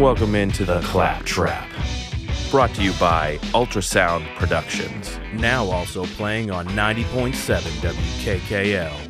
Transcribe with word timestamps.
Welcome 0.00 0.34
into 0.34 0.64
the 0.64 0.80
Clap 0.80 1.26
Trap. 1.26 1.68
Brought 2.50 2.74
to 2.76 2.82
you 2.82 2.94
by 2.94 3.36
Ultrasound 3.52 4.26
Productions. 4.34 5.20
Now 5.34 5.66
also 5.66 6.06
playing 6.06 6.50
on 6.50 6.66
90.7 6.68 7.60
WKKL. 7.82 9.09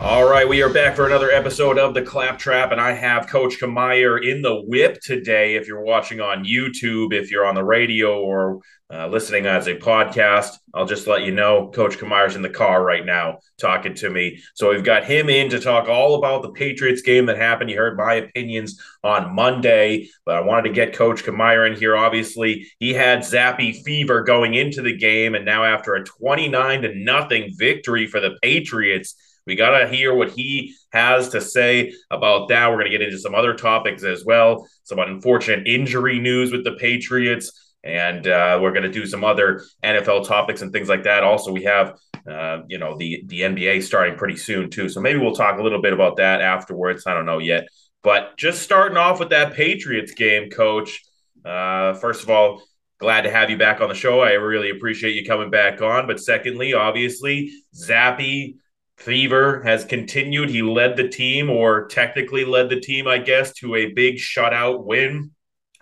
All 0.00 0.30
right, 0.30 0.48
we 0.48 0.62
are 0.62 0.72
back 0.72 0.94
for 0.94 1.06
another 1.06 1.32
episode 1.32 1.76
of 1.76 1.92
the 1.92 2.02
Claptrap, 2.02 2.70
and 2.70 2.80
I 2.80 2.92
have 2.92 3.26
Coach 3.26 3.58
Camire 3.60 4.24
in 4.24 4.42
the 4.42 4.62
whip 4.68 5.00
today. 5.02 5.56
If 5.56 5.66
you're 5.66 5.82
watching 5.82 6.20
on 6.20 6.44
YouTube, 6.44 7.12
if 7.12 7.32
you're 7.32 7.44
on 7.44 7.56
the 7.56 7.64
radio, 7.64 8.20
or 8.20 8.60
uh, 8.94 9.08
listening 9.08 9.46
as 9.46 9.66
a 9.66 9.74
podcast, 9.74 10.50
I'll 10.72 10.86
just 10.86 11.08
let 11.08 11.24
you 11.24 11.32
know 11.32 11.72
Coach 11.74 11.98
Camire's 11.98 12.36
in 12.36 12.42
the 12.42 12.48
car 12.48 12.80
right 12.80 13.04
now 13.04 13.40
talking 13.60 13.92
to 13.94 14.08
me. 14.08 14.40
So 14.54 14.70
we've 14.70 14.84
got 14.84 15.04
him 15.04 15.28
in 15.28 15.50
to 15.50 15.58
talk 15.58 15.88
all 15.88 16.14
about 16.14 16.42
the 16.42 16.52
Patriots 16.52 17.02
game 17.02 17.26
that 17.26 17.36
happened. 17.36 17.68
You 17.68 17.78
heard 17.78 17.98
my 17.98 18.14
opinions 18.14 18.80
on 19.02 19.34
Monday, 19.34 20.10
but 20.24 20.36
I 20.36 20.42
wanted 20.42 20.68
to 20.68 20.74
get 20.74 20.94
Coach 20.94 21.24
Camire 21.24 21.66
in 21.68 21.76
here. 21.76 21.96
Obviously, 21.96 22.68
he 22.78 22.94
had 22.94 23.18
Zappe 23.18 23.82
fever 23.82 24.22
going 24.22 24.54
into 24.54 24.80
the 24.80 24.96
game, 24.96 25.34
and 25.34 25.44
now 25.44 25.64
after 25.64 25.96
a 25.96 26.04
29 26.04 26.82
to 26.82 26.94
nothing 26.94 27.52
victory 27.58 28.06
for 28.06 28.20
the 28.20 28.38
Patriots 28.40 29.16
we 29.48 29.56
got 29.56 29.76
to 29.78 29.88
hear 29.88 30.14
what 30.14 30.30
he 30.30 30.74
has 30.92 31.30
to 31.30 31.40
say 31.40 31.94
about 32.10 32.48
that. 32.48 32.68
We're 32.68 32.76
going 32.76 32.90
to 32.90 32.96
get 32.96 33.02
into 33.02 33.18
some 33.18 33.34
other 33.34 33.54
topics 33.54 34.04
as 34.04 34.24
well, 34.24 34.68
some 34.84 34.98
unfortunate 34.98 35.66
injury 35.66 36.20
news 36.20 36.52
with 36.52 36.64
the 36.64 36.72
Patriots, 36.72 37.74
and 37.82 38.26
uh, 38.28 38.58
we're 38.60 38.72
going 38.72 38.82
to 38.82 38.92
do 38.92 39.06
some 39.06 39.24
other 39.24 39.64
NFL 39.82 40.28
topics 40.28 40.60
and 40.60 40.70
things 40.70 40.88
like 40.88 41.04
that. 41.04 41.24
Also, 41.24 41.50
we 41.50 41.64
have 41.64 41.98
uh, 42.30 42.60
you 42.68 42.78
know 42.78 42.96
the 42.98 43.24
the 43.26 43.40
NBA 43.40 43.82
starting 43.82 44.18
pretty 44.18 44.36
soon 44.36 44.68
too, 44.68 44.90
so 44.90 45.00
maybe 45.00 45.18
we'll 45.18 45.34
talk 45.34 45.58
a 45.58 45.62
little 45.62 45.80
bit 45.80 45.94
about 45.94 46.18
that 46.18 46.42
afterwards. 46.42 47.06
I 47.06 47.14
don't 47.14 47.26
know 47.26 47.38
yet, 47.38 47.66
but 48.02 48.36
just 48.36 48.62
starting 48.62 48.98
off 48.98 49.18
with 49.18 49.30
that 49.30 49.54
Patriots 49.54 50.12
game, 50.12 50.50
Coach. 50.50 51.02
Uh, 51.42 51.94
first 51.94 52.22
of 52.22 52.28
all, 52.28 52.62
glad 52.98 53.22
to 53.22 53.30
have 53.30 53.48
you 53.48 53.56
back 53.56 53.80
on 53.80 53.88
the 53.88 53.94
show. 53.94 54.20
I 54.20 54.32
really 54.32 54.68
appreciate 54.68 55.14
you 55.14 55.24
coming 55.24 55.50
back 55.50 55.80
on. 55.80 56.06
But 56.06 56.20
secondly, 56.20 56.74
obviously, 56.74 57.52
Zappe 57.74 58.56
Fever 58.98 59.62
has 59.62 59.84
continued. 59.84 60.50
He 60.50 60.60
led 60.60 60.96
the 60.96 61.08
team, 61.08 61.50
or 61.50 61.86
technically 61.86 62.44
led 62.44 62.68
the 62.68 62.80
team, 62.80 63.06
I 63.06 63.18
guess, 63.18 63.52
to 63.54 63.76
a 63.76 63.92
big 63.92 64.16
shutout 64.16 64.84
win. 64.84 65.30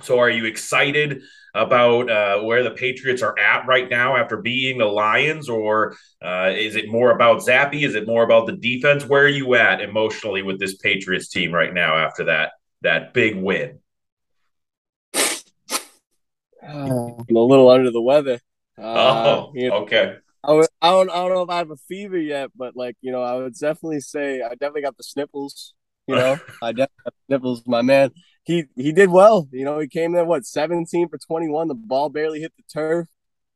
So, 0.03 0.19
are 0.19 0.29
you 0.29 0.45
excited 0.45 1.23
about 1.55 2.11
uh, 2.11 2.43
where 2.43 2.63
the 2.63 2.73
Patriots 2.73 3.23
are 3.23 3.37
at 3.39 3.67
right 3.67 3.89
now 3.89 4.17
after 4.17 4.37
beating 4.37 4.77
the 4.77 4.85
Lions, 4.85 5.49
or 5.49 5.97
uh, 6.23 6.53
is 6.55 6.77
it 6.77 6.91
more 6.91 7.11
about 7.11 7.41
Zappe? 7.41 7.83
Is 7.83 7.95
it 7.95 8.07
more 8.07 8.23
about 8.23 8.47
the 8.47 8.57
defense? 8.57 9.07
Where 9.07 9.25
are 9.25 9.29
you 9.29 9.55
at 9.55 9.81
emotionally 9.81 10.43
with 10.43 10.61
this 10.61 10.77
Patriots 10.77 11.29
team 11.29 11.55
right 11.55 11.73
now 11.73 11.97
after 11.97 12.25
that 12.25 12.53
that 12.83 13.15
big 13.15 13.35
win? 13.37 13.79
I'm 16.63 17.25
a 17.35 17.41
little 17.41 17.71
under 17.71 17.91
the 17.91 18.03
weather. 18.03 18.41
Uh, 18.77 18.83
oh, 18.83 19.53
you 19.55 19.71
know, 19.71 19.77
okay. 19.77 20.17
I, 20.47 20.53
would, 20.53 20.67
I 20.81 20.91
don't 20.91 21.11
I 21.11 21.15
don't 21.17 21.35
know 21.35 21.43
if 21.43 21.51
I 21.51 21.59
have 21.59 21.71
a 21.71 21.77
fever 21.89 22.19
yet, 22.19 22.51
but 22.57 22.77
like 22.77 22.97
you 23.01 23.11
know, 23.11 23.23
I 23.23 23.37
would 23.37 23.55
definitely 23.55 24.01
say 24.01 24.43
I 24.43 24.51
definitely 24.51 24.83
got 24.83 24.97
the 24.97 25.03
sniffles. 25.03 25.75
You 26.07 26.15
know, 26.15 26.39
I 26.63 26.73
definitely 26.73 27.05
got 27.05 27.15
sniffles. 27.27 27.63
My 27.67 27.83
man, 27.83 28.13
he 28.45 28.65
he 28.77 28.93
did 28.93 29.11
well. 29.11 29.49
You 29.51 29.65
know, 29.65 29.79
he 29.81 29.89
came 29.89 30.15
in 30.15 30.27
what 30.27 30.47
seventeen 30.47 31.09
for 31.09 31.19
twenty 31.19 31.49
one. 31.49 31.69
The 31.69 31.75
ball 31.75 32.09
barely 32.11 32.41
hit 32.41 32.53
the 32.57 32.63
turf. 32.73 33.09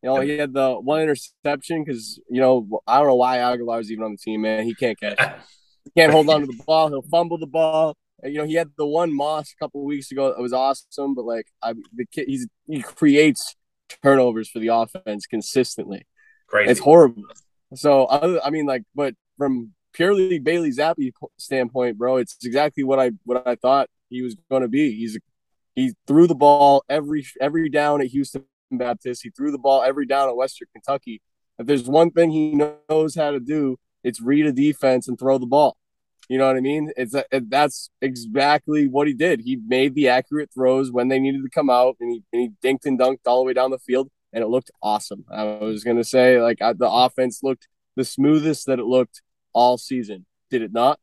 You 0.02 0.08
know, 0.08 0.20
he 0.20 0.38
had 0.38 0.52
the 0.52 0.74
one 0.74 1.02
interception 1.02 1.84
because 1.84 2.20
you 2.28 2.40
know 2.40 2.80
I 2.86 2.98
don't 2.98 3.06
know 3.06 3.16
why 3.16 3.38
Agholor's 3.38 3.90
even 3.92 4.04
on 4.04 4.12
the 4.12 4.18
team. 4.18 4.42
Man, 4.42 4.64
he 4.64 4.74
can't 4.74 4.98
catch. 4.98 5.18
he 5.84 5.90
can't 5.96 6.12
hold 6.12 6.28
on 6.28 6.40
to 6.40 6.46
the 6.46 6.60
ball. 6.66 6.88
He'll 6.88 7.02
fumble 7.02 7.38
the 7.38 7.46
ball. 7.46 7.96
You 8.24 8.38
know, 8.38 8.44
he 8.44 8.54
had 8.54 8.70
the 8.76 8.86
one 8.86 9.14
Moss 9.14 9.52
a 9.52 9.64
couple 9.64 9.84
weeks 9.84 10.10
ago. 10.10 10.28
It 10.28 10.40
was 10.40 10.52
awesome, 10.52 11.14
but 11.14 11.24
like 11.24 11.46
I, 11.62 11.74
the 11.94 12.06
kid, 12.12 12.26
he's 12.26 12.48
he 12.66 12.82
creates 12.82 13.54
turnovers 14.02 14.50
for 14.50 14.58
the 14.58 14.68
offense 14.68 15.26
consistently. 15.26 16.06
Crazy. 16.50 16.70
It's 16.70 16.80
horrible. 16.80 17.22
So 17.74 18.08
I 18.10 18.50
mean, 18.50 18.66
like, 18.66 18.82
but 18.94 19.14
from 19.38 19.72
purely 19.92 20.38
Bailey 20.38 20.70
Zappe 20.70 21.12
standpoint, 21.38 21.96
bro, 21.96 22.16
it's 22.16 22.36
exactly 22.44 22.82
what 22.82 22.98
I 22.98 23.12
what 23.24 23.46
I 23.46 23.54
thought 23.54 23.88
he 24.08 24.22
was 24.22 24.36
going 24.50 24.62
to 24.62 24.68
be. 24.68 24.94
He's 24.96 25.18
he 25.76 25.94
threw 26.06 26.26
the 26.26 26.34
ball 26.34 26.82
every 26.88 27.24
every 27.40 27.68
down 27.68 28.00
at 28.00 28.08
Houston 28.08 28.44
Baptist. 28.72 29.22
He 29.22 29.30
threw 29.30 29.52
the 29.52 29.58
ball 29.58 29.82
every 29.82 30.06
down 30.06 30.28
at 30.28 30.36
Western 30.36 30.68
Kentucky. 30.72 31.22
If 31.58 31.66
there's 31.66 31.88
one 31.88 32.10
thing 32.10 32.30
he 32.30 32.54
knows 32.54 33.14
how 33.14 33.30
to 33.30 33.40
do, 33.40 33.76
it's 34.02 34.20
read 34.20 34.46
a 34.46 34.52
defense 34.52 35.06
and 35.06 35.18
throw 35.18 35.38
the 35.38 35.46
ball. 35.46 35.76
You 36.28 36.38
know 36.38 36.46
what 36.46 36.56
I 36.56 36.60
mean? 36.60 36.92
It's 36.96 37.14
a, 37.14 37.24
it, 37.30 37.50
that's 37.50 37.90
exactly 38.00 38.86
what 38.86 39.08
he 39.08 39.14
did. 39.14 39.40
He 39.40 39.58
made 39.66 39.94
the 39.94 40.08
accurate 40.08 40.50
throws 40.54 40.90
when 40.90 41.08
they 41.08 41.18
needed 41.18 41.42
to 41.42 41.50
come 41.50 41.68
out, 41.68 41.96
and 42.00 42.10
he, 42.10 42.22
and 42.32 42.42
he 42.42 42.50
dinked 42.66 42.86
and 42.86 42.98
dunked 42.98 43.26
all 43.26 43.40
the 43.40 43.46
way 43.46 43.52
down 43.52 43.70
the 43.70 43.78
field 43.78 44.10
and 44.32 44.42
it 44.42 44.48
looked 44.48 44.70
awesome. 44.82 45.24
I 45.30 45.44
was 45.44 45.84
gonna 45.84 46.04
say 46.04 46.40
like 46.40 46.62
I, 46.62 46.72
the 46.72 46.90
offense 46.90 47.40
looked 47.42 47.68
the 47.96 48.04
smoothest 48.04 48.66
that 48.66 48.78
it 48.78 48.84
looked 48.84 49.22
all 49.52 49.78
season. 49.78 50.26
Did 50.50 50.62
it 50.62 50.72
not? 50.72 50.98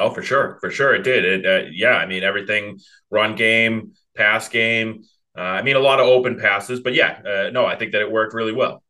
Oh, 0.00 0.10
for 0.10 0.22
sure, 0.22 0.58
for 0.60 0.70
sure, 0.70 0.94
it 0.94 1.02
did. 1.02 1.24
It, 1.24 1.46
uh, 1.46 1.68
yeah, 1.72 1.96
I 1.96 2.06
mean 2.06 2.22
everything, 2.22 2.78
run 3.10 3.36
game, 3.36 3.92
pass 4.16 4.48
game. 4.48 5.04
Uh, 5.36 5.40
I 5.40 5.62
mean 5.62 5.76
a 5.76 5.80
lot 5.80 6.00
of 6.00 6.06
open 6.06 6.38
passes, 6.38 6.80
but 6.80 6.94
yeah, 6.94 7.20
uh, 7.26 7.50
no, 7.50 7.66
I 7.66 7.76
think 7.76 7.92
that 7.92 8.00
it 8.00 8.10
worked 8.10 8.34
really 8.34 8.52
well. 8.52 8.82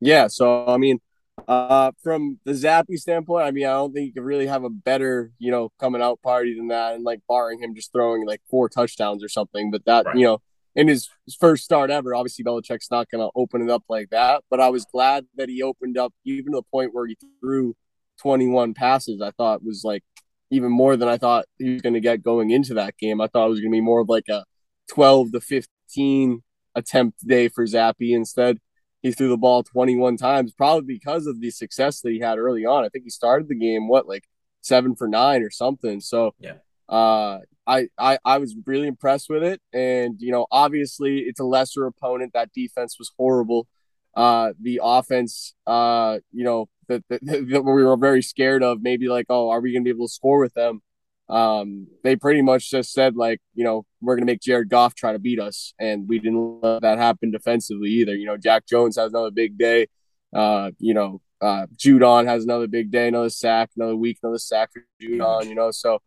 Yeah, 0.00 0.28
so 0.28 0.66
I 0.66 0.78
mean, 0.78 0.98
uh, 1.46 1.92
from 2.02 2.38
the 2.44 2.52
Zappe 2.52 2.96
standpoint, 2.96 3.44
I 3.44 3.50
mean, 3.50 3.66
I 3.66 3.72
don't 3.72 3.92
think 3.92 4.06
you 4.06 4.12
could 4.12 4.24
really 4.24 4.46
have 4.46 4.64
a 4.64 4.70
better, 4.70 5.32
you 5.38 5.50
know, 5.50 5.70
coming 5.78 6.02
out 6.02 6.22
party 6.22 6.54
than 6.56 6.68
that, 6.68 6.94
and 6.94 7.04
like 7.04 7.20
barring 7.28 7.62
him 7.62 7.74
just 7.74 7.92
throwing 7.92 8.26
like 8.26 8.40
four 8.50 8.68
touchdowns 8.68 9.22
or 9.22 9.28
something. 9.28 9.70
But 9.70 9.84
that, 9.84 10.06
right. 10.06 10.16
you 10.16 10.24
know, 10.24 10.40
in 10.74 10.88
his 10.88 11.08
first 11.38 11.64
start 11.64 11.90
ever. 11.90 12.14
Obviously, 12.14 12.44
Belichick's 12.44 12.90
not 12.90 13.10
going 13.10 13.26
to 13.26 13.30
open 13.34 13.62
it 13.62 13.70
up 13.70 13.84
like 13.88 14.10
that, 14.10 14.42
but 14.50 14.60
I 14.60 14.68
was 14.68 14.86
glad 14.92 15.26
that 15.36 15.48
he 15.48 15.62
opened 15.62 15.98
up 15.98 16.12
even 16.24 16.52
to 16.52 16.58
the 16.58 16.62
point 16.70 16.94
where 16.94 17.06
he 17.06 17.16
threw 17.40 17.74
21 18.20 18.74
passes. 18.74 19.20
I 19.20 19.30
thought 19.32 19.64
was 19.64 19.82
like 19.84 20.04
even 20.50 20.70
more 20.70 20.96
than 20.96 21.08
I 21.08 21.16
thought 21.16 21.46
he 21.58 21.70
was 21.70 21.82
going 21.82 21.94
to 21.94 22.00
get 22.00 22.22
going 22.22 22.50
into 22.50 22.74
that 22.74 22.96
game. 22.98 23.20
I 23.20 23.26
thought 23.26 23.46
it 23.46 23.50
was 23.50 23.60
going 23.60 23.72
to 23.72 23.76
be 23.76 23.80
more 23.80 24.00
of 24.00 24.08
like 24.08 24.28
a 24.28 24.44
12 24.90 25.32
to 25.32 25.40
15 25.40 26.42
attempt 26.74 27.26
day 27.26 27.48
for 27.48 27.64
Zappe. 27.66 27.94
Instead, 28.14 28.58
he 29.02 29.12
threw 29.12 29.28
the 29.28 29.36
ball 29.36 29.62
21 29.62 30.16
times, 30.16 30.52
probably 30.52 30.94
because 30.94 31.26
of 31.26 31.40
the 31.40 31.50
success 31.50 32.00
that 32.00 32.10
he 32.10 32.20
had 32.20 32.38
early 32.38 32.66
on. 32.66 32.84
I 32.84 32.88
think 32.88 33.04
he 33.04 33.10
started 33.10 33.48
the 33.48 33.54
game, 33.54 33.88
what, 33.88 34.06
like 34.06 34.24
seven 34.60 34.94
for 34.94 35.08
nine 35.08 35.42
or 35.42 35.50
something. 35.50 36.00
So, 36.00 36.34
yeah. 36.38 36.54
Uh, 36.90 37.38
I, 37.66 37.88
I 37.96 38.18
I 38.24 38.38
was 38.38 38.56
really 38.66 38.88
impressed 38.88 39.30
with 39.30 39.44
it, 39.44 39.60
and 39.72 40.16
you 40.18 40.32
know, 40.32 40.46
obviously, 40.50 41.20
it's 41.20 41.38
a 41.38 41.44
lesser 41.44 41.86
opponent. 41.86 42.32
That 42.34 42.52
defense 42.52 42.98
was 42.98 43.12
horrible. 43.16 43.68
Uh, 44.14 44.52
the 44.60 44.80
offense, 44.82 45.54
uh, 45.68 46.18
you 46.32 46.42
know, 46.42 46.68
that, 46.88 47.04
that, 47.08 47.22
we 47.64 47.84
were 47.84 47.96
very 47.96 48.22
scared 48.22 48.64
of. 48.64 48.82
Maybe 48.82 49.08
like, 49.08 49.26
oh, 49.28 49.50
are 49.50 49.60
we 49.60 49.72
going 49.72 49.84
to 49.84 49.84
be 49.84 49.96
able 49.96 50.08
to 50.08 50.12
score 50.12 50.40
with 50.40 50.54
them? 50.54 50.82
Um, 51.28 51.86
they 52.02 52.16
pretty 52.16 52.42
much 52.42 52.68
just 52.70 52.92
said 52.92 53.14
like, 53.14 53.40
you 53.54 53.62
know, 53.62 53.86
we're 54.00 54.16
going 54.16 54.26
to 54.26 54.32
make 54.32 54.40
Jared 54.40 54.68
Goff 54.68 54.96
try 54.96 55.12
to 55.12 55.20
beat 55.20 55.38
us, 55.38 55.72
and 55.78 56.08
we 56.08 56.18
didn't 56.18 56.60
let 56.60 56.82
that 56.82 56.98
happen 56.98 57.30
defensively 57.30 57.90
either. 57.90 58.16
You 58.16 58.26
know, 58.26 58.36
Jack 58.36 58.66
Jones 58.66 58.96
has 58.96 59.12
another 59.12 59.30
big 59.30 59.56
day. 59.56 59.86
Uh, 60.34 60.72
you 60.80 60.92
know, 60.92 61.20
uh, 61.40 61.66
Judon 61.76 62.26
has 62.26 62.42
another 62.42 62.66
big 62.66 62.90
day, 62.90 63.06
another 63.06 63.30
sack, 63.30 63.70
another 63.76 63.96
week, 63.96 64.18
another 64.22 64.38
sack 64.38 64.70
for 64.72 64.82
Judon. 65.00 65.48
You 65.48 65.54
know, 65.54 65.70
so 65.70 66.00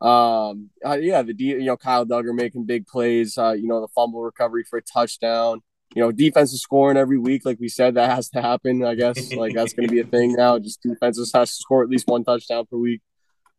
um, 0.00 0.70
uh, 0.84 0.98
yeah, 1.00 1.22
the 1.22 1.34
you 1.38 1.64
know 1.64 1.76
Kyle 1.76 2.04
Dugger 2.04 2.34
making 2.34 2.66
big 2.66 2.86
plays. 2.86 3.38
Uh, 3.38 3.52
you 3.52 3.66
know 3.66 3.80
the 3.80 3.88
fumble 3.88 4.22
recovery 4.22 4.64
for 4.68 4.78
a 4.78 4.82
touchdown. 4.82 5.62
You 5.94 6.02
know 6.02 6.12
defensive 6.12 6.58
scoring 6.58 6.96
every 6.96 7.18
week, 7.18 7.44
like 7.44 7.60
we 7.60 7.68
said, 7.68 7.94
that 7.94 8.10
has 8.10 8.28
to 8.30 8.42
happen. 8.42 8.84
I 8.84 8.94
guess 8.94 9.32
like 9.32 9.54
that's 9.54 9.72
going 9.72 9.88
to 9.88 9.92
be 9.92 10.00
a 10.00 10.04
thing 10.04 10.32
now. 10.36 10.58
Just 10.58 10.82
defenses 10.82 11.32
has 11.34 11.50
to 11.50 11.56
score 11.56 11.82
at 11.82 11.88
least 11.88 12.08
one 12.08 12.24
touchdown 12.24 12.66
per 12.66 12.76
week. 12.76 13.00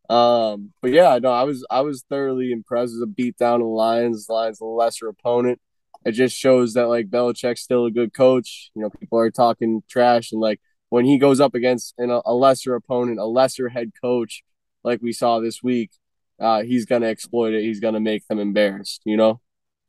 Um, 0.08 0.72
but 0.82 0.92
yeah, 0.92 1.18
no, 1.20 1.30
I 1.30 1.44
was 1.44 1.66
I 1.70 1.80
was 1.80 2.04
thoroughly 2.08 2.52
impressed 2.52 2.94
with 2.94 3.02
a 3.02 3.12
beat 3.12 3.36
down 3.38 3.56
of 3.56 3.66
the 3.66 3.72
Lions. 3.72 4.26
The 4.26 4.32
Lions, 4.32 4.60
a 4.60 4.64
lesser 4.64 5.08
opponent. 5.08 5.60
It 6.04 6.12
just 6.12 6.36
shows 6.36 6.74
that 6.74 6.86
like 6.86 7.08
Belichick's 7.10 7.62
still 7.62 7.86
a 7.86 7.90
good 7.90 8.14
coach. 8.14 8.70
You 8.76 8.82
know, 8.82 8.90
people 8.90 9.18
are 9.18 9.30
talking 9.30 9.82
trash, 9.88 10.30
and 10.30 10.40
like 10.40 10.60
when 10.90 11.04
he 11.04 11.18
goes 11.18 11.40
up 11.40 11.54
against 11.54 11.94
a, 11.98 12.20
a 12.24 12.34
lesser 12.34 12.74
opponent, 12.74 13.18
a 13.18 13.24
lesser 13.24 13.68
head 13.68 13.90
coach, 14.00 14.44
like 14.84 15.02
we 15.02 15.12
saw 15.12 15.40
this 15.40 15.62
week, 15.62 15.90
uh, 16.40 16.62
he's 16.62 16.86
going 16.86 17.02
to 17.02 17.08
exploit 17.08 17.54
it. 17.54 17.62
He's 17.62 17.80
going 17.80 17.94
to 17.94 18.00
make 18.00 18.26
them 18.28 18.38
embarrassed, 18.38 19.02
you 19.04 19.16
know? 19.16 19.40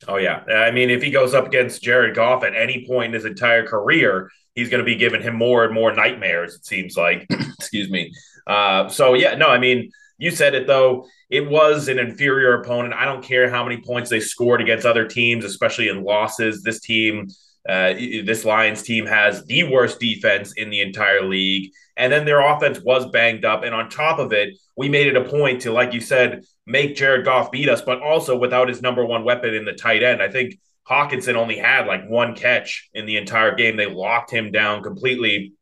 Oh, 0.06 0.16
yeah. 0.16 0.44
I 0.48 0.70
mean, 0.70 0.90
if 0.90 1.02
he 1.02 1.10
goes 1.10 1.34
up 1.34 1.46
against 1.46 1.82
Jared 1.82 2.14
Goff 2.14 2.44
at 2.44 2.54
any 2.54 2.86
point 2.86 3.06
in 3.08 3.14
his 3.14 3.24
entire 3.24 3.66
career, 3.66 4.30
he's 4.54 4.68
going 4.68 4.78
to 4.78 4.84
be 4.84 4.96
giving 4.96 5.22
him 5.22 5.34
more 5.34 5.64
and 5.64 5.74
more 5.74 5.92
nightmares, 5.92 6.54
it 6.54 6.64
seems 6.64 6.96
like. 6.96 7.26
Excuse 7.30 7.90
me. 7.90 8.12
Uh, 8.46 8.88
so, 8.88 9.14
yeah, 9.14 9.34
no, 9.34 9.48
I 9.48 9.58
mean, 9.58 9.90
you 10.18 10.30
said 10.30 10.54
it, 10.54 10.66
though. 10.66 11.06
It 11.30 11.48
was 11.48 11.88
an 11.88 11.98
inferior 11.98 12.60
opponent. 12.60 12.94
I 12.94 13.04
don't 13.04 13.22
care 13.22 13.50
how 13.50 13.64
many 13.64 13.82
points 13.82 14.08
they 14.08 14.20
scored 14.20 14.60
against 14.60 14.86
other 14.86 15.06
teams, 15.06 15.44
especially 15.44 15.88
in 15.88 16.04
losses. 16.04 16.62
This 16.62 16.80
team 16.80 17.28
uh, 17.68 17.92
this 18.24 18.44
Lions 18.44 18.82
team 18.82 19.06
has 19.06 19.44
the 19.44 19.64
worst 19.64 20.00
defense 20.00 20.54
in 20.56 20.70
the 20.70 20.80
entire 20.80 21.22
league. 21.22 21.70
And 21.96 22.12
then 22.12 22.24
their 22.24 22.40
offense 22.40 22.80
was 22.80 23.10
banged 23.10 23.44
up. 23.44 23.62
And 23.62 23.74
on 23.74 23.90
top 23.90 24.18
of 24.18 24.32
it, 24.32 24.58
we 24.76 24.88
made 24.88 25.06
it 25.06 25.16
a 25.16 25.24
point 25.24 25.62
to, 25.62 25.72
like 25.72 25.92
you 25.92 26.00
said, 26.00 26.44
make 26.66 26.96
Jared 26.96 27.24
Goff 27.24 27.50
beat 27.50 27.68
us, 27.68 27.82
but 27.82 28.00
also 28.00 28.38
without 28.38 28.68
his 28.68 28.80
number 28.80 29.04
one 29.04 29.24
weapon 29.24 29.52
in 29.52 29.64
the 29.64 29.72
tight 29.72 30.02
end. 30.02 30.22
I 30.22 30.30
think 30.30 30.58
Hockenson 30.88 31.34
only 31.34 31.58
had 31.58 31.86
like 31.86 32.08
one 32.08 32.34
catch 32.34 32.88
in 32.94 33.04
the 33.04 33.16
entire 33.16 33.54
game. 33.54 33.76
They 33.76 33.86
locked 33.86 34.30
him 34.30 34.50
down 34.50 34.82
completely. 34.82 35.52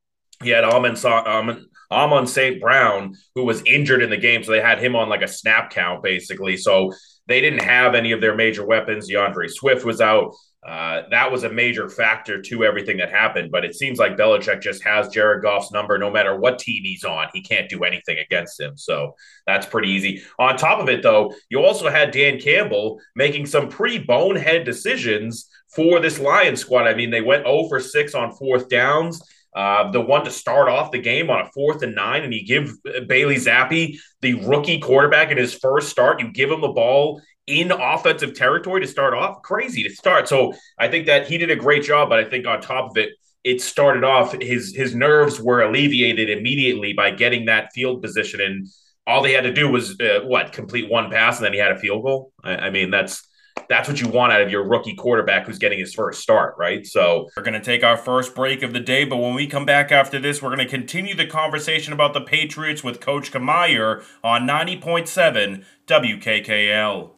He 0.42 0.50
had 0.50 0.64
Amon, 0.64 0.96
Amon, 1.04 1.66
Amon 1.90 2.26
St. 2.26 2.60
Brown, 2.60 3.14
who 3.34 3.44
was 3.44 3.62
injured 3.64 4.02
in 4.02 4.10
the 4.10 4.16
game. 4.16 4.44
So 4.44 4.52
they 4.52 4.60
had 4.60 4.78
him 4.78 4.94
on 4.94 5.08
like 5.08 5.22
a 5.22 5.28
snap 5.28 5.70
count, 5.70 6.02
basically. 6.02 6.56
So 6.56 6.92
they 7.26 7.40
didn't 7.40 7.64
have 7.64 7.94
any 7.94 8.12
of 8.12 8.20
their 8.20 8.36
major 8.36 8.64
weapons. 8.64 9.08
D'Andre 9.08 9.48
Swift 9.48 9.84
was 9.84 10.00
out. 10.00 10.34
Uh, 10.66 11.02
that 11.10 11.30
was 11.30 11.44
a 11.44 11.52
major 11.52 11.88
factor 11.88 12.42
to 12.42 12.64
everything 12.64 12.96
that 12.96 13.10
happened. 13.10 13.52
But 13.52 13.64
it 13.64 13.74
seems 13.74 13.98
like 13.98 14.16
Belichick 14.16 14.60
just 14.60 14.82
has 14.82 15.08
Jared 15.08 15.42
Goff's 15.42 15.70
number 15.70 15.96
no 15.96 16.10
matter 16.10 16.36
what 16.36 16.58
team 16.58 16.82
he's 16.82 17.04
on. 17.04 17.28
He 17.32 17.40
can't 17.40 17.68
do 17.68 17.84
anything 17.84 18.18
against 18.18 18.58
him. 18.58 18.76
So 18.76 19.14
that's 19.46 19.66
pretty 19.66 19.90
easy. 19.90 20.22
On 20.40 20.56
top 20.56 20.80
of 20.80 20.88
it, 20.88 21.02
though, 21.02 21.32
you 21.50 21.64
also 21.64 21.88
had 21.88 22.10
Dan 22.10 22.40
Campbell 22.40 23.00
making 23.14 23.46
some 23.46 23.68
pretty 23.68 23.98
bonehead 23.98 24.64
decisions 24.64 25.48
for 25.68 26.00
this 26.00 26.18
Lions 26.18 26.60
squad. 26.60 26.88
I 26.88 26.94
mean, 26.94 27.10
they 27.10 27.22
went 27.22 27.46
0 27.46 27.68
for 27.68 27.78
6 27.78 28.14
on 28.14 28.32
fourth 28.32 28.68
downs. 28.68 29.22
Uh, 29.54 29.90
the 29.90 30.00
one 30.00 30.22
to 30.22 30.30
start 30.30 30.68
off 30.68 30.92
the 30.92 31.00
game 31.00 31.30
on 31.30 31.40
a 31.40 31.50
fourth 31.52 31.82
and 31.82 31.94
nine, 31.94 32.24
and 32.24 32.34
you 32.34 32.44
give 32.44 32.76
Bailey 33.08 33.36
Zappe, 33.36 33.96
the 34.20 34.34
rookie 34.46 34.78
quarterback 34.78 35.30
in 35.30 35.38
his 35.38 35.54
first 35.54 35.88
start, 35.88 36.20
you 36.20 36.30
give 36.30 36.50
him 36.50 36.60
the 36.60 36.68
ball 36.68 37.22
in 37.46 37.70
offensive 37.70 38.34
territory 38.34 38.80
to 38.80 38.86
start 38.86 39.14
off. 39.14 39.42
Crazy 39.42 39.82
to 39.84 39.90
start. 39.90 40.28
So 40.28 40.54
I 40.78 40.88
think 40.88 41.06
that 41.06 41.28
he 41.28 41.38
did 41.38 41.50
a 41.50 41.56
great 41.56 41.84
job, 41.84 42.08
but 42.08 42.18
I 42.18 42.24
think 42.24 42.46
on 42.46 42.60
top 42.60 42.90
of 42.90 42.96
it, 42.96 43.10
it 43.44 43.60
started 43.60 44.02
off 44.02 44.32
his 44.40 44.74
his 44.74 44.94
nerves 44.94 45.40
were 45.40 45.62
alleviated 45.62 46.28
immediately 46.28 46.92
by 46.92 47.12
getting 47.12 47.44
that 47.44 47.72
field 47.72 48.02
position, 48.02 48.40
and 48.40 48.66
all 49.06 49.22
they 49.22 49.32
had 49.32 49.44
to 49.44 49.52
do 49.52 49.70
was 49.70 49.98
uh, 50.00 50.20
what 50.24 50.52
complete 50.52 50.90
one 50.90 51.10
pass, 51.12 51.38
and 51.38 51.46
then 51.46 51.52
he 51.52 51.58
had 51.60 51.70
a 51.70 51.78
field 51.78 52.02
goal. 52.02 52.32
I, 52.42 52.56
I 52.56 52.70
mean, 52.70 52.90
that's 52.90 53.24
that's 53.68 53.88
what 53.88 54.00
you 54.00 54.08
want 54.08 54.32
out 54.32 54.42
of 54.42 54.50
your 54.50 54.64
rookie 54.64 54.94
quarterback 54.94 55.46
who's 55.46 55.58
getting 55.58 55.78
his 55.78 55.94
first 55.94 56.20
start, 56.20 56.56
right? 56.58 56.84
So 56.84 57.28
we're 57.36 57.44
going 57.44 57.54
to 57.54 57.60
take 57.60 57.84
our 57.84 57.96
first 57.96 58.34
break 58.34 58.62
of 58.62 58.72
the 58.72 58.80
day, 58.80 59.04
but 59.04 59.16
when 59.16 59.34
we 59.34 59.46
come 59.46 59.64
back 59.64 59.90
after 59.92 60.18
this, 60.18 60.42
we're 60.42 60.54
going 60.54 60.66
to 60.66 60.70
continue 60.70 61.14
the 61.14 61.26
conversation 61.26 61.92
about 61.92 62.14
the 62.14 62.20
Patriots 62.20 62.84
with 62.84 63.00
Coach 63.00 63.32
Camire 63.32 64.04
on 64.22 64.46
90.7 64.46 65.64
WKKL. 65.86 67.15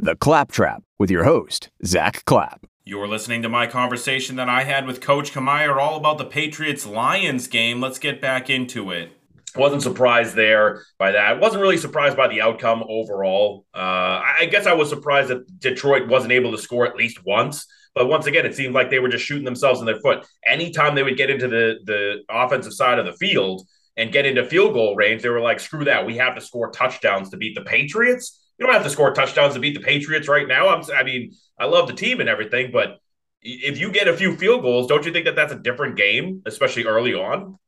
The 0.00 0.14
Claptrap 0.14 0.84
with 0.98 1.10
your 1.10 1.24
host, 1.24 1.70
Zack 1.84 2.24
Clapp. 2.24 2.66
You're 2.84 3.08
listening 3.08 3.42
to 3.42 3.48
my 3.48 3.66
conversation 3.66 4.36
that 4.36 4.48
I 4.48 4.62
had 4.62 4.86
with 4.86 5.00
Coach 5.00 5.32
Camire 5.32 5.76
all 5.78 5.96
about 5.96 6.18
the 6.18 6.24
Patriots 6.24 6.86
Lions 6.86 7.48
game. 7.48 7.80
Let's 7.80 7.98
get 7.98 8.20
back 8.20 8.48
into 8.48 8.92
it 8.92 9.12
wasn't 9.56 9.82
surprised 9.82 10.34
there 10.34 10.84
by 10.98 11.12
that. 11.12 11.40
Wasn't 11.40 11.60
really 11.60 11.76
surprised 11.76 12.16
by 12.16 12.28
the 12.28 12.40
outcome 12.40 12.84
overall. 12.88 13.66
Uh, 13.74 14.20
I 14.40 14.48
guess 14.50 14.66
I 14.66 14.74
was 14.74 14.88
surprised 14.88 15.30
that 15.30 15.58
Detroit 15.58 16.08
wasn't 16.08 16.32
able 16.32 16.52
to 16.52 16.58
score 16.58 16.86
at 16.86 16.96
least 16.96 17.24
once. 17.24 17.66
But 17.94 18.08
once 18.08 18.26
again, 18.26 18.46
it 18.46 18.54
seemed 18.54 18.74
like 18.74 18.90
they 18.90 19.00
were 19.00 19.08
just 19.08 19.24
shooting 19.24 19.44
themselves 19.44 19.80
in 19.80 19.86
the 19.86 19.98
foot. 20.00 20.24
Anytime 20.46 20.94
they 20.94 21.02
would 21.02 21.16
get 21.16 21.30
into 21.30 21.48
the 21.48 21.78
the 21.84 22.22
offensive 22.30 22.72
side 22.72 22.98
of 22.98 23.06
the 23.06 23.14
field 23.14 23.66
and 23.96 24.12
get 24.12 24.26
into 24.26 24.44
field 24.44 24.74
goal 24.74 24.94
range, 24.94 25.22
they 25.22 25.28
were 25.28 25.40
like, 25.40 25.58
"Screw 25.58 25.84
that! 25.86 26.06
We 26.06 26.18
have 26.18 26.36
to 26.36 26.40
score 26.40 26.70
touchdowns 26.70 27.30
to 27.30 27.36
beat 27.36 27.56
the 27.56 27.62
Patriots. 27.62 28.38
You 28.58 28.66
don't 28.66 28.74
have 28.74 28.84
to 28.84 28.90
score 28.90 29.12
touchdowns 29.12 29.54
to 29.54 29.60
beat 29.60 29.74
the 29.74 29.82
Patriots 29.82 30.28
right 30.28 30.46
now." 30.46 30.68
I'm, 30.68 30.82
I 30.94 31.02
mean, 31.02 31.32
I 31.58 31.66
love 31.66 31.86
the 31.86 31.94
team 31.94 32.20
and 32.20 32.28
everything, 32.28 32.70
but 32.72 33.00
if 33.40 33.78
you 33.78 33.92
get 33.92 34.08
a 34.08 34.16
few 34.16 34.36
field 34.36 34.62
goals, 34.62 34.86
don't 34.88 35.04
you 35.06 35.12
think 35.12 35.26
that 35.26 35.36
that's 35.36 35.52
a 35.52 35.58
different 35.58 35.96
game, 35.96 36.42
especially 36.46 36.84
early 36.84 37.14
on? 37.14 37.58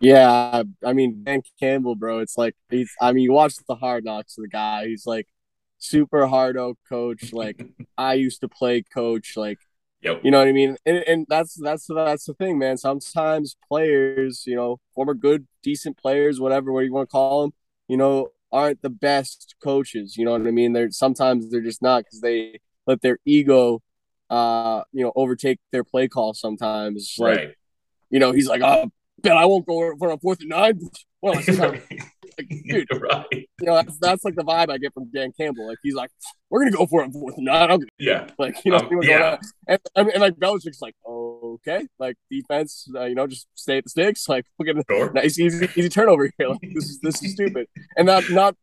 Yeah, 0.00 0.62
I 0.84 0.92
mean 0.92 1.24
Dan 1.24 1.42
Campbell, 1.58 1.96
bro. 1.96 2.20
It's 2.20 2.38
like 2.38 2.54
he's. 2.70 2.92
I 3.00 3.12
mean, 3.12 3.24
you 3.24 3.32
watch 3.32 3.54
the 3.66 3.74
Hard 3.74 4.04
Knocks 4.04 4.38
of 4.38 4.42
the 4.42 4.48
guy. 4.48 4.86
He's 4.86 5.06
like 5.06 5.26
super 5.78 6.26
hard 6.26 6.56
hardo 6.56 6.76
coach. 6.88 7.32
Like 7.32 7.64
I 7.98 8.14
used 8.14 8.40
to 8.42 8.48
play 8.48 8.82
coach. 8.82 9.36
Like 9.36 9.58
Yep. 10.02 10.20
You 10.22 10.30
know 10.30 10.38
what 10.38 10.48
I 10.48 10.52
mean? 10.52 10.76
And, 10.86 10.98
and 10.98 11.26
that's 11.28 11.54
that's 11.54 11.86
that's 11.88 12.24
the 12.26 12.34
thing, 12.34 12.58
man. 12.58 12.76
Sometimes 12.76 13.56
players, 13.68 14.44
you 14.46 14.54
know, 14.54 14.78
former 14.94 15.14
good, 15.14 15.46
decent 15.62 15.96
players, 15.96 16.38
whatever, 16.38 16.72
what 16.72 16.84
you 16.84 16.92
want 16.92 17.08
to 17.08 17.12
call 17.12 17.42
them, 17.42 17.52
you 17.88 17.96
know, 17.96 18.28
aren't 18.52 18.82
the 18.82 18.90
best 18.90 19.54
coaches. 19.62 20.16
You 20.16 20.24
know 20.24 20.32
what 20.32 20.46
I 20.46 20.50
mean? 20.50 20.72
They're 20.72 20.90
sometimes 20.90 21.50
they're 21.50 21.60
just 21.60 21.82
not 21.82 22.04
because 22.04 22.20
they 22.20 22.60
let 22.86 23.02
their 23.02 23.18
ego, 23.24 23.82
uh, 24.30 24.82
you 24.92 25.04
know, 25.04 25.12
overtake 25.14 25.58
their 25.72 25.84
play 25.84 26.08
call. 26.08 26.34
Sometimes, 26.34 27.16
like, 27.18 27.36
right. 27.36 27.54
you 28.10 28.18
know, 28.18 28.32
he's 28.32 28.48
like, 28.48 28.62
oh, 28.62 28.90
bet 29.22 29.36
I 29.36 29.44
won't 29.46 29.66
go 29.66 29.94
for 29.98 30.10
a 30.10 30.18
fourth 30.18 30.40
and 30.40 30.50
nine. 30.50 30.80
Well, 31.20 31.34
like, 31.34 31.46
dude, 32.68 32.86
right. 32.92 33.26
You 33.32 33.46
know, 33.62 33.74
that's, 33.74 33.98
that's 33.98 34.24
like 34.24 34.36
the 34.36 34.44
vibe 34.44 34.70
I 34.70 34.78
get 34.78 34.94
from 34.94 35.10
Dan 35.10 35.32
Campbell. 35.36 35.66
Like 35.66 35.78
he's 35.82 35.96
like, 35.96 36.12
we're 36.48 36.60
gonna 36.60 36.76
go 36.76 36.86
for 36.86 37.02
it 37.02 37.12
fourth 37.12 37.36
and 37.36 37.46
nine. 37.46 37.72
I'm 37.72 37.80
yeah, 37.98 38.28
like 38.38 38.64
you 38.64 38.70
know, 38.70 38.78
um, 38.78 39.02
yeah. 39.02 39.38
And, 39.66 39.80
and, 39.96 40.08
and 40.10 40.20
like 40.20 40.36
Belichick's 40.36 40.80
like, 40.80 40.94
okay, 41.54 41.86
like 41.98 42.16
defense, 42.30 42.88
uh, 42.94 43.04
you 43.04 43.14
know, 43.14 43.26
just 43.26 43.46
stay 43.54 43.78
at 43.78 43.84
the 43.84 43.90
sticks. 43.90 44.28
Like 44.28 44.46
look 44.58 44.68
at 44.68 44.84
sure. 44.90 45.12
nice 45.14 45.38
easy 45.38 45.68
easy 45.76 45.88
turnover 45.88 46.30
here. 46.38 46.48
Like 46.48 46.60
this 46.74 46.84
is 46.84 47.00
this 47.00 47.22
is 47.22 47.32
stupid, 47.32 47.66
and 47.96 48.06
not 48.06 48.28
not 48.30 48.56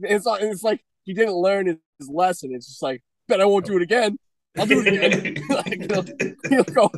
it's 0.00 0.26
not 0.26 0.42
it's 0.42 0.62
like 0.62 0.80
he 1.04 1.14
didn't 1.14 1.34
learn 1.34 1.66
his 1.66 2.08
lesson. 2.08 2.50
It's 2.52 2.66
just 2.66 2.82
like, 2.82 3.02
bet 3.28 3.40
I 3.40 3.44
won't 3.44 3.66
do 3.66 3.76
it 3.76 3.82
again. 3.82 4.18
I'll 4.58 4.66
do 4.66 4.82
it 4.84 4.86
again. 4.86 5.44
like, 5.48 5.80
you 5.80 5.86
know, 5.86 6.04
you 6.50 6.64
know, 6.74 6.90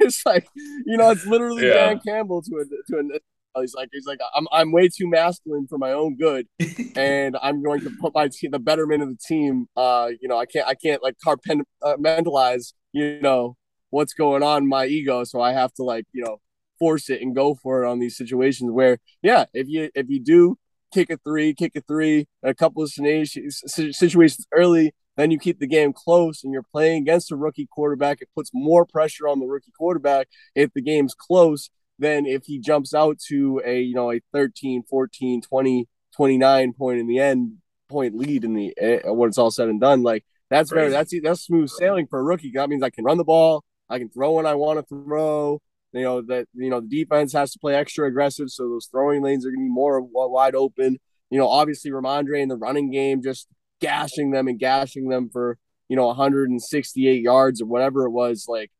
it's 0.00 0.24
like 0.26 0.46
you 0.84 0.96
know, 0.96 1.10
it's 1.10 1.26
literally 1.26 1.66
yeah. 1.66 1.74
Dan 1.74 2.00
Campbell 2.06 2.42
to 2.42 2.56
a 2.56 2.92
to 2.92 2.98
a. 3.00 3.20
He's 3.58 3.72
like, 3.74 3.88
he's 3.90 4.06
like, 4.06 4.18
I'm 4.34 4.46
I'm 4.52 4.70
way 4.70 4.88
too 4.88 5.08
masculine 5.08 5.66
for 5.66 5.78
my 5.78 5.92
own 5.92 6.16
good, 6.18 6.46
and 6.94 7.38
I'm 7.40 7.62
going 7.62 7.80
to 7.80 7.90
put 8.02 8.14
my 8.14 8.28
team, 8.28 8.50
the 8.50 8.58
betterment 8.58 9.02
of 9.02 9.08
the 9.08 9.16
team. 9.26 9.66
Uh, 9.74 10.10
you 10.20 10.28
know, 10.28 10.36
I 10.36 10.44
can't 10.44 10.68
I 10.68 10.74
can't 10.74 11.02
like 11.02 11.14
compartmentalize, 11.24 12.74
you 12.92 13.18
know, 13.22 13.56
what's 13.90 14.14
going 14.14 14.42
on 14.42 14.64
in 14.64 14.68
my 14.68 14.86
ego, 14.86 15.24
so 15.24 15.40
I 15.40 15.52
have 15.52 15.72
to 15.74 15.82
like 15.82 16.06
you 16.12 16.24
know 16.24 16.38
force 16.78 17.08
it 17.08 17.22
and 17.22 17.34
go 17.34 17.54
for 17.54 17.82
it 17.82 17.88
on 17.88 17.98
these 17.98 18.16
situations 18.16 18.70
where 18.70 18.98
yeah, 19.22 19.46
if 19.54 19.68
you 19.68 19.90
if 19.94 20.06
you 20.08 20.20
do 20.20 20.58
kick 20.92 21.10
a 21.10 21.16
three, 21.18 21.54
kick 21.54 21.72
a 21.76 21.80
three, 21.80 22.28
a 22.42 22.54
couple 22.54 22.82
of 22.82 22.90
situations 22.90 24.46
early 24.52 24.94
then 25.16 25.30
you 25.30 25.38
keep 25.38 25.58
the 25.58 25.66
game 25.66 25.92
close 25.92 26.44
and 26.44 26.52
you're 26.52 26.62
playing 26.62 27.02
against 27.02 27.32
a 27.32 27.36
rookie 27.36 27.66
quarterback. 27.70 28.20
It 28.20 28.28
puts 28.34 28.50
more 28.52 28.84
pressure 28.84 29.26
on 29.26 29.40
the 29.40 29.46
rookie 29.46 29.72
quarterback 29.76 30.28
if 30.54 30.72
the 30.74 30.82
game's 30.82 31.14
close 31.14 31.70
than 31.98 32.26
if 32.26 32.44
he 32.44 32.58
jumps 32.58 32.94
out 32.94 33.18
to 33.28 33.62
a, 33.64 33.80
you 33.80 33.94
know, 33.94 34.12
a 34.12 34.20
13, 34.32 34.84
14, 34.88 35.40
20, 35.40 35.88
29 36.14 36.72
point 36.74 37.00
in 37.00 37.06
the 37.06 37.18
end 37.18 37.56
point 37.88 38.16
lead 38.16 38.44
in 38.44 38.54
the 38.54 38.74
uh, 39.06 39.12
when 39.12 39.28
it's 39.28 39.38
all 39.38 39.50
said 39.50 39.68
and 39.68 39.80
done. 39.80 40.02
Like 40.02 40.24
that's 40.50 40.70
Crazy. 40.70 40.80
very 40.80 40.90
that's 40.90 41.14
that's 41.22 41.42
smooth 41.42 41.70
sailing 41.70 42.06
for 42.06 42.18
a 42.18 42.22
rookie. 42.22 42.52
That 42.54 42.68
means 42.68 42.82
I 42.82 42.90
can 42.90 43.04
run 43.04 43.16
the 43.16 43.24
ball, 43.24 43.64
I 43.88 43.98
can 43.98 44.08
throw 44.08 44.32
when 44.32 44.46
I 44.46 44.54
want 44.54 44.78
to 44.78 44.86
throw. 44.86 45.60
You 45.92 46.02
know 46.02 46.20
that 46.22 46.46
you 46.54 46.68
know 46.68 46.80
the 46.80 46.88
defense 46.88 47.32
has 47.32 47.52
to 47.52 47.58
play 47.58 47.74
extra 47.74 48.06
aggressive, 48.06 48.50
so 48.50 48.68
those 48.68 48.86
throwing 48.86 49.22
lanes 49.22 49.46
are 49.46 49.50
going 49.50 49.60
to 49.60 49.64
be 49.64 49.72
more 49.72 50.00
wide 50.02 50.54
open. 50.54 50.98
You 51.30 51.38
know, 51.38 51.48
obviously 51.48 51.90
Rhamondre 51.90 52.40
in 52.40 52.48
the 52.48 52.56
running 52.56 52.90
game 52.90 53.22
just 53.22 53.48
gashing 53.80 54.30
them 54.30 54.48
and 54.48 54.58
gashing 54.58 55.08
them 55.08 55.30
for 55.30 55.58
you 55.88 55.96
know 55.96 56.06
168 56.06 57.22
yards 57.22 57.60
or 57.60 57.66
whatever 57.66 58.04
it 58.04 58.10
was 58.10 58.46
like 58.48 58.70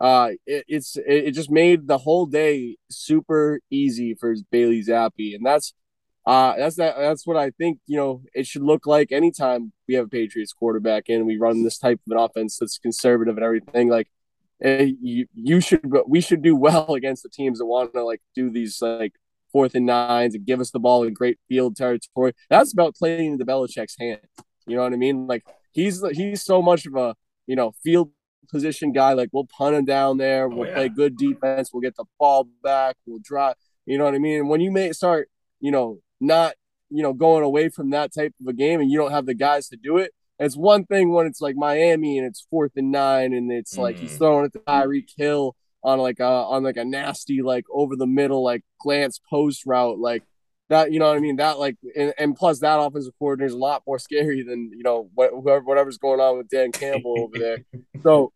uh 0.00 0.30
it, 0.46 0.64
it's 0.68 0.96
it, 0.96 1.24
it 1.26 1.30
just 1.32 1.50
made 1.50 1.86
the 1.86 1.98
whole 1.98 2.26
day 2.26 2.76
super 2.90 3.60
easy 3.70 4.14
for 4.14 4.34
Bailey 4.50 4.82
Zappe 4.82 5.34
and 5.34 5.44
that's 5.44 5.74
uh 6.26 6.54
that's 6.56 6.76
that 6.76 6.96
that's 6.96 7.26
what 7.26 7.36
I 7.36 7.50
think 7.50 7.78
you 7.86 7.96
know 7.96 8.22
it 8.34 8.46
should 8.46 8.62
look 8.62 8.86
like 8.86 9.10
anytime 9.10 9.72
we 9.88 9.94
have 9.94 10.06
a 10.06 10.08
Patriots 10.08 10.52
quarterback 10.52 11.08
and 11.08 11.26
we 11.26 11.36
run 11.36 11.64
this 11.64 11.78
type 11.78 12.00
of 12.06 12.12
an 12.12 12.18
offense 12.18 12.58
that's 12.58 12.78
conservative 12.78 13.36
and 13.36 13.44
everything 13.44 13.88
like 13.88 14.08
Eh, 14.62 14.92
you, 15.00 15.26
you 15.34 15.60
should 15.60 15.80
we 16.06 16.20
should 16.20 16.42
do 16.42 16.54
well 16.66 16.94
against 16.94 17.22
the 17.22 17.28
teams 17.28 17.58
that 17.58 17.66
want 17.66 17.92
to 17.94 18.04
like 18.04 18.22
do 18.34 18.50
these 18.50 18.80
like 18.80 19.14
fourth 19.52 19.74
and 19.74 19.86
nines 19.86 20.34
and 20.34 20.46
give 20.46 20.60
us 20.60 20.70
the 20.70 20.78
ball 20.78 21.04
in 21.04 21.12
great 21.12 21.38
field 21.48 21.76
territory. 21.76 22.32
That's 22.48 22.72
about 22.72 22.94
playing 22.94 23.32
into 23.32 23.44
Belichick's 23.44 23.96
hand. 23.98 24.20
You 24.66 24.76
know 24.76 24.82
what 24.82 24.92
I 24.92 24.96
mean? 24.96 25.26
Like 25.26 25.44
he's 25.72 26.02
he's 26.12 26.42
so 26.42 26.62
much 26.62 26.86
of 26.86 26.94
a 26.94 27.14
you 27.46 27.56
know 27.56 27.72
field 27.82 28.12
position 28.50 28.92
guy. 28.92 29.14
Like 29.14 29.30
we'll 29.32 29.46
punt 29.46 29.74
him 29.74 29.84
down 29.84 30.18
there. 30.18 30.46
Oh, 30.46 30.48
we'll 30.48 30.60
oh, 30.60 30.68
yeah. 30.68 30.74
play 30.74 30.88
good 30.88 31.16
defense. 31.16 31.70
We'll 31.72 31.80
get 31.80 31.96
the 31.96 32.04
ball 32.18 32.48
back. 32.62 32.96
We'll 33.06 33.20
drive. 33.22 33.56
You 33.84 33.98
know 33.98 34.04
what 34.04 34.14
I 34.14 34.18
mean? 34.18 34.40
And 34.40 34.48
when 34.48 34.60
you 34.60 34.70
may 34.70 34.92
start, 34.92 35.28
you 35.60 35.72
know, 35.72 35.98
not 36.20 36.54
you 36.88 37.02
know 37.02 37.12
going 37.12 37.42
away 37.42 37.68
from 37.68 37.90
that 37.90 38.14
type 38.14 38.34
of 38.40 38.46
a 38.46 38.52
game, 38.52 38.80
and 38.80 38.90
you 38.90 38.98
don't 38.98 39.10
have 39.10 39.26
the 39.26 39.34
guys 39.34 39.68
to 39.68 39.76
do 39.76 39.96
it. 39.96 40.12
It's 40.42 40.56
one 40.56 40.84
thing 40.84 41.12
when 41.12 41.26
it's 41.26 41.40
like 41.40 41.56
Miami 41.56 42.18
and 42.18 42.26
it's 42.26 42.46
fourth 42.50 42.72
and 42.76 42.90
nine, 42.90 43.32
and 43.32 43.50
it's 43.50 43.78
like 43.78 43.96
he's 43.96 44.14
mm. 44.14 44.18
throwing 44.18 44.46
it 44.46 44.52
to 44.54 44.58
Tyreek 44.60 45.08
Hill 45.16 45.56
on 45.84 45.98
like 45.98 46.20
a 46.20 46.24
on 46.24 46.62
like 46.62 46.76
a 46.76 46.84
nasty 46.84 47.42
like 47.42 47.64
over 47.72 47.96
the 47.96 48.06
middle 48.06 48.42
like 48.44 48.62
glance 48.80 49.20
post 49.28 49.66
route 49.66 49.98
like 49.98 50.22
that 50.68 50.92
you 50.92 51.00
know 51.00 51.08
what 51.08 51.16
I 51.16 51.20
mean 51.20 51.36
that 51.36 51.58
like 51.58 51.76
and, 51.96 52.14
and 52.16 52.36
plus 52.36 52.60
that 52.60 52.78
offensive 52.78 53.14
coordinator 53.18 53.48
is 53.48 53.52
a 53.52 53.58
lot 53.58 53.82
more 53.84 53.98
scary 53.98 54.44
than 54.44 54.70
you 54.72 54.84
know 54.84 55.10
whatever 55.14 55.58
whatever's 55.60 55.98
going 55.98 56.20
on 56.20 56.38
with 56.38 56.48
Dan 56.48 56.70
Campbell 56.70 57.16
over 57.18 57.36
there 57.36 57.64
so 58.04 58.32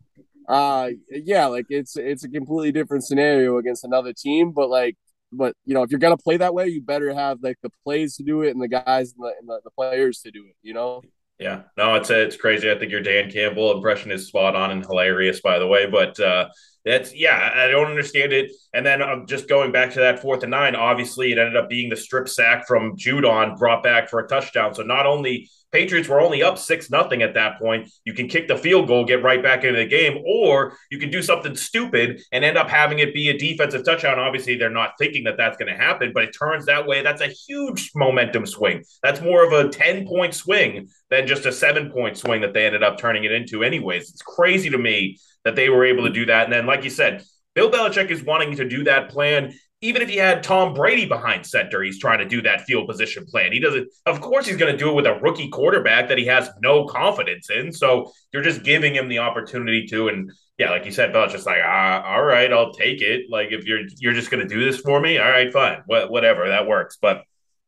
uh, 0.49 0.91
yeah, 1.11 1.47
like 1.47 1.67
it's 1.71 1.97
it's 1.97 2.25
a 2.25 2.29
completely 2.29 2.73
different 2.73 3.05
scenario 3.05 3.59
against 3.59 3.85
another 3.85 4.13
team, 4.13 4.53
but 4.53 4.69
like, 4.69 4.97
but 5.33 5.57
you 5.65 5.75
know, 5.75 5.83
if 5.83 5.91
you're 5.91 6.01
gonna 6.01 6.17
play 6.17 6.37
that 6.37 6.55
way, 6.55 6.69
you 6.69 6.81
better 6.81 7.13
have 7.13 7.39
like 7.43 7.59
the 7.63 7.71
plays 7.85 8.17
to 8.17 8.23
do 8.23 8.43
it 8.43 8.51
and 8.51 8.63
the 8.63 8.69
guys 8.69 9.13
and 9.13 9.25
the, 9.25 9.33
and 9.41 9.49
the, 9.49 9.61
the 9.65 9.71
players 9.71 10.21
to 10.21 10.31
do 10.31 10.45
it. 10.47 10.57
You 10.63 10.75
know. 10.75 11.03
Yeah, 11.39 11.63
no, 11.77 11.97
it's 11.97 12.09
it's 12.09 12.37
crazy. 12.37 12.71
I 12.71 12.79
think 12.79 12.91
your 12.91 13.03
Dan 13.03 13.31
Campbell 13.31 13.77
impression 13.77 14.11
is 14.11 14.27
spot 14.27 14.57
on 14.57 14.71
and 14.71 14.85
hilarious, 14.85 15.41
by 15.41 15.59
the 15.59 15.67
way. 15.67 15.87
But 15.87 16.19
uh, 16.19 16.49
that's 16.85 17.15
yeah, 17.15 17.53
I 17.55 17.67
don't 17.67 17.89
understand 17.91 18.33
it. 18.33 18.53
And 18.73 18.87
then 18.87 19.03
um, 19.03 19.27
just 19.27 19.47
going 19.47 19.71
back 19.71 19.93
to 19.93 20.01
that 20.01 20.21
fourth 20.21 20.45
and 20.45 20.51
nine. 20.51 20.75
Obviously, 20.75 21.33
it 21.33 21.39
ended 21.39 21.57
up 21.57 21.69
being 21.69 21.91
the 21.91 21.97
strip 21.97 22.29
sack 22.29 22.67
from 22.67 22.97
Judon 22.97 23.59
brought 23.59 23.83
back 23.83 24.09
for 24.09 24.21
a 24.21 24.29
touchdown. 24.29 24.75
So 24.75 24.83
not 24.83 25.05
only 25.05 25.51
Patriots 25.73 26.09
were 26.09 26.21
only 26.21 26.43
up 26.43 26.59
six 26.59 26.91
nothing 26.91 27.23
at 27.23 27.35
that 27.35 27.59
point. 27.59 27.91
You 28.05 28.15
can 28.15 28.29
kick 28.29 28.49
the 28.49 28.57
field 28.57 28.87
goal, 28.87 29.05
get 29.05 29.23
right 29.23 29.43
back 29.43 29.65
into 29.65 29.79
the 29.79 29.87
game, 29.87 30.23
or 30.25 30.77
you 30.91 30.99
can 30.99 31.11
do 31.11 31.23
something 31.23 31.57
stupid 31.57 32.23
and 32.33 32.45
end 32.45 32.57
up 32.57 32.69
having 32.69 33.01
it 33.01 33.13
be 33.13 33.29
a 33.29 33.39
defensive 33.39 33.85
touchdown. 33.85 34.19
Obviously, 34.19 34.57
they're 34.57 34.71
not 34.71 34.93
thinking 34.99 35.25
that 35.25 35.37
that's 35.37 35.57
going 35.57 35.71
to 35.71 35.77
happen, 35.77 36.13
but 36.15 36.23
it 36.23 36.37
turns 36.39 36.67
that 36.67 36.87
way. 36.87 37.03
That's 37.03 37.21
a 37.21 37.29
huge 37.29 37.91
momentum 37.95 38.47
swing. 38.47 38.85
That's 39.03 39.21
more 39.21 39.45
of 39.45 39.53
a 39.53 39.69
ten 39.69 40.07
point 40.07 40.35
swing 40.35 40.89
than 41.11 41.27
just 41.27 41.47
a 41.47 41.53
seven 41.53 41.91
point 41.91 42.17
swing 42.17 42.41
that 42.43 42.55
they 42.55 42.67
ended 42.67 42.83
up 42.83 42.99
turning 42.99 43.25
it 43.25 43.33
into. 43.33 43.63
Anyways, 43.63 44.11
it's 44.11 44.23
crazy 44.23 44.71
to 44.71 44.79
me 44.79 45.19
that 45.45 45.57
they 45.57 45.69
were 45.69 45.85
able 45.85 46.05
to 46.05 46.13
do 46.13 46.27
that. 46.27 46.45
And 46.45 46.53
then, 46.53 46.67
like 46.67 46.85
you 46.85 46.91
said, 46.91 47.25
Bill 47.55 47.71
Belichick 47.71 48.11
is 48.11 48.23
wanting 48.23 48.57
to 48.57 48.69
do 48.69 48.85
that 48.85 49.09
plan 49.09 49.55
even 49.83 50.01
if 50.01 50.09
he 50.09 50.17
had 50.17 50.43
Tom 50.43 50.73
Brady 50.73 51.07
behind 51.07 51.45
center, 51.45 51.83
he's 51.83 51.99
trying 51.99 52.19
to 52.19 52.25
do 52.25 52.41
that 52.43 52.63
field 52.63 52.89
position 52.89 53.27
plan. 53.27 53.53
He 53.53 53.61
doesn't, 53.61 53.89
of 54.07 54.21
course, 54.21 54.47
he's 54.47 54.57
going 54.57 54.73
to 54.73 54.79
do 54.79 54.89
it 54.89 54.95
with 54.95 55.07
a 55.07 55.19
rookie 55.21 55.49
quarterback 55.49 56.09
that 56.09 56.17
he 56.17 56.27
has 56.27 56.49
no 56.63 56.87
confidence 56.87 57.51
in. 57.51 57.73
So 57.73 58.11
you're 58.33 58.43
just 58.43 58.63
giving 58.63 58.95
him 58.95 59.09
the 59.09 59.19
opportunity 59.19 59.87
to. 59.89 60.09
And 60.09 60.33
yeah, 60.57 60.71
like 60.71 60.87
you 60.87 60.93
said, 60.93 61.13
Belichick's 61.13 61.33
just 61.33 61.47
like, 61.47 61.61
ah, 61.63 62.03
all 62.03 62.25
right, 62.25 62.51
I'll 62.51 62.73
take 62.73 63.03
it. 63.03 63.27
Like 63.31 63.49
if 63.53 63.65
you're 63.65 63.83
you're 63.99 64.15
just 64.15 64.31
going 64.31 64.47
to 64.47 64.53
do 64.53 64.65
this 64.65 64.81
for 64.81 64.99
me, 64.99 65.19
all 65.19 65.31
right, 65.31 65.53
fine, 65.53 65.81
Wh- 65.81 66.11
whatever, 66.11 66.49
that 66.49 66.67
works. 66.67 66.97
But 67.01 67.25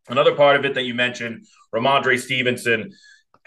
another 0.09 0.35
part 0.35 0.57
of 0.57 0.65
it 0.65 0.75
that 0.75 0.85
you 0.85 0.95
mentioned, 0.95 1.47
Rhamondre 1.75 2.19
Stevenson 2.19 2.93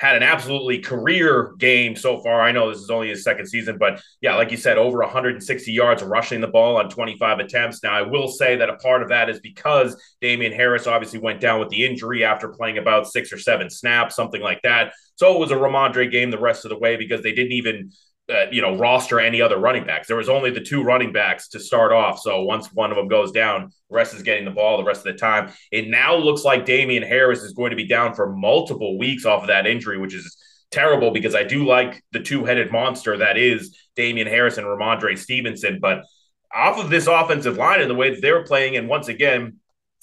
had 0.02 0.16
an 0.16 0.24
absolutely 0.24 0.80
career 0.80 1.54
game 1.60 1.96
so 1.96 2.20
far. 2.24 2.42
I 2.42 2.52
know 2.52 2.72
this 2.72 2.82
is 2.82 2.90
only 2.90 3.10
his 3.10 3.24
second 3.24 3.46
season, 3.46 3.78
but 3.78 4.02
yeah, 4.20 4.34
like 4.34 4.50
you 4.50 4.58
said, 4.58 4.80
over 4.80 4.98
160 4.98 5.72
yards 5.72 6.02
rushing 6.02 6.42
the 6.42 6.48
ball 6.48 6.78
on 6.78 6.90
25 6.90 7.38
attempts. 7.38 7.84
Now, 7.84 7.94
I 7.94 8.02
will 8.02 8.28
say 8.28 8.56
that 8.56 8.68
a 8.68 8.78
part 8.78 9.04
of 9.04 9.10
that 9.10 9.30
is 9.30 9.40
because 9.42 9.96
Damien 10.20 10.54
Harris 10.54 10.88
obviously 10.88 11.20
went 11.20 11.40
down 11.40 11.60
with 11.60 11.70
the 11.70 11.86
injury 11.86 12.26
after 12.26 12.48
playing 12.48 12.80
about 12.80 13.08
six 13.08 13.32
or 13.32 13.38
seven 13.38 13.70
snaps, 13.70 14.16
something 14.16 14.42
like 14.42 14.64
that. 14.64 14.92
So 15.18 15.36
it 15.36 15.40
was 15.40 15.52
a 15.52 15.56
Rhamondre 15.56 16.12
game 16.12 16.32
the 16.32 16.40
rest 16.40 16.66
of 16.66 16.70
the 16.70 16.80
way 16.80 16.96
because 16.96 17.22
they 17.22 17.34
didn't 17.34 17.52
even 17.52 17.92
uh, 18.32 18.46
you 18.52 18.62
know, 18.62 18.78
roster 18.78 19.20
any 19.20 19.42
other 19.42 19.58
running 19.58 19.86
backs. 19.86 20.08
There 20.08 20.18
was 20.18 20.30
only 20.30 20.52
the 20.52 20.62
two 20.62 20.84
running 20.84 21.12
backs 21.12 21.50
to 21.50 21.60
start 21.60 21.92
off. 21.92 22.20
So 22.20 22.44
once 22.44 22.72
one 22.72 22.92
of 22.92 22.98
them 22.98 23.08
goes 23.08 23.32
down, 23.32 23.72
the 23.90 23.96
rest 23.96 24.14
is 24.14 24.24
getting 24.24 24.46
the 24.46 24.52
ball 24.52 24.78
the 24.78 24.84
rest 24.84 25.06
of 25.06 25.14
the 25.14 25.20
time. 25.20 25.52
It 25.72 25.90
now 25.90 26.16
looks 26.16 26.44
like 26.44 26.66
Damien 26.66 27.04
Harris 27.04 27.42
is 27.42 27.54
going 27.54 27.72
to 27.72 27.76
be 27.76 27.88
down 27.88 28.14
for 28.14 28.34
multiple 28.36 28.98
weeks 28.98 29.26
off 29.26 29.42
of 29.42 29.48
that 29.48 29.68
injury, 29.68 29.98
which 29.98 30.14
is 30.14 30.38
terrible 30.72 31.12
because 31.12 31.36
I 31.36 31.44
do 31.44 31.66
like 31.66 32.02
the 32.14 32.22
two 32.22 32.46
headed 32.46 32.72
monster 32.72 33.18
that 33.18 33.38
is 33.38 33.78
Damien 33.96 34.28
Harris 34.28 34.58
and 34.58 34.66
Rhamondre 34.66 35.18
Stevenson. 35.18 35.80
But 35.82 36.06
off 36.54 36.80
of 36.80 36.90
this 36.90 37.08
offensive 37.08 37.58
line 37.58 37.82
and 37.82 37.90
the 37.90 37.96
way 37.96 38.12
that 38.12 38.22
they're 38.22 38.44
playing, 38.44 38.78
and 38.78 38.88
once 38.88 39.08
again, 39.08 39.58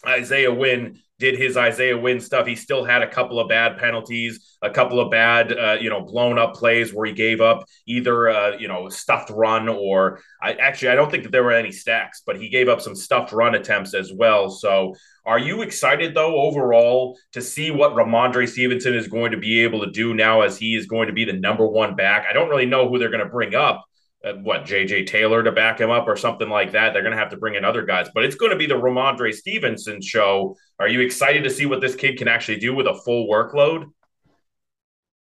Isaiah 0.06 0.52
Wynn 0.52 1.00
did 1.18 1.36
his 1.36 1.56
Isaiah 1.56 1.98
Wynn 1.98 2.20
stuff. 2.20 2.46
He 2.46 2.54
still 2.54 2.84
had 2.84 3.02
a 3.02 3.10
couple 3.10 3.40
of 3.40 3.48
bad 3.48 3.76
penalties, 3.76 4.56
a 4.62 4.70
couple 4.70 5.00
of 5.00 5.10
bad, 5.10 5.52
uh, 5.52 5.76
you 5.80 5.90
know, 5.90 6.02
blown 6.02 6.38
up 6.38 6.54
plays 6.54 6.94
where 6.94 7.06
he 7.06 7.12
gave 7.12 7.40
up 7.40 7.64
either, 7.86 8.28
uh, 8.28 8.56
you 8.56 8.68
know, 8.68 8.88
stuffed 8.88 9.30
run 9.30 9.68
or 9.68 10.20
I 10.40 10.52
actually 10.54 10.90
I 10.90 10.94
don't 10.94 11.10
think 11.10 11.24
that 11.24 11.32
there 11.32 11.42
were 11.42 11.52
any 11.52 11.72
stacks, 11.72 12.22
but 12.24 12.40
he 12.40 12.48
gave 12.48 12.68
up 12.68 12.80
some 12.80 12.94
stuffed 12.94 13.32
run 13.32 13.54
attempts 13.54 13.94
as 13.94 14.12
well. 14.12 14.48
So, 14.48 14.94
are 15.26 15.38
you 15.38 15.62
excited 15.62 16.14
though 16.14 16.40
overall 16.40 17.18
to 17.32 17.42
see 17.42 17.70
what 17.70 17.92
Rhamondre 17.92 18.48
Stevenson 18.48 18.94
is 18.94 19.08
going 19.08 19.32
to 19.32 19.38
be 19.38 19.60
able 19.60 19.84
to 19.84 19.90
do 19.90 20.14
now 20.14 20.42
as 20.42 20.56
he 20.56 20.76
is 20.76 20.86
going 20.86 21.08
to 21.08 21.12
be 21.12 21.24
the 21.24 21.32
number 21.32 21.66
one 21.66 21.96
back? 21.96 22.26
I 22.28 22.32
don't 22.32 22.48
really 22.48 22.66
know 22.66 22.88
who 22.88 22.98
they're 22.98 23.10
going 23.10 23.24
to 23.24 23.30
bring 23.30 23.54
up 23.54 23.87
uh, 24.24 24.32
what 24.34 24.64
JJ 24.64 25.06
Taylor 25.06 25.42
to 25.42 25.52
back 25.52 25.80
him 25.80 25.90
up 25.90 26.08
or 26.08 26.16
something 26.16 26.48
like 26.48 26.72
that. 26.72 26.92
They're 26.92 27.02
going 27.02 27.12
to 27.12 27.18
have 27.18 27.30
to 27.30 27.36
bring 27.36 27.54
in 27.54 27.64
other 27.64 27.84
guys, 27.84 28.08
but 28.14 28.24
it's 28.24 28.34
going 28.34 28.50
to 28.50 28.58
be 28.58 28.66
the 28.66 28.74
Rhamondre 28.74 29.32
Stevenson 29.32 30.00
show. 30.00 30.56
Are 30.78 30.88
you 30.88 31.00
excited 31.00 31.44
to 31.44 31.50
see 31.50 31.66
what 31.66 31.80
this 31.80 31.94
kid 31.94 32.18
can 32.18 32.28
actually 32.28 32.58
do 32.58 32.74
with 32.74 32.86
a 32.86 32.94
full 33.04 33.28
workload? 33.28 33.86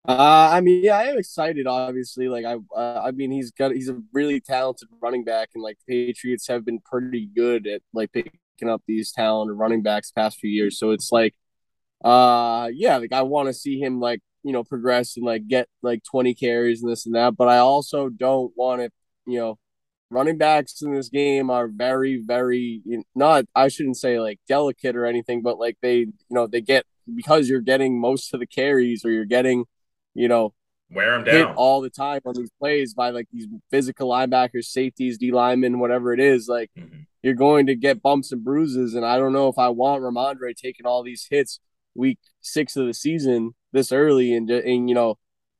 Uh, 0.07 0.49
I 0.51 0.61
mean, 0.61 0.83
yeah, 0.83 0.97
I 0.97 1.03
am 1.03 1.19
excited. 1.19 1.67
Obviously, 1.67 2.27
like 2.27 2.43
I, 2.43 2.55
uh, 2.75 3.01
I 3.05 3.11
mean, 3.11 3.31
he's 3.31 3.51
got 3.51 3.71
he's 3.71 3.87
a 3.87 4.01
really 4.11 4.39
talented 4.39 4.89
running 4.99 5.23
back, 5.23 5.49
and 5.53 5.63
like 5.63 5.77
Patriots 5.87 6.47
have 6.47 6.65
been 6.65 6.79
pretty 6.79 7.27
good 7.27 7.67
at 7.67 7.83
like 7.93 8.11
picking 8.11 8.31
up 8.67 8.81
these 8.87 9.11
talented 9.11 9.57
running 9.57 9.83
backs 9.83 10.11
past 10.11 10.39
few 10.39 10.49
years. 10.49 10.79
So 10.79 10.89
it's 10.89 11.11
like, 11.11 11.35
uh, 12.03 12.69
yeah, 12.73 12.97
like 12.97 13.13
I 13.13 13.21
want 13.21 13.49
to 13.49 13.53
see 13.53 13.79
him 13.79 13.99
like 13.99 14.21
you 14.43 14.51
know, 14.51 14.63
progress 14.63 15.17
and 15.17 15.25
like 15.25 15.47
get 15.47 15.67
like 15.81 16.03
20 16.03 16.33
carries 16.33 16.81
and 16.81 16.91
this 16.91 17.05
and 17.05 17.15
that. 17.15 17.35
But 17.35 17.47
I 17.47 17.57
also 17.57 18.09
don't 18.09 18.51
want 18.55 18.81
to, 18.81 18.89
you 19.25 19.39
know, 19.39 19.59
running 20.09 20.37
backs 20.37 20.81
in 20.81 20.93
this 20.93 21.09
game 21.09 21.49
are 21.49 21.67
very, 21.67 22.21
very 22.23 22.81
you 22.85 22.97
know, 22.97 23.03
not, 23.15 23.45
I 23.55 23.67
shouldn't 23.67 23.97
say 23.97 24.19
like 24.19 24.39
delicate 24.47 24.95
or 24.95 25.05
anything, 25.05 25.41
but 25.41 25.59
like 25.59 25.77
they, 25.81 25.97
you 25.99 26.13
know, 26.29 26.47
they 26.47 26.61
get 26.61 26.85
because 27.13 27.49
you're 27.49 27.61
getting 27.61 27.99
most 27.99 28.33
of 28.33 28.39
the 28.39 28.47
carries 28.47 29.05
or 29.05 29.11
you're 29.11 29.25
getting, 29.25 29.65
you 30.13 30.27
know, 30.27 30.53
wear 30.91 31.11
them 31.11 31.23
down 31.23 31.55
all 31.55 31.81
the 31.81 31.89
time 31.89 32.21
on 32.25 32.33
these 32.35 32.51
plays 32.59 32.93
by 32.93 33.09
like 33.09 33.27
these 33.31 33.47
physical 33.69 34.09
linebackers, 34.09 34.65
safeties, 34.65 35.17
D 35.17 35.31
linemen, 35.31 35.79
whatever 35.79 36.13
it 36.13 36.19
is. 36.19 36.47
Like 36.47 36.69
mm-hmm. 36.77 37.01
you're 37.23 37.33
going 37.33 37.67
to 37.67 37.75
get 37.75 38.01
bumps 38.01 38.31
and 38.31 38.43
bruises. 38.43 38.93
And 38.93 39.05
I 39.05 39.17
don't 39.17 39.33
know 39.33 39.47
if 39.47 39.57
I 39.57 39.69
want 39.69 40.03
Rhamondre 40.03 40.55
taking 40.55 40.85
all 40.85 41.03
these 41.03 41.27
hits 41.29 41.59
week 41.95 42.19
six 42.41 42.75
of 42.75 42.87
the 42.87 42.93
season 42.93 43.53
this 43.71 43.91
early 43.91 44.33
and, 44.33 44.49
and 44.49 44.89
you 44.89 44.95
know 44.95 45.17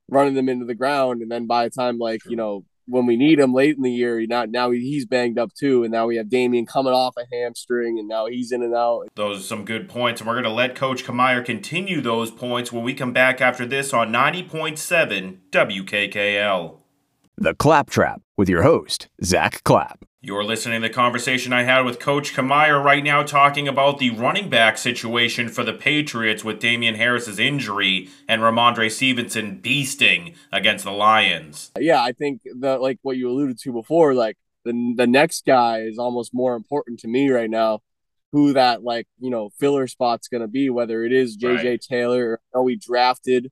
running 0.10 0.34
them 0.34 0.50
into 0.50 0.66
the 0.66 0.76
ground. 0.76 1.22
And 1.22 1.32
then 1.32 1.48
by 1.48 1.66
the 1.66 1.70
time 1.70 1.98
like 1.98 2.22
you 2.26 2.36
know 2.36 2.66
when 2.88 3.06
we 3.06 3.16
need 3.16 3.40
him 3.40 3.54
late 3.54 3.78
in 3.78 3.84
the 3.84 3.92
year 3.92 4.26
not 4.28 4.50
now 4.50 4.72
he's 4.72 5.06
banged 5.06 5.38
up 5.38 5.54
too. 5.54 5.84
And 5.84 5.92
now 5.92 6.08
we 6.08 6.18
have 6.18 6.30
Damien 6.30 6.66
coming 6.66 6.94
off 6.94 7.16
a 7.18 7.26
hamstring 7.34 8.00
and 8.00 8.08
now 8.08 8.26
he's 8.26 8.52
in 8.52 8.64
and 8.64 8.76
out. 8.76 9.08
Those 9.16 9.40
are 9.40 9.44
some 9.44 9.66
good 9.66 9.88
points. 9.88 10.20
And 10.22 10.28
we're 10.28 10.34
going 10.34 10.44
to 10.44 10.52
let 10.52 10.76
coach 10.76 11.06
Camire 11.06 11.46
continue 11.46 12.02
those 12.02 12.32
points 12.32 12.72
when 12.72 12.84
we 12.84 12.94
come 12.94 13.14
back 13.14 13.40
after 13.40 13.66
this 13.66 13.94
on 13.94 14.12
90.7 14.12 15.38
WKKL 15.52 16.78
the 17.38 17.56
Claptrap 17.56 18.22
with 18.38 18.50
your 18.50 18.62
host 18.62 19.08
Zack 19.24 19.64
Clapp 19.64 20.06
you're 20.24 20.44
listening 20.44 20.80
to 20.80 20.88
the 20.88 20.94
conversation 20.94 21.52
I 21.52 21.64
had 21.64 21.82
with 21.82 21.98
Coach 21.98 22.36
Camire 22.36 22.80
right 22.84 23.04
now, 23.04 23.24
talking 23.24 23.68
about 23.68 23.98
the 23.98 24.12
running 24.12 24.50
back 24.50 24.78
situation 24.78 25.50
for 25.50 25.64
the 25.64 25.74
Patriots 25.74 26.44
with 26.44 26.60
Damien 26.60 26.94
Harris's 26.94 27.40
injury 27.40 28.08
and 28.28 28.44
Rhamondre 28.44 28.92
Stevenson 28.92 29.60
beasting 29.64 30.36
against 30.52 30.86
the 30.86 30.92
Lions. 30.92 31.72
Yeah, 31.80 32.04
I 32.04 32.12
think 32.12 32.42
that 32.60 32.82
like 32.82 33.00
what 33.02 33.18
you 33.18 33.30
alluded 33.30 33.58
to 33.62 33.74
before, 33.74 34.14
like 34.14 34.38
the 34.64 34.94
the 34.96 35.08
next 35.08 35.44
guy 35.44 35.80
is 35.80 35.98
almost 35.98 36.36
more 36.36 36.56
important 36.56 37.00
to 37.00 37.08
me 37.08 37.32
right 37.32 37.50
now. 37.50 37.80
Who 38.32 38.54
that 38.54 38.84
like 38.84 39.08
you 39.20 39.32
know 39.32 39.50
filler 39.60 39.88
spot's 39.88 40.28
gonna 40.28 40.48
be? 40.48 40.70
Whether 40.70 41.04
it 41.04 41.12
is 41.12 41.36
JJ 41.36 41.64
right. 41.64 41.82
Taylor 41.82 42.40
or 42.54 42.64
we 42.64 42.76
drafted 42.76 43.52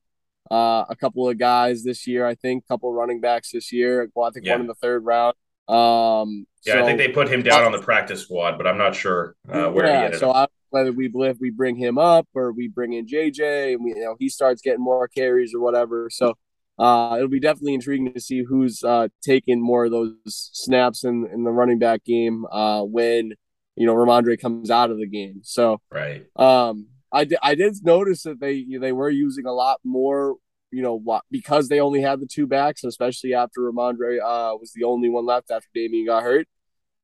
uh, 0.52 0.84
a 0.88 0.94
couple 0.94 1.28
of 1.28 1.36
guys 1.36 1.82
this 1.82 2.06
year. 2.06 2.24
I 2.24 2.36
think 2.36 2.62
a 2.64 2.68
couple 2.68 2.92
running 2.92 3.20
backs 3.20 3.50
this 3.50 3.72
year. 3.72 4.08
Well, 4.14 4.28
I 4.28 4.30
think 4.30 4.46
yeah. 4.46 4.52
one 4.52 4.60
in 4.60 4.66
the 4.68 4.74
third 4.74 5.04
round. 5.04 5.34
Um, 5.70 6.46
yeah, 6.64 6.74
so, 6.74 6.82
I 6.82 6.84
think 6.84 6.98
they 6.98 7.08
put 7.08 7.28
him 7.28 7.42
down 7.42 7.62
on 7.62 7.72
the 7.72 7.80
practice 7.80 8.22
squad, 8.22 8.58
but 8.58 8.66
I'm 8.66 8.76
not 8.76 8.94
sure 8.94 9.36
uh, 9.48 9.68
where 9.68 9.86
yeah, 9.86 9.98
he 9.98 10.04
ended 10.06 10.20
so 10.20 10.30
up. 10.30 10.50
whether 10.70 10.92
we 10.92 11.10
if 11.14 11.38
we 11.40 11.50
bring 11.50 11.76
him 11.76 11.96
up 11.96 12.26
or 12.34 12.52
we 12.52 12.68
bring 12.68 12.92
in 12.92 13.06
JJ 13.06 13.74
and 13.74 13.84
we 13.84 13.90
you 13.90 14.00
know 14.00 14.16
he 14.18 14.28
starts 14.28 14.60
getting 14.60 14.82
more 14.82 15.06
carries 15.08 15.54
or 15.54 15.60
whatever. 15.60 16.10
So 16.10 16.34
uh, 16.78 17.14
it'll 17.16 17.28
be 17.28 17.40
definitely 17.40 17.74
intriguing 17.74 18.12
to 18.12 18.20
see 18.20 18.42
who's 18.42 18.82
uh, 18.82 19.08
taking 19.22 19.62
more 19.62 19.84
of 19.84 19.92
those 19.92 20.14
snaps 20.26 21.04
in 21.04 21.28
in 21.32 21.44
the 21.44 21.50
running 21.50 21.78
back 21.78 22.04
game 22.04 22.46
uh, 22.50 22.82
when 22.82 23.32
you 23.76 23.86
know 23.86 23.94
Rhamondre 23.94 24.40
comes 24.40 24.70
out 24.70 24.90
of 24.90 24.98
the 24.98 25.06
game. 25.06 25.40
So 25.44 25.80
right. 25.90 26.26
Um, 26.36 26.88
I 27.12 27.24
did 27.24 27.38
I 27.42 27.54
did 27.54 27.76
notice 27.82 28.24
that 28.24 28.40
they 28.40 28.66
they 28.80 28.92
were 28.92 29.10
using 29.10 29.46
a 29.46 29.52
lot 29.52 29.78
more 29.84 30.36
you 30.70 30.82
know 30.82 30.94
what 30.94 31.24
because 31.30 31.68
they 31.68 31.80
only 31.80 32.00
had 32.00 32.20
the 32.20 32.26
two 32.26 32.46
backs, 32.46 32.84
especially 32.84 33.34
after 33.34 33.60
Rhamondre 33.60 34.18
uh, 34.18 34.56
was 34.56 34.72
the 34.74 34.84
only 34.84 35.08
one 35.08 35.26
left 35.26 35.50
after 35.50 35.68
Damien 35.74 36.06
got 36.06 36.22
hurt. 36.22 36.46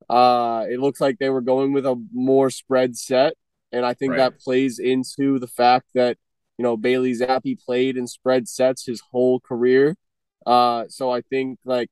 Uh, 0.09 0.65
it 0.71 0.79
looks 0.79 1.01
like 1.01 1.19
they 1.19 1.31
were 1.31 1.41
going 1.41 1.73
with 1.73 1.87
a 1.87 2.01
more 2.13 2.51
spread 2.51 2.97
set, 2.97 3.35
and 3.73 3.85
I 3.85 3.95
think 3.95 4.13
right. 4.13 4.19
that 4.19 4.41
plays 4.41 4.79
into 4.79 5.39
the 5.39 5.49
fact 5.49 5.87
that 5.95 6.17
you 6.59 6.63
know 6.63 6.77
Bailey 6.77 7.13
Zappe 7.13 7.59
played 7.65 7.97
in 7.97 8.07
spread 8.07 8.49
sets 8.49 8.87
his 8.87 9.03
whole 9.11 9.41
career. 9.41 9.97
Uh, 10.45 10.85
so 10.89 11.11
I 11.11 11.23
think 11.23 11.59
like 11.65 11.89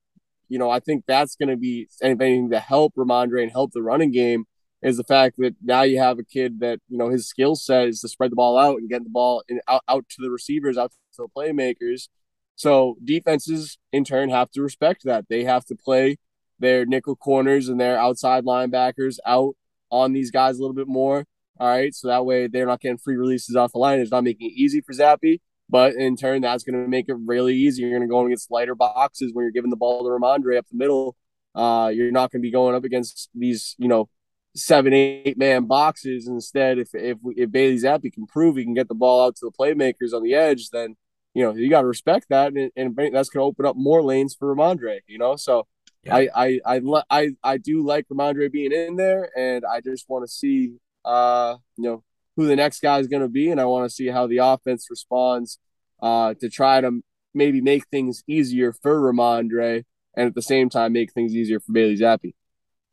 you 0.48 0.58
know 0.58 0.70
I 0.70 0.80
think 0.80 1.04
that's 1.06 1.36
going 1.36 1.48
to 1.48 1.56
be 1.56 1.88
anything 2.02 2.50
to 2.50 2.60
help 2.60 2.94
Rhamondre 2.94 3.42
and 3.42 3.50
help 3.50 3.72
the 3.72 3.82
running 3.82 4.12
game 4.12 4.44
is 4.84 4.98
the 4.98 5.04
fact 5.04 5.36
that 5.38 5.56
now 5.62 5.82
you 5.82 5.98
have 5.98 6.18
a 6.18 6.24
kid 6.24 6.60
that 6.60 6.78
you 6.88 6.98
know 6.98 7.08
his 7.08 7.26
skill 7.26 7.56
set 7.56 7.88
is 7.88 8.00
to 8.00 8.08
spread 8.08 8.30
the 8.30 8.36
ball 8.36 8.58
out 8.58 8.78
and 8.78 8.88
get 8.88 9.02
the 9.02 9.10
ball 9.10 9.42
in, 9.48 9.60
out, 9.66 9.82
out 9.88 10.08
to 10.10 10.16
the 10.20 10.30
receivers, 10.30 10.76
out 10.76 10.92
to 11.16 11.22
the 11.22 11.28
playmakers. 11.36 12.08
So 12.54 12.96
defenses 13.02 13.78
in 13.92 14.04
turn 14.04 14.28
have 14.28 14.50
to 14.52 14.62
respect 14.62 15.04
that. 15.04 15.24
They 15.28 15.44
have 15.44 15.64
to 15.66 15.74
play 15.74 16.18
their 16.60 16.86
nickel 16.86 17.16
corners 17.16 17.68
and 17.68 17.80
their 17.80 17.98
outside 17.98 18.44
linebackers 18.44 19.16
out 19.26 19.56
on 19.90 20.12
these 20.12 20.30
guys 20.30 20.58
a 20.58 20.60
little 20.60 20.76
bit 20.76 20.86
more. 20.86 21.24
All 21.58 21.68
right. 21.68 21.94
So 21.94 22.08
that 22.08 22.26
way 22.26 22.46
they're 22.46 22.66
not 22.66 22.80
getting 22.80 22.98
free 22.98 23.16
releases 23.16 23.56
off 23.56 23.72
the 23.72 23.78
line. 23.78 24.00
It's 24.00 24.10
not 24.10 24.24
making 24.24 24.50
it 24.50 24.54
easy 24.54 24.82
for 24.82 24.92
Zappe, 24.92 25.40
but 25.68 25.94
in 25.94 26.16
turn, 26.16 26.42
that's 26.42 26.62
going 26.62 26.80
to 26.80 26.88
make 26.88 27.08
it 27.08 27.16
really 27.24 27.54
easy. 27.54 27.82
You're 27.82 27.90
going 27.90 28.02
to 28.02 28.08
go 28.08 28.24
against 28.26 28.50
lighter 28.50 28.74
boxes 28.74 29.32
when 29.32 29.44
you're 29.44 29.52
giving 29.52 29.70
the 29.70 29.76
ball 29.76 30.02
to 30.02 30.10
Rhamondre 30.10 30.58
up 30.58 30.66
the 30.70 30.76
middle. 30.76 31.16
Uh, 31.54 31.90
you're 31.94 32.10
not 32.10 32.30
going 32.30 32.42
to 32.42 32.46
be 32.46 32.50
going 32.50 32.74
up 32.74 32.84
against 32.84 33.30
these, 33.34 33.76
you 33.78 33.88
know, 33.88 34.08
seven, 34.54 34.92
eight 34.92 35.36
man 35.36 35.66
boxes. 35.66 36.28
Instead, 36.28 36.78
if 36.78 36.94
if 36.94 37.18
if 37.36 37.50
Bailey 37.50 37.76
Zappe 37.76 38.12
can 38.12 38.26
prove 38.26 38.56
he 38.56 38.64
can 38.64 38.74
get 38.74 38.88
the 38.88 38.94
ball 38.94 39.26
out 39.26 39.36
to 39.36 39.46
the 39.46 39.52
playmakers 39.52 40.12
on 40.14 40.22
the 40.22 40.34
edge, 40.34 40.70
then 40.70 40.96
you 41.34 41.42
know 41.42 41.54
you 41.54 41.68
got 41.70 41.82
to 41.82 41.86
respect 41.86 42.26
that, 42.30 42.52
and, 42.52 42.70
and 42.76 42.96
that's 42.96 43.28
going 43.28 43.42
to 43.42 43.48
open 43.48 43.66
up 43.66 43.76
more 43.76 44.02
lanes 44.02 44.34
for 44.34 44.54
Rhamondre. 44.54 45.00
You 45.06 45.18
know, 45.18 45.36
so 45.36 45.66
yeah. 46.04 46.16
I, 46.16 46.28
I 46.34 46.60
I 46.66 47.02
I 47.10 47.30
I 47.42 47.56
do 47.58 47.84
like 47.84 48.06
Rhamondre 48.08 48.50
being 48.50 48.72
in 48.72 48.96
there, 48.96 49.30
and 49.36 49.64
I 49.64 49.80
just 49.80 50.08
want 50.08 50.24
to 50.24 50.32
see 50.32 50.74
uh 51.04 51.56
you 51.76 51.84
know 51.84 52.04
who 52.36 52.46
the 52.46 52.56
next 52.56 52.80
guy 52.80 52.98
is 52.98 53.08
going 53.08 53.22
to 53.22 53.28
be, 53.28 53.50
and 53.50 53.60
I 53.60 53.64
want 53.66 53.88
to 53.88 53.94
see 53.94 54.08
how 54.08 54.26
the 54.26 54.38
offense 54.38 54.86
responds 54.90 55.58
uh 56.00 56.34
to 56.40 56.48
try 56.48 56.80
to 56.80 57.02
maybe 57.34 57.60
make 57.60 57.86
things 57.88 58.22
easier 58.28 58.72
for 58.72 59.00
Rhamondre, 59.00 59.84
and 60.16 60.26
at 60.26 60.34
the 60.34 60.42
same 60.42 60.68
time 60.68 60.92
make 60.92 61.12
things 61.12 61.34
easier 61.34 61.60
for 61.60 61.72
Bailey 61.72 61.96
Zappe. 61.96 62.34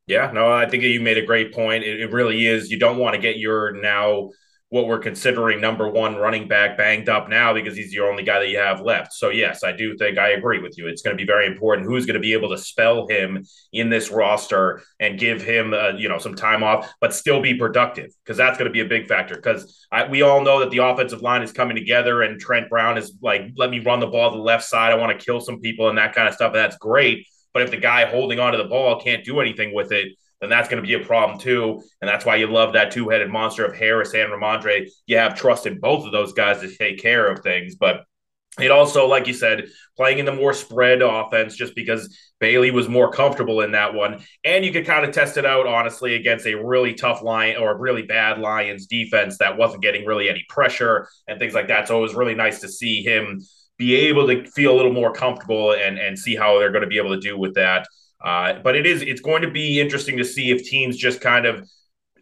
Yeah, 0.08 0.32
no, 0.32 0.52
I 0.52 0.68
think 0.68 0.84
you 0.84 1.00
made 1.00 1.18
a 1.18 1.26
great 1.26 1.54
point. 1.54 1.84
It, 1.84 2.02
it 2.02 2.12
really 2.12 2.46
is. 2.46 2.72
You 2.72 2.80
don't 2.80 2.98
want 2.98 3.16
to 3.16 3.22
get 3.22 3.38
your 3.38 3.72
now 3.82 4.32
what 4.72 4.88
we're 4.88 5.00
considering 5.00 5.60
number 5.60 5.90
one 5.90 6.16
running 6.16 6.48
back 6.48 6.78
banged 6.78 7.10
up 7.10 7.28
now 7.28 7.54
because 7.54 7.76
he's 7.76 7.92
the 7.92 8.00
only 8.00 8.24
guy 8.24 8.40
that 8.40 8.48
you 8.48 8.58
have 8.58 8.80
left. 8.80 9.12
So 9.12 9.30
yes, 9.30 9.66
I 9.66 9.74
do 9.74 9.98
think 9.98 10.18
I 10.18 10.30
agree 10.30 10.60
with 10.60 10.78
you. 10.78 10.88
It's 10.88 11.02
going 11.02 11.16
to 11.16 11.22
be 11.22 11.28
very 11.28 11.46
important 11.46 11.86
who's 11.86 12.06
going 12.06 12.14
to 12.14 12.22
be 12.22 12.32
able 12.32 12.50
to 12.52 12.58
spell 12.58 13.06
him 13.06 13.46
in 13.74 13.90
this 13.90 14.10
roster 14.12 14.82
and 14.98 15.20
give 15.20 15.42
him 15.42 15.74
uh, 15.74 15.90
you 15.98 16.08
know 16.08 16.20
some 16.20 16.36
time 16.36 16.64
off, 16.64 16.90
but 17.02 17.14
still 17.14 17.42
be 17.42 17.54
productive 17.54 18.12
because 18.24 18.38
that's 18.38 18.58
going 18.58 18.70
to 18.70 18.72
be 18.72 18.80
a 18.80 18.86
big 18.86 19.08
factor. 19.08 19.36
Because 19.36 19.86
we 20.10 20.22
all 20.22 20.42
know 20.42 20.62
that 20.62 20.72
the 20.72 20.78
offensive 20.78 21.22
line 21.22 21.44
is 21.44 21.52
coming 21.52 21.76
together 21.76 22.22
and 22.22 22.40
Trent 22.40 22.70
Brown 22.70 22.98
is 22.98 23.14
like, 23.22 23.52
let 23.58 23.72
me 23.72 23.80
run 23.80 24.00
the 24.00 24.08
ball 24.08 24.32
to 24.32 24.38
the 24.38 24.44
left 24.44 24.64
side. 24.64 24.94
I 24.94 24.96
want 24.96 25.20
to 25.20 25.24
kill 25.26 25.42
some 25.42 25.60
people 25.60 25.90
and 25.90 25.98
that 25.98 26.16
kind 26.16 26.30
of 26.30 26.34
stuff. 26.34 26.54
That's 26.54 26.78
great. 26.78 27.28
But 27.54 27.64
if 27.64 27.72
the 27.72 27.78
guy 27.78 28.06
holding 28.06 28.40
onto 28.40 28.58
the 28.58 28.66
ball 28.66 29.02
can't 29.02 29.26
do 29.26 29.40
anything 29.40 29.74
with 29.74 29.92
it, 29.92 30.10
then 30.40 30.50
that's 30.50 30.68
going 30.68 30.82
to 30.82 30.88
be 30.88 30.96
a 30.96 31.06
problem 31.06 31.40
too. 31.40 31.82
And 32.02 32.10
that's 32.10 32.26
why 32.26 32.38
you 32.38 32.48
love 32.48 32.74
that 32.74 32.92
two 32.92 33.10
headed 33.10 33.30
monster 33.30 33.66
of 33.66 33.76
Harris 33.76 34.14
and 34.14 34.32
Rhamondre. 34.32 34.90
You 35.06 35.18
have 35.18 35.36
trust 35.36 35.68
in 35.68 35.80
both 35.80 36.06
of 36.06 36.12
those 36.12 36.34
guys 36.34 36.62
to 36.62 36.76
take 36.76 37.00
care 37.00 37.28
of 37.28 37.42
things. 37.42 37.76
But 37.76 38.06
it 38.60 38.72
also, 38.72 39.08
like 39.08 39.28
you 39.28 39.34
said, 39.34 39.70
playing 39.96 40.20
in 40.20 40.26
the 40.26 40.34
more 40.34 40.54
spread 40.54 41.02
offense 41.02 41.56
just 41.56 41.74
because 41.74 42.18
Bailey 42.40 42.72
was 42.72 42.90
more 42.90 43.10
comfortable 43.10 43.62
in 43.62 43.72
that 43.72 43.94
one. 43.94 44.24
And 44.44 44.66
you 44.66 44.74
could 44.74 44.86
kind 44.86 45.06
of 45.06 45.14
test 45.14 45.38
it 45.38 45.46
out, 45.46 45.68
honestly, 45.68 46.16
against 46.16 46.46
a 46.46 46.56
really 46.56 46.94
tough 46.94 47.22
line 47.22 47.56
or 47.56 47.72
a 47.72 47.78
really 47.78 48.02
bad 48.02 48.40
Lions 48.40 48.88
defense 48.88 49.38
that 49.38 49.58
wasn't 49.58 49.84
getting 49.84 50.06
really 50.06 50.28
any 50.28 50.44
pressure 50.50 51.08
and 51.28 51.40
things 51.40 51.54
like 51.54 51.70
that. 51.70 51.88
So 51.88 52.00
it 52.00 52.02
was 52.02 52.16
really 52.16 52.36
nice 52.36 52.60
to 52.62 52.68
see 52.68 53.04
him 53.04 53.42
be 53.82 53.96
able 53.96 54.28
to 54.28 54.46
feel 54.52 54.72
a 54.74 54.78
little 54.78 54.94
more 54.94 55.12
comfortable 55.12 55.74
and, 55.74 55.98
and 55.98 56.18
see 56.18 56.36
how 56.36 56.60
they're 56.60 56.72
going 56.72 56.84
to 56.84 56.94
be 56.96 57.00
able 57.00 57.16
to 57.16 57.20
do 57.20 57.36
with 57.36 57.56
that. 57.56 57.88
Uh, 58.24 58.54
but 58.64 58.76
it 58.76 58.86
is 58.86 59.02
it's 59.02 59.22
going 59.22 59.42
to 59.42 59.50
be 59.50 59.82
interesting 59.82 60.18
to 60.18 60.24
see 60.24 60.52
if 60.52 60.64
teams 60.64 60.96
just 60.96 61.20
kind 61.20 61.48
of 61.48 61.68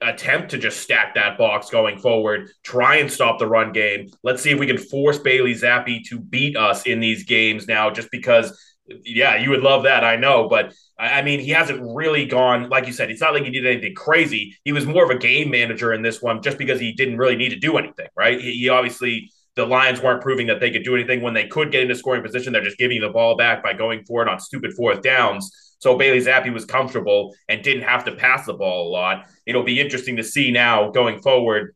attempt 0.02 0.52
to 0.52 0.58
just 0.58 0.80
stack 0.80 1.14
that 1.16 1.38
box 1.38 1.70
going 1.70 1.98
forward, 2.00 2.50
try 2.64 2.96
and 3.02 3.12
stop 3.12 3.38
the 3.40 3.46
run 3.46 3.74
game. 3.74 4.08
Let's 4.24 4.42
see 4.42 4.52
if 4.52 4.60
we 4.60 4.68
can 4.68 4.78
force 4.78 5.20
Bailey 5.20 5.54
Zappe 5.54 6.06
to 6.06 6.20
beat 6.20 6.56
us 6.56 6.84
in 6.86 7.02
these 7.02 7.24
games 7.26 7.68
now, 7.68 7.90
just 7.92 8.10
because. 8.10 8.58
Yeah, 9.06 9.36
you 9.36 9.52
would 9.52 9.62
love 9.62 9.84
that, 9.84 10.04
I 10.04 10.16
know, 10.16 10.50
but 10.50 10.74
I 10.98 11.22
mean, 11.22 11.40
he 11.40 11.52
hasn't 11.52 11.80
really 11.80 12.26
gone 12.26 12.70
like 12.70 12.88
you 12.88 12.94
said. 12.94 13.12
It's 13.12 13.22
not 13.22 13.36
like 13.36 13.44
he 13.44 13.52
did 13.52 13.68
anything 13.68 13.94
crazy. 13.94 14.58
He 14.66 14.72
was 14.72 14.88
more 14.88 15.04
of 15.04 15.12
a 15.12 15.20
game 15.20 15.52
manager 15.52 15.94
in 15.94 16.02
this 16.02 16.24
one, 16.24 16.42
just 16.42 16.58
because 16.58 16.80
he 16.80 16.94
didn't 16.94 17.18
really 17.18 17.36
need 17.36 17.50
to 17.50 17.60
do 17.60 17.78
anything, 17.78 18.08
right? 18.18 18.42
He, 18.42 18.54
he 18.62 18.70
obviously 18.70 19.32
the 19.60 19.66
Lions 19.66 20.02
weren't 20.02 20.22
proving 20.22 20.48
that 20.48 20.62
they 20.62 20.72
could 20.72 20.86
do 20.86 20.96
anything 20.96 21.22
when 21.22 21.34
they 21.34 21.46
could 21.46 21.70
get 21.70 21.82
into 21.82 21.94
scoring 21.94 22.24
position. 22.24 22.54
They're 22.54 22.64
just 22.64 22.78
giving 22.78 23.02
the 23.02 23.10
ball 23.10 23.36
back 23.36 23.62
by 23.62 23.74
going 23.74 24.06
for 24.06 24.22
it 24.22 24.30
on 24.30 24.40
stupid 24.40 24.74
fourth 24.74 25.02
downs. 25.02 25.76
So 25.80 25.98
Bailey 25.98 26.20
Zappe 26.20 26.52
was 26.54 26.64
comfortable 26.64 27.36
and 27.50 27.62
didn't 27.62 27.84
have 27.84 28.06
to 28.06 28.14
pass 28.14 28.46
the 28.46 28.54
ball 28.54 28.88
a 28.88 28.90
lot. 28.90 29.30
It'll 29.46 29.64
be 29.64 29.82
interesting 29.82 30.16
to 30.16 30.24
see 30.24 30.50
now 30.50 30.92
going 30.92 31.22
forward 31.22 31.76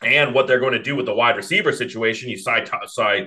and 0.00 0.32
what 0.32 0.46
they're 0.46 0.60
going 0.60 0.74
to 0.74 0.82
do 0.82 0.94
with 0.94 1.06
the 1.06 1.14
wide 1.14 1.36
receiver 1.36 1.72
situation. 1.72 2.30
You 2.30 2.38
saw, 2.38 2.64
saw, 2.86 3.20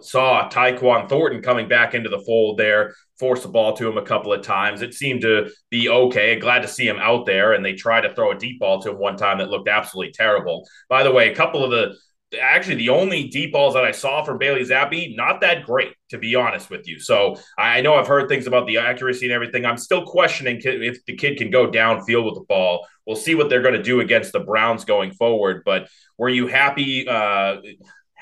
saw 0.00 0.48
Tyquan 0.48 1.08
Thornton 1.08 1.42
coming 1.42 1.68
back 1.68 1.92
into 1.92 2.08
the 2.08 2.20
fold 2.20 2.58
there, 2.58 2.94
force 3.18 3.42
the 3.42 3.48
ball 3.48 3.74
to 3.76 3.86
him 3.86 3.98
a 3.98 4.02
couple 4.02 4.32
of 4.32 4.42
times. 4.42 4.80
It 4.80 4.94
seemed 4.94 5.20
to 5.20 5.50
be 5.70 5.90
okay. 5.90 6.38
Glad 6.38 6.62
to 6.62 6.68
see 6.68 6.88
him 6.88 6.98
out 6.98 7.26
there. 7.26 7.52
And 7.52 7.62
they 7.62 7.74
tried 7.74 8.02
to 8.02 8.14
throw 8.14 8.32
a 8.32 8.38
deep 8.38 8.58
ball 8.58 8.80
to 8.80 8.90
him 8.90 8.98
one 8.98 9.18
time 9.18 9.38
that 9.38 9.50
looked 9.50 9.68
absolutely 9.68 10.12
terrible. 10.12 10.66
By 10.88 11.02
the 11.02 11.12
way, 11.12 11.30
a 11.30 11.36
couple 11.36 11.62
of 11.62 11.70
the 11.70 11.94
actually 12.40 12.76
the 12.76 12.90
only 12.90 13.28
deep 13.28 13.52
balls 13.52 13.74
that 13.74 13.84
I 13.84 13.92
saw 13.92 14.24
from 14.24 14.38
Bailey 14.38 14.62
Zappe, 14.62 15.16
not 15.16 15.40
that 15.40 15.64
great, 15.64 15.94
to 16.10 16.18
be 16.18 16.34
honest 16.34 16.70
with 16.70 16.86
you. 16.88 16.98
So 16.98 17.36
I 17.58 17.80
know 17.80 17.94
I've 17.94 18.06
heard 18.06 18.28
things 18.28 18.46
about 18.46 18.66
the 18.66 18.78
accuracy 18.78 19.26
and 19.26 19.32
everything. 19.32 19.64
I'm 19.64 19.76
still 19.76 20.04
questioning 20.04 20.60
if 20.62 21.04
the 21.06 21.16
kid 21.16 21.38
can 21.38 21.50
go 21.50 21.70
downfield 21.70 22.24
with 22.24 22.34
the 22.34 22.44
ball. 22.48 22.86
We'll 23.06 23.16
see 23.16 23.34
what 23.34 23.48
they're 23.48 23.62
going 23.62 23.74
to 23.74 23.82
do 23.82 24.00
against 24.00 24.32
the 24.32 24.40
Browns 24.40 24.84
going 24.84 25.12
forward. 25.12 25.62
But 25.64 25.88
were 26.18 26.28
you 26.28 26.46
happy? 26.46 27.06
Uh, 27.08 27.56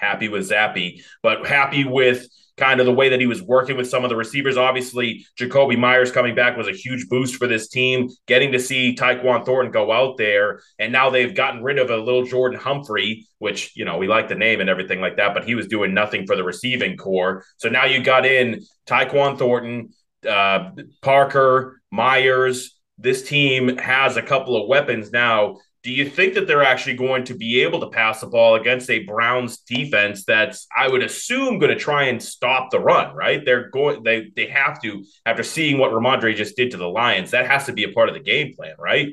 happy 0.03 0.29
with 0.29 0.51
Zappe, 0.51 1.01
but 1.23 1.47
happy 1.47 1.85
with 1.85 2.27
kind 2.63 2.79
of 2.79 2.87
the 2.87 2.93
way 2.93 3.09
that 3.09 3.19
he 3.19 3.27
was 3.27 3.43
working 3.43 3.77
with 3.77 3.89
some 3.89 4.05
of 4.05 4.09
the 4.09 4.15
receivers. 4.15 4.57
Obviously, 4.57 5.27
Jakobi 5.37 5.77
Meyers 5.77 6.13
coming 6.13 6.35
back 6.35 6.57
was 6.57 6.69
a 6.69 6.73
huge 6.73 7.09
boost 7.09 7.35
for 7.35 7.49
this 7.49 7.69
team. 7.69 8.09
Getting 8.29 8.53
to 8.53 8.61
see 8.61 8.95
Tyquan 8.95 9.45
Thornton 9.45 9.73
go 9.73 9.91
out 9.91 10.17
there, 10.17 10.61
and 10.79 10.93
now 10.93 11.11
they've 11.11 11.35
gotten 11.35 11.65
rid 11.65 11.81
of 11.81 11.91
a 11.91 11.97
little 11.97 12.25
Jordan 12.25 12.61
Humphrey, 12.61 13.27
which 13.39 13.73
you 13.75 13.85
know 13.85 13.99
we 13.99 14.07
like 14.07 14.29
the 14.29 14.37
name 14.37 14.61
and 14.61 14.71
everything 14.71 15.01
like 15.01 15.17
that, 15.17 15.35
but 15.35 15.45
he 15.45 15.57
was 15.57 15.67
doing 15.67 15.93
nothing 15.93 16.25
for 16.25 16.37
the 16.37 16.45
receiving 16.45 16.97
core. 16.97 17.45
So 17.57 17.69
now 17.69 17.87
you 17.87 18.01
got 18.03 18.25
in 18.25 18.63
Tyquan 18.87 19.39
Thornton, 19.39 19.91
uh, 20.29 20.71
Parker, 21.01 21.81
Meyers. 21.91 22.79
This 22.97 23.27
team 23.29 23.79
has 23.79 24.17
a 24.17 24.23
couple 24.23 24.61
of 24.61 24.69
weapons 24.69 25.11
now 25.11 25.57
do 25.83 25.91
you 25.91 26.09
think 26.09 26.35
that 26.35 26.47
they're 26.47 26.63
actually 26.63 26.95
going 26.95 27.25
to 27.25 27.35
be 27.35 27.61
able 27.63 27.81
to 27.81 27.89
pass 27.89 28.21
the 28.21 28.27
ball 28.29 28.55
against 28.55 28.89
a 28.89 29.01
Browns 29.01 29.59
defense 29.59 30.25
that's 30.25 30.67
I 30.77 30.89
would 30.89 31.03
assume 31.03 31.59
going 31.59 31.77
to 31.77 31.79
try 31.79 32.05
and 32.05 32.23
stop 32.23 32.71
the 32.71 32.79
run, 32.79 33.15
right? 33.17 33.45
They're 33.45 33.69
going 33.71 34.03
they 34.03 34.31
they 34.37 34.47
have 34.47 34.81
to 34.83 35.05
after 35.27 35.43
seeing 35.43 35.79
what 35.79 35.91
Rhamondre 35.91 36.37
just 36.37 36.57
did 36.57 36.71
to 36.71 36.77
the 36.77 36.89
Lions. 36.89 37.33
That 37.33 37.47
has 37.47 37.67
to 37.67 37.73
be 37.73 37.85
a 37.85 37.89
part 37.89 38.09
of 38.09 38.15
the 38.15 38.21
game 38.21 38.55
plan, 38.55 38.77
right? 38.79 39.09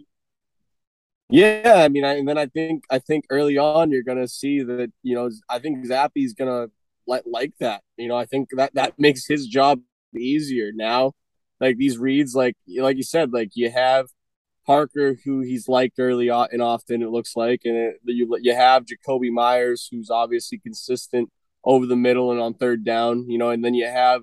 Yeah, 1.31 1.83
I 1.85 1.89
mean, 1.89 2.03
I, 2.03 2.15
and 2.15 2.27
then 2.27 2.37
I 2.37 2.47
think 2.47 2.83
I 2.89 2.99
think 2.99 3.25
early 3.29 3.57
on 3.57 3.91
you're 3.91 4.03
gonna 4.03 4.27
see 4.27 4.61
that 4.63 4.91
you 5.03 5.15
know 5.15 5.29
I 5.49 5.59
think 5.59 5.85
Zappe's 5.85 6.33
gonna 6.33 6.67
like 7.07 7.23
like 7.25 7.53
that. 7.59 7.81
You 7.97 8.07
know, 8.07 8.15
I 8.15 8.25
think 8.25 8.49
that 8.53 8.75
that 8.75 8.93
makes 8.99 9.25
his 9.27 9.47
job 9.47 9.81
easier 10.15 10.71
now. 10.73 11.13
Like 11.59 11.77
these 11.77 11.97
reads, 11.97 12.35
like 12.35 12.55
like 12.77 12.97
you 12.97 13.03
said, 13.03 13.33
like 13.33 13.51
you 13.55 13.69
have 13.71 14.07
Parker, 14.69 15.17
who 15.25 15.41
he's 15.41 15.67
liked 15.67 15.97
early 15.97 16.29
on 16.29 16.47
and 16.51 16.61
often, 16.61 17.01
it 17.01 17.09
looks 17.09 17.35
like, 17.35 17.61
and 17.65 17.75
it, 17.75 17.95
you 18.05 18.37
you 18.39 18.53
have 18.53 18.85
Jakobi 18.85 19.31
Meyers, 19.31 19.89
who's 19.91 20.11
obviously 20.11 20.59
consistent 20.59 21.31
over 21.63 21.87
the 21.87 21.95
middle 21.95 22.31
and 22.31 22.39
on 22.39 22.53
third 22.53 22.85
down, 22.85 23.27
you 23.27 23.39
know, 23.39 23.49
and 23.49 23.65
then 23.65 23.73
you 23.73 23.87
have 23.87 24.21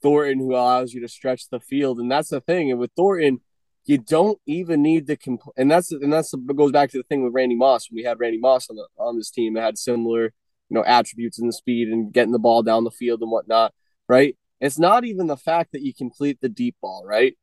Thornton, 0.00 0.38
who 0.38 0.52
allows 0.52 0.92
you 0.94 1.00
to 1.00 1.08
stretch 1.08 1.48
the 1.50 1.58
field, 1.58 1.98
and 1.98 2.08
that's 2.08 2.28
the 2.28 2.40
thing. 2.40 2.70
And 2.70 2.78
with 2.78 2.92
Thornton, 2.96 3.40
you 3.84 3.98
don't 3.98 4.38
even 4.46 4.80
need 4.80 5.08
to 5.08 5.16
compl- 5.16 5.54
and 5.56 5.68
that's 5.68 5.90
and 5.90 6.12
that's 6.12 6.32
goes 6.54 6.70
back 6.70 6.90
to 6.90 6.98
the 6.98 7.02
thing 7.02 7.24
with 7.24 7.34
Randy 7.34 7.56
Moss. 7.56 7.90
When 7.90 7.96
we 7.96 8.04
had 8.04 8.20
Randy 8.20 8.38
Moss 8.38 8.70
on 8.70 8.76
the 8.76 8.86
on 8.96 9.16
this 9.16 9.32
team, 9.32 9.54
that 9.54 9.62
had 9.62 9.76
similar, 9.76 10.26
you 10.68 10.74
know, 10.76 10.84
attributes 10.84 11.40
in 11.40 11.48
the 11.48 11.52
speed 11.52 11.88
and 11.88 12.12
getting 12.12 12.30
the 12.30 12.38
ball 12.38 12.62
down 12.62 12.84
the 12.84 12.92
field 12.92 13.22
and 13.22 13.32
whatnot, 13.32 13.74
right? 14.08 14.36
It's 14.60 14.78
not 14.78 15.04
even 15.04 15.26
the 15.26 15.36
fact 15.36 15.72
that 15.72 15.82
you 15.82 15.92
complete 15.92 16.38
the 16.40 16.48
deep 16.48 16.76
ball, 16.80 17.02
right? 17.04 17.36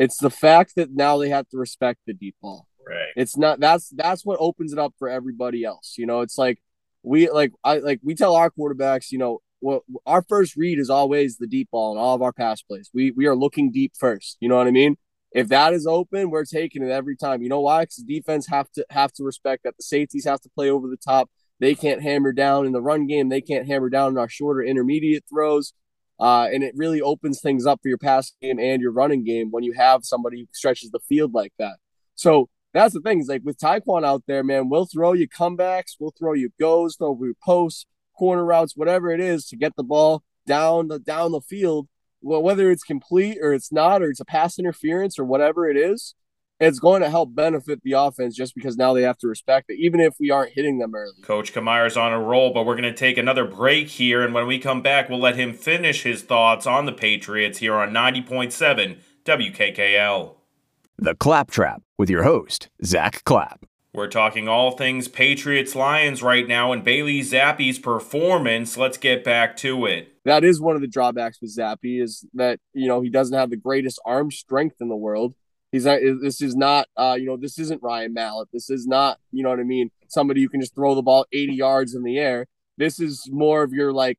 It's 0.00 0.16
the 0.16 0.30
fact 0.30 0.76
that 0.76 0.90
now 0.92 1.18
they 1.18 1.28
have 1.28 1.46
to 1.50 1.58
respect 1.58 2.00
the 2.06 2.14
deep 2.14 2.34
ball. 2.40 2.66
Right. 2.88 3.12
It's 3.16 3.36
not 3.36 3.60
that's 3.60 3.90
that's 3.90 4.24
what 4.24 4.38
opens 4.40 4.72
it 4.72 4.78
up 4.78 4.94
for 4.98 5.10
everybody 5.10 5.62
else. 5.62 5.96
You 5.98 6.06
know, 6.06 6.22
it's 6.22 6.38
like 6.38 6.58
we 7.02 7.28
like 7.28 7.52
I 7.62 7.78
like 7.78 8.00
we 8.02 8.14
tell 8.14 8.34
our 8.34 8.50
quarterbacks, 8.50 9.12
you 9.12 9.18
know, 9.18 9.40
well, 9.60 9.84
our 10.06 10.22
first 10.22 10.56
read 10.56 10.78
is 10.78 10.88
always 10.88 11.36
the 11.36 11.46
deep 11.46 11.68
ball 11.70 11.92
in 11.92 11.98
all 11.98 12.14
of 12.14 12.22
our 12.22 12.32
pass 12.32 12.62
plays. 12.62 12.90
We 12.94 13.10
we 13.10 13.26
are 13.26 13.36
looking 13.36 13.70
deep 13.72 13.92
first. 13.98 14.38
You 14.40 14.48
know 14.48 14.56
what 14.56 14.66
I 14.66 14.70
mean? 14.70 14.96
If 15.32 15.48
that 15.48 15.74
is 15.74 15.86
open, 15.86 16.30
we're 16.30 16.46
taking 16.46 16.82
it 16.82 16.90
every 16.90 17.14
time. 17.14 17.42
You 17.42 17.50
know 17.50 17.60
why? 17.60 17.82
Because 17.82 17.96
defense 17.96 18.46
have 18.48 18.72
to 18.72 18.86
have 18.88 19.12
to 19.12 19.22
respect 19.22 19.64
that 19.64 19.76
the 19.76 19.82
safeties 19.82 20.24
have 20.24 20.40
to 20.40 20.48
play 20.48 20.70
over 20.70 20.88
the 20.88 20.96
top. 20.96 21.30
They 21.60 21.74
can't 21.74 22.02
hammer 22.02 22.32
down 22.32 22.64
in 22.64 22.72
the 22.72 22.80
run 22.80 23.06
game. 23.06 23.28
They 23.28 23.42
can't 23.42 23.66
hammer 23.66 23.90
down 23.90 24.12
in 24.12 24.18
our 24.18 24.30
shorter 24.30 24.62
intermediate 24.62 25.24
throws. 25.30 25.74
Uh, 26.20 26.48
and 26.52 26.62
it 26.62 26.74
really 26.76 27.00
opens 27.00 27.40
things 27.40 27.66
up 27.66 27.80
for 27.82 27.88
your 27.88 27.98
pass 27.98 28.32
game 28.42 28.58
and 28.58 28.82
your 28.82 28.92
running 28.92 29.24
game 29.24 29.50
when 29.50 29.64
you 29.64 29.72
have 29.72 30.04
somebody 30.04 30.40
who 30.40 30.46
stretches 30.52 30.90
the 30.90 31.00
field 31.08 31.32
like 31.32 31.52
that. 31.58 31.76
So 32.14 32.50
that's 32.74 32.94
the 32.94 33.00
thing. 33.00 33.20
Is 33.20 33.28
like 33.28 33.42
with 33.44 33.58
Tyquan 33.58 34.04
out 34.04 34.24
there, 34.26 34.44
man, 34.44 34.68
we'll 34.68 34.86
throw 34.86 35.14
you 35.14 35.28
comebacks, 35.28 35.96
we'll 35.98 36.14
throw 36.18 36.34
you 36.34 36.50
goes, 36.60 36.96
throw 36.96 37.18
you 37.20 37.34
posts, 37.42 37.86
corner 38.18 38.44
routes, 38.44 38.76
whatever 38.76 39.10
it 39.10 39.20
is 39.20 39.46
to 39.46 39.56
get 39.56 39.74
the 39.76 39.82
ball 39.82 40.22
down 40.46 40.88
the 40.88 40.98
down 40.98 41.32
the 41.32 41.40
field, 41.40 41.88
well, 42.20 42.42
whether 42.42 42.70
it's 42.70 42.82
complete 42.82 43.38
or 43.40 43.54
it's 43.54 43.72
not, 43.72 44.02
or 44.02 44.10
it's 44.10 44.20
a 44.20 44.24
pass 44.24 44.58
interference 44.58 45.18
or 45.18 45.24
whatever 45.24 45.68
it 45.70 45.76
is, 45.76 46.14
it's 46.60 46.78
going 46.78 47.00
to 47.00 47.10
help 47.10 47.34
benefit 47.34 47.82
the 47.82 47.92
offense 47.92 48.36
just 48.36 48.54
because 48.54 48.76
now 48.76 48.92
they 48.92 49.02
have 49.02 49.18
to 49.18 49.26
respect 49.26 49.70
it, 49.70 49.78
even 49.80 49.98
if 49.98 50.14
we 50.20 50.30
aren't 50.30 50.52
hitting 50.52 50.78
them 50.78 50.94
early. 50.94 51.20
Coach 51.22 51.52
Camire's 51.52 51.96
on 51.96 52.12
a 52.12 52.20
roll, 52.20 52.52
but 52.52 52.66
we're 52.66 52.76
going 52.76 52.82
to 52.82 52.94
take 52.94 53.16
another 53.16 53.46
break 53.46 53.88
here. 53.88 54.22
And 54.22 54.34
when 54.34 54.46
we 54.46 54.58
come 54.58 54.82
back, 54.82 55.08
we'll 55.08 55.18
let 55.18 55.36
him 55.36 55.54
finish 55.54 56.02
his 56.02 56.22
thoughts 56.22 56.66
on 56.66 56.84
the 56.84 56.92
Patriots 56.92 57.58
here 57.58 57.74
on 57.74 57.90
90.7 57.90 58.98
WKKL. 59.24 60.34
The 60.98 61.14
Claptrap 61.14 61.82
with 61.96 62.10
your 62.10 62.24
host, 62.24 62.68
Zack 62.84 63.24
Clapp. 63.24 63.64
We're 63.92 64.06
talking 64.06 64.46
all 64.46 64.72
things 64.72 65.08
Patriots 65.08 65.74
Lions 65.74 66.22
right 66.22 66.46
now 66.46 66.70
and 66.72 66.84
Bailey 66.84 67.22
Zappe's 67.22 67.78
performance. 67.78 68.76
Let's 68.76 68.98
get 68.98 69.24
back 69.24 69.56
to 69.58 69.86
it. 69.86 70.14
That 70.24 70.44
is 70.44 70.60
one 70.60 70.76
of 70.76 70.80
the 70.80 70.86
drawbacks 70.86 71.40
with 71.40 71.50
Zappi 71.50 72.00
is 72.00 72.24
that, 72.34 72.60
you 72.72 72.86
know, 72.86 73.00
he 73.00 73.08
doesn't 73.08 73.36
have 73.36 73.50
the 73.50 73.56
greatest 73.56 73.98
arm 74.04 74.30
strength 74.30 74.76
in 74.80 74.88
the 74.88 74.96
world. 74.96 75.34
He's 75.72 75.84
not, 75.84 76.00
this 76.20 76.42
is 76.42 76.56
not, 76.56 76.88
uh, 76.96 77.16
you 77.18 77.26
know, 77.26 77.36
this 77.36 77.58
isn't 77.58 77.82
Ryan 77.82 78.12
Mallett. 78.12 78.48
This 78.52 78.70
is 78.70 78.86
not, 78.86 79.18
you 79.30 79.42
know 79.42 79.50
what 79.50 79.60
I 79.60 79.64
mean? 79.64 79.90
Somebody 80.08 80.40
you 80.40 80.48
can 80.48 80.60
just 80.60 80.74
throw 80.74 80.94
the 80.94 81.02
ball 81.02 81.26
80 81.32 81.54
yards 81.54 81.94
in 81.94 82.02
the 82.02 82.18
air. 82.18 82.46
This 82.76 82.98
is 82.98 83.28
more 83.30 83.62
of 83.62 83.72
your 83.72 83.92
like, 83.92 84.18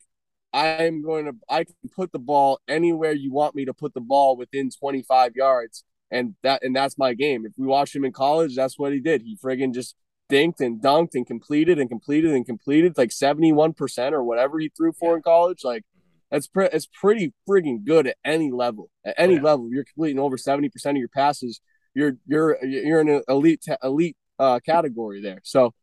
I'm 0.53 1.01
going 1.01 1.25
to, 1.25 1.33
I 1.49 1.65
can 1.65 1.75
put 1.93 2.11
the 2.11 2.19
ball 2.19 2.59
anywhere 2.67 3.11
you 3.11 3.31
want 3.31 3.55
me 3.55 3.65
to 3.65 3.73
put 3.73 3.93
the 3.93 4.01
ball 4.01 4.37
within 4.37 4.69
25 4.69 5.35
yards. 5.35 5.83
And 6.09 6.35
that, 6.43 6.63
and 6.63 6.75
that's 6.75 6.97
my 6.97 7.13
game. 7.13 7.45
If 7.45 7.53
we 7.57 7.67
watched 7.67 7.95
him 7.95 8.05
in 8.05 8.11
college, 8.11 8.55
that's 8.55 8.77
what 8.77 8.93
he 8.93 8.99
did. 8.99 9.21
He 9.21 9.37
friggin' 9.37 9.73
just 9.73 9.95
dinked 10.29 10.61
and 10.61 10.81
dunked 10.81 11.15
and 11.15 11.27
completed 11.27 11.79
and 11.79 11.89
completed 11.89 12.31
and 12.31 12.45
completed 12.45 12.97
like 12.97 13.09
71% 13.09 14.11
or 14.11 14.23
whatever 14.23 14.59
he 14.59 14.69
threw 14.69 14.93
for 14.93 15.15
in 15.15 15.21
college. 15.21 15.63
Like, 15.63 15.83
that's 16.31 16.47
pre- 16.47 16.69
it's 16.71 16.87
pretty 16.87 17.33
frigging 17.47 17.83
good 17.85 18.07
at 18.07 18.15
any 18.23 18.51
level. 18.51 18.89
At 19.05 19.15
any 19.17 19.35
yeah. 19.35 19.41
level, 19.41 19.69
you're 19.69 19.83
completing 19.83 20.19
over 20.19 20.37
seventy 20.37 20.69
percent 20.69 20.97
of 20.97 20.99
your 20.99 21.09
passes. 21.09 21.59
You're 21.93 22.13
you're 22.25 22.63
you're 22.63 23.01
in 23.01 23.09
an 23.09 23.23
elite 23.27 23.65
elite 23.83 24.15
uh, 24.39 24.59
category 24.65 25.21
there. 25.21 25.41
So, 25.43 25.73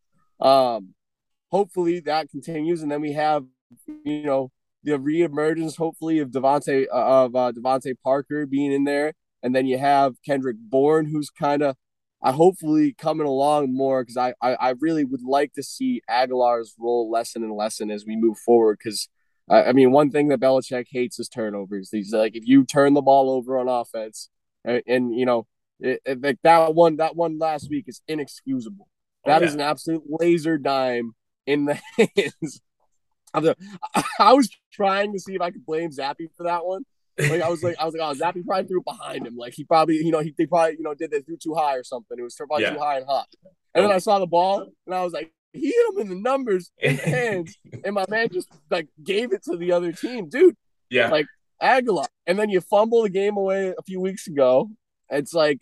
um, 0.41 0.95
hopefully 1.51 2.01
that 2.01 2.31
continues, 2.31 2.83
and 2.83 2.91
then 2.91 3.03
we 3.03 3.13
have 3.13 3.45
you 4.05 4.25
know 4.25 4.51
the 4.83 4.93
reemergence, 4.93 5.77
hopefully 5.77 6.19
of 6.19 6.31
DeVante 6.31 6.87
uh, 6.91 7.25
of 7.25 7.37
uh, 7.37 7.53
DeVante 7.53 7.95
Parker 8.03 8.47
being 8.47 8.73
in 8.73 8.85
there, 8.85 9.13
and 9.43 9.55
then 9.55 9.67
you 9.67 9.77
have 9.77 10.15
Kendrick 10.25 10.57
Bourne, 10.59 11.07
who's 11.07 11.29
kind 11.29 11.63
of 11.63 11.77
I 12.23 12.33
hopefully 12.33 12.95
coming 12.95 13.27
along 13.27 13.77
more 13.77 14.03
because 14.03 14.17
I, 14.17 14.33
I 14.41 14.55
I 14.55 14.71
really 14.81 15.05
would 15.05 15.23
like 15.23 15.53
to 15.55 15.63
see 15.63 16.01
Agholor's 16.11 16.75
role 16.79 17.11
lessen 17.11 17.43
and 17.45 17.53
lessen 17.53 17.91
as 17.91 18.07
we 18.07 18.17
move 18.17 18.39
forward 18.39 18.79
because 18.83 19.11
I 19.51 19.73
mean, 19.73 19.93
one 19.93 20.11
thing 20.11 20.29
that 20.29 20.41
Belichick 20.41 20.87
hates 20.91 21.19
is 21.19 21.29
turnovers. 21.29 21.91
He's 21.91 22.13
like, 22.13 22.37
if 22.37 22.47
you 22.47 22.65
turn 22.65 22.95
the 22.95 23.03
ball 23.03 23.31
over 23.31 23.59
on 23.59 23.69
offense, 23.69 24.29
and, 24.65 24.83
and 24.87 25.15
you 25.15 25.27
know, 25.27 25.47
it, 25.81 26.01
it, 26.05 26.23
like 26.23 26.39
that 26.43 26.75
one, 26.75 26.97
that 26.97 27.17
one 27.17 27.39
last 27.39 27.71
week 27.71 27.85
is 27.89 28.03
inexcusable. 28.09 28.89
Oh, 28.89 29.31
that 29.31 29.39
oh, 29.39 29.45
yeah. 29.45 29.49
is 29.49 29.55
an 29.55 29.61
absolute 29.61 30.03
laser 30.07 30.59
dime 30.59 31.15
in 31.47 31.65
the 31.65 31.75
hands 31.97 32.61
of 33.35 33.45
the. 33.45 33.57
I 34.21 34.33
was 34.35 34.51
trying 34.73 35.13
to 35.13 35.21
see 35.21 35.35
if 35.35 35.41
I 35.41 35.51
could 35.51 35.65
blame 35.65 35.91
Zappe 35.91 36.29
for 36.37 36.45
that 36.45 36.65
one. 36.65 36.85
Like 37.19 37.43
I 37.43 37.49
was 37.49 37.65
like, 37.65 37.77
I 37.81 37.85
was 37.85 37.95
like, 37.95 38.03
oh, 38.03 38.15
Zappe 38.15 38.45
probably 38.47 38.69
threw 38.69 38.81
it 38.81 38.85
behind 38.85 39.27
him. 39.27 39.37
Like 39.37 39.55
he 39.55 39.65
probably, 39.65 39.97
you 39.97 40.13
know, 40.13 40.21
he 40.21 40.33
they 40.37 40.47
probably, 40.47 40.77
you 40.79 40.85
know, 40.85 40.95
did 40.95 41.11
they 41.11 41.21
threw 41.21 41.37
too 41.37 41.55
high 41.55 41.75
or 41.75 41.83
something. 41.83 42.17
It 42.19 42.23
was 42.23 42.37
probably 42.37 42.63
yeah. 42.63 42.75
too 42.75 42.79
high 42.79 42.99
and 42.99 43.07
hot. 43.07 43.27
And 43.75 43.85
then 43.85 43.93
I 43.93 43.99
saw 43.99 44.19
the 44.19 44.27
ball, 44.27 44.69
and 44.87 44.95
I 44.95 45.03
was 45.05 45.13
like, 45.13 45.33
he 45.53 45.67
hit 45.69 45.95
him 45.95 46.01
in 46.01 46.09
the 46.09 46.21
numbers 46.21 46.71
in 46.79 46.97
the 46.97 47.03
hands, 47.11 47.57
and 47.85 47.95
my 47.95 48.05
man 48.09 48.29
just 48.31 48.49
like 48.71 48.89
gave 49.03 49.33
it 49.33 49.43
to 49.45 49.57
the 49.57 49.73
other 49.73 49.93
team, 49.93 50.29
dude. 50.29 50.57
Yeah, 50.91 51.09
like 51.09 51.27
Agholor, 51.63 52.07
and 52.27 52.39
then 52.39 52.51
you 52.51 52.61
fumble 52.61 53.03
the 53.03 53.11
game 53.11 53.37
away 53.37 53.75
a 53.77 53.83
few 53.83 54.01
weeks 54.01 54.27
ago. 54.27 54.71
It's 55.11 55.35
like, 55.35 55.61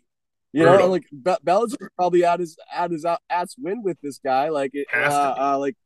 you 0.52 0.62
Brutal. 0.62 0.78
know, 0.78 0.92
like 0.92 1.04
Be- 1.10 1.44
Belichick 1.44 1.88
probably 1.96 2.24
at 2.24 2.40
his 2.40 2.56
at 2.74 2.90
his 2.90 3.04
out 3.04 3.20
at 3.30 3.48
win 3.58 3.82
with 3.82 3.98
this 4.02 4.18
guy. 4.18 4.48
Like, 4.48 4.72
it, 4.74 4.86
uh, 4.94 5.34
uh, 5.38 5.58
like 5.58 5.76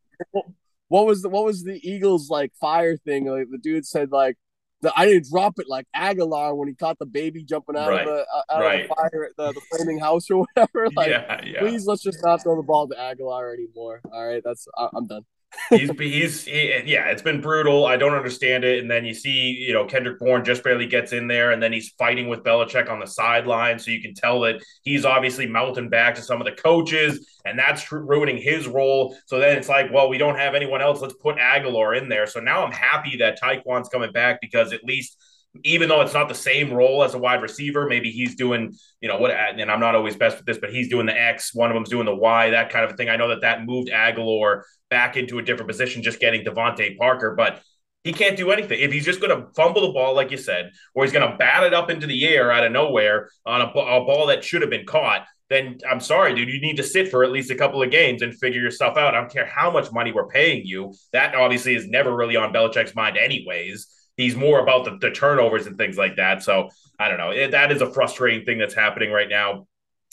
what 0.89 1.07
was 1.07 1.23
the 1.23 1.29
what 1.29 1.45
was 1.45 1.63
the 1.63 1.81
Eagles 1.89 2.29
like 2.31 2.53
fire 2.61 2.97
thing? 2.97 3.27
Like 3.27 3.47
the 3.51 3.59
dude 3.59 3.87
said 3.87 4.11
like 4.11 4.37
the, 4.83 4.93
I 4.97 5.07
didn't 5.07 5.29
drop 5.31 5.59
it 5.59 5.69
like 5.69 5.87
Agholor 5.95 6.57
when 6.57 6.69
he 6.69 6.75
caught 6.75 6.99
the 6.99 7.07
baby 7.07 7.43
jumping 7.43 7.77
out 7.77 7.90
right. 7.90 8.07
of 8.07 8.07
the 8.07 8.27
uh, 8.35 8.55
out 8.55 8.61
right. 8.61 8.83
of 8.83 8.88
the 8.88 8.95
fire, 8.95 9.31
the, 9.37 9.53
the 9.53 9.61
flaming 9.61 9.99
house 9.99 10.31
or 10.31 10.47
whatever. 10.47 10.88
Like, 10.97 11.11
yeah, 11.11 11.40
yeah. 11.45 11.61
please 11.61 11.87
let's 11.87 12.03
just 12.03 12.19
not 12.23 12.43
throw 12.43 12.57
the 12.57 12.62
ball 12.62 12.88
to 12.88 12.95
Agholor 12.95 13.55
anymore. 13.55 14.01
All 14.12 14.27
right, 14.27 14.43
that's 14.45 14.66
I, 14.77 14.88
I'm 14.95 15.07
done 15.07 15.25
he's 15.71 15.91
he's 15.99 16.45
he, 16.45 16.83
yeah, 16.87 17.07
it's 17.07 17.23
been 17.23 17.41
brutal. 17.41 17.87
I 17.87 17.97
don't 17.97 18.15
understand 18.15 18.65
it. 18.65 18.81
And 18.81 18.91
then 18.91 19.05
you 19.05 19.15
see, 19.15 19.51
you 19.51 19.73
know, 19.73 19.85
Kendrick 19.85 20.19
Bourne 20.19 20.45
just 20.45 20.63
barely 20.63 20.87
gets 20.87 21.13
in 21.13 21.27
there, 21.27 21.51
and 21.51 21.63
then 21.63 21.73
he's 21.73 21.91
fighting 21.99 22.29
with 22.29 22.43
Belichick 22.43 22.91
on 22.91 23.01
the 23.01 23.07
sideline. 23.07 23.79
So 23.79 23.91
you 23.91 24.01
can 24.01 24.15
tell 24.15 24.41
that 24.41 24.63
he's 24.83 25.05
obviously 25.05 25.47
melting 25.47 25.89
back 25.89 26.15
to 26.17 26.23
some 26.23 26.41
of 26.41 26.45
the 26.45 26.53
coaches, 26.53 27.27
and 27.45 27.59
that's 27.59 27.91
ruining 27.91 28.37
his 28.37 28.67
role. 28.67 29.17
So 29.27 29.39
then 29.39 29.57
it's 29.57 29.69
like, 29.69 29.93
well, 29.93 30.09
we 30.09 30.19
don't 30.19 30.37
have 30.37 30.55
anyone 30.55 30.83
else. 30.83 31.01
Let's 31.01 31.15
put 31.15 31.37
Agholor 31.37 32.01
in 32.01 32.09
there. 32.09 32.27
So 32.27 32.41
now 32.41 32.65
I'm 32.65 32.73
happy 32.73 33.17
that 33.19 33.41
Tyquan's 33.41 33.89
coming 33.89 34.13
back 34.13 34.41
because 34.41 34.73
at 34.73 34.85
least 34.85 35.17
even 35.65 35.89
though 35.89 36.01
it's 36.01 36.15
not 36.15 36.29
the 36.29 36.35
same 36.35 36.73
role 36.73 37.03
as 37.03 37.15
a 37.15 37.19
wide 37.19 37.43
receiver, 37.43 37.87
maybe 37.87 38.11
he's 38.11 38.37
doing, 38.37 38.75
you 39.01 39.09
know, 39.09 39.19
what, 39.19 39.33
and 39.33 39.71
I'm 39.71 39.81
not 39.81 39.95
always 39.95 40.17
best 40.17 40.37
with 40.37 40.47
this, 40.47 40.59
but 40.59 40.73
he's 40.73 40.89
doing 40.89 41.07
the 41.07 41.19
X, 41.19 41.55
one 41.55 41.71
of 41.71 41.75
them's 41.75 41.89
doing 41.89 42.07
the 42.07 42.15
Y, 42.15 42.51
that 42.51 42.71
kind 42.71 42.89
of 42.89 42.97
thing. 42.97 43.09
I 43.09 43.17
know 43.17 43.29
that 43.29 43.41
that 43.41 43.65
moved 43.65 43.91
Agholor 43.91 44.63
back 44.91 45.17
into 45.17 45.39
a 45.39 45.43
different 45.43 45.69
position, 45.69 46.03
just 46.03 46.21
getting 46.21 46.45
DeVante 46.45 46.97
Parker, 46.97 47.35
but 47.37 47.63
he 48.05 48.13
can't 48.13 48.37
do 48.37 48.51
anything. 48.51 48.81
If 48.81 48.93
he's 48.93 49.05
just 49.05 49.21
going 49.21 49.37
to 49.37 49.49
fumble 49.55 49.83
the 49.83 49.93
ball, 49.93 50.15
like 50.15 50.31
you 50.31 50.39
said, 50.39 50.71
or 50.95 51.05
he's 51.05 51.13
going 51.13 51.29
to 51.29 51.37
bat 51.37 51.65
it 51.65 51.75
up 51.75 51.91
into 51.91 52.07
the 52.07 52.27
air 52.27 52.51
out 52.51 52.65
of 52.65 52.73
nowhere 52.73 53.29
on 53.45 53.61
a, 53.61 53.67
a 53.67 54.05
ball 54.05 54.27
that 54.29 54.43
should 54.43 54.63
have 54.63 54.71
been 54.71 54.87
caught, 54.87 55.27
then 55.51 55.79
I'm 55.89 56.01
sorry, 56.01 56.35
dude. 56.35 56.49
You 56.49 56.61
need 56.61 56.77
to 56.77 56.83
sit 56.85 57.11
for 57.11 57.25
at 57.25 57.33
least 57.33 57.51
a 57.51 57.57
couple 57.57 57.83
of 57.83 57.91
games 57.91 58.23
and 58.23 58.33
figure 58.35 58.63
yourself 58.63 58.97
out. 58.97 59.15
I 59.15 59.21
don't 59.21 59.33
care 59.33 59.47
how 59.47 59.71
much 59.71 59.93
money 59.93 60.13
we're 60.13 60.29
paying 60.29 60.65
you. 60.65 60.95
That 61.13 61.35
obviously 61.35 61.75
is 61.75 61.89
never 61.89 62.15
really 62.15 62.37
on 62.37 62.53
Belichick's 62.53 62.95
mind, 62.95 63.19
anyways. 63.19 63.89
He's 64.20 64.37
more 64.37 64.61
about 64.61 64.85
the, 64.85 64.98
the 64.98 65.11
turnovers 65.11 65.66
and 65.66 65.78
things 65.78 65.96
like 65.96 66.16
that. 66.16 66.42
So 66.42 66.70
I 66.98 67.09
don't 67.09 67.18
know. 67.18 67.30
It, 67.30 67.52
that 67.52 67.72
is 67.72 67.80
a 67.80 67.92
frustrating 67.92 68.44
thing 68.44 68.59
that's 68.59 68.74
happening 68.74 69.11
right 69.11 69.28
now. 69.28 69.66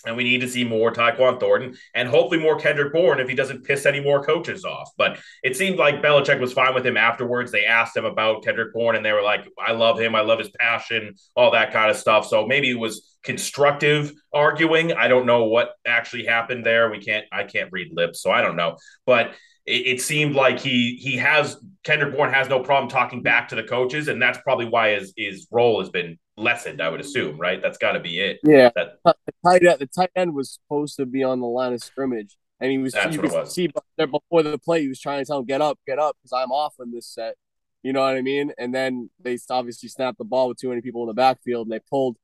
And 0.05 0.15
we 0.15 0.23
need 0.23 0.41
to 0.41 0.47
see 0.47 0.63
more 0.63 0.93
Tyquan 0.93 1.39
Thornton 1.39 1.75
and 1.93 2.07
hopefully 2.07 2.39
more 2.39 2.57
Kendrick 2.57 2.93
Bourne 2.93 3.19
if 3.19 3.27
he 3.27 3.35
doesn't 3.35 3.65
piss 3.65 3.85
any 3.85 3.99
more 3.99 4.23
coaches 4.23 4.63
off. 4.63 4.91
But 4.95 5.17
it 5.43 5.57
seemed 5.57 5.77
like 5.77 6.03
Belichick 6.03 6.39
was 6.39 6.53
fine 6.53 6.73
with 6.75 6.85
him 6.85 6.97
afterwards. 6.97 7.51
They 7.51 7.65
asked 7.65 7.97
him 7.97 8.05
about 8.05 8.43
Kendrick 8.43 8.73
Bourne 8.73 8.95
and 8.95 9.03
they 9.03 9.11
were 9.11 9.23
like, 9.23 9.47
I 9.59 9.71
love 9.73 9.99
him. 9.99 10.15
I 10.15 10.21
love 10.21 10.39
his 10.39 10.49
passion, 10.49 11.15
all 11.35 11.51
that 11.51 11.73
kind 11.73 11.89
of 11.89 11.97
stuff. 11.97 12.27
So 12.27 12.45
maybe 12.45 12.69
it 12.69 12.79
was 12.79 13.17
constructive 13.23 14.13
arguing. 14.31 14.93
I 14.93 15.07
don't 15.07 15.25
know 15.25 15.45
what 15.45 15.73
actually 15.85 16.25
happened 16.25 16.65
there. 16.65 16.89
We 16.89 16.99
can't, 16.99 17.25
I 17.31 17.43
can't 17.43 17.71
read 17.71 17.89
lips. 17.91 18.21
So 18.21 18.31
I 18.31 18.41
don't 18.41 18.55
know. 18.55 18.77
But 19.05 19.33
it, 19.67 19.87
it 19.87 20.01
seemed 20.01 20.35
like 20.35 20.59
he 20.59 20.97
he 20.99 21.17
has 21.17 21.57
Kendrick 21.87 22.13
Bourne 22.13 22.33
has 22.33 22.49
no 22.49 22.59
problem 22.59 22.89
talking 22.89 23.21
back 23.21 23.47
to 23.47 23.55
the 23.55 23.63
coaches. 23.63 24.09
And 24.09 24.21
that's 24.21 24.37
probably 24.39 24.65
why 24.65 24.91
his, 24.91 25.13
his 25.15 25.47
role 25.49 25.79
has 25.79 25.89
been 25.89 26.19
lessened, 26.35 26.81
I 26.81 26.89
would 26.89 26.99
assume, 26.99 27.37
right? 27.37 27.61
That's 27.61 27.77
got 27.77 27.93
to 27.93 28.01
be 28.01 28.19
it. 28.19 28.39
Yeah. 28.43 28.71
That, 28.75 28.95
uh, 29.05 29.13
the, 29.25 29.33
tight 29.45 29.65
end, 29.65 29.79
the 29.79 29.87
tight 29.87 30.09
end 30.13 30.33
was 30.33 30.51
supposed 30.51 30.97
to 30.97 31.05
be 31.05 31.23
on 31.23 31.39
the 31.39 31.47
line 31.47 31.71
of 31.71 31.81
scrimmage, 31.81 32.35
and 32.59 32.71
he 32.71 32.77
was. 32.77 32.91
That's 32.91 33.15
you 33.15 33.21
what 33.21 33.31
it 33.31 33.33
was. 33.33 33.53
See, 33.53 33.69
before 33.97 34.43
the 34.43 34.57
play, 34.57 34.81
he 34.81 34.89
was 34.89 34.99
trying 34.99 35.19
to 35.19 35.25
tell 35.25 35.39
him, 35.39 35.45
"Get 35.45 35.61
up, 35.61 35.79
get 35.87 35.97
up," 35.97 36.17
because 36.21 36.33
I'm 36.33 36.51
off 36.51 36.75
in 36.79 36.91
this 36.91 37.07
set. 37.07 37.35
You 37.83 37.93
know 37.93 38.01
what 38.01 38.17
I 38.17 38.21
mean? 38.21 38.51
And 38.57 38.75
then 38.75 39.09
they 39.19 39.37
obviously 39.49 39.87
snapped 39.87 40.17
the 40.17 40.25
ball 40.25 40.49
with 40.49 40.57
too 40.57 40.67
many 40.67 40.81
people 40.81 41.03
in 41.03 41.07
the 41.07 41.13
backfield, 41.13 41.67
and 41.67 41.71
they 41.71 41.79
pulled. 41.89 42.17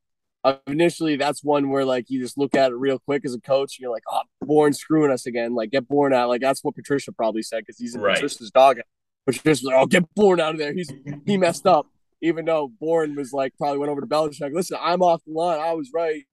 Initially, 0.67 1.15
that's 1.15 1.43
one 1.43 1.69
where 1.69 1.85
like 1.85 2.09
you 2.09 2.19
just 2.19 2.37
look 2.37 2.55
at 2.55 2.71
it 2.71 2.75
real 2.75 2.99
quick 2.99 3.23
as 3.25 3.33
a 3.33 3.39
coach, 3.39 3.77
and 3.77 3.83
you're 3.83 3.91
like, 3.91 4.03
"Oh, 4.11 4.21
Bourne 4.41 4.73
screwing 4.73 5.11
us 5.11 5.25
again." 5.25 5.55
Like, 5.55 5.71
get 5.71 5.87
Bourne 5.87 6.13
out. 6.13 6.29
Like 6.29 6.41
that's 6.41 6.63
what 6.63 6.75
Patricia 6.75 7.11
probably 7.11 7.43
said 7.43 7.59
because 7.59 7.77
he's 7.77 7.97
right. 7.97 8.15
Patricia's 8.15 8.51
dog. 8.51 8.79
Patricia's 9.25 9.63
like, 9.63 9.75
"Oh, 9.77 9.85
get 9.85 10.03
Bourne 10.15 10.41
out 10.41 10.53
of 10.53 10.59
there. 10.59 10.73
He's 10.73 10.91
he 11.25 11.37
messed 11.37 11.65
up." 11.65 11.87
even 12.23 12.45
though 12.45 12.71
Bourne 12.79 13.15
was 13.15 13.33
like 13.33 13.55
probably 13.57 13.77
went 13.77 13.91
over 13.91 14.01
to 14.01 14.07
Belichick. 14.07 14.53
Listen, 14.53 14.77
I'm 14.81 15.01
off 15.01 15.21
the 15.27 15.33
line. 15.33 15.59
I 15.59 15.73
was 15.73 15.91
right. 15.93 16.23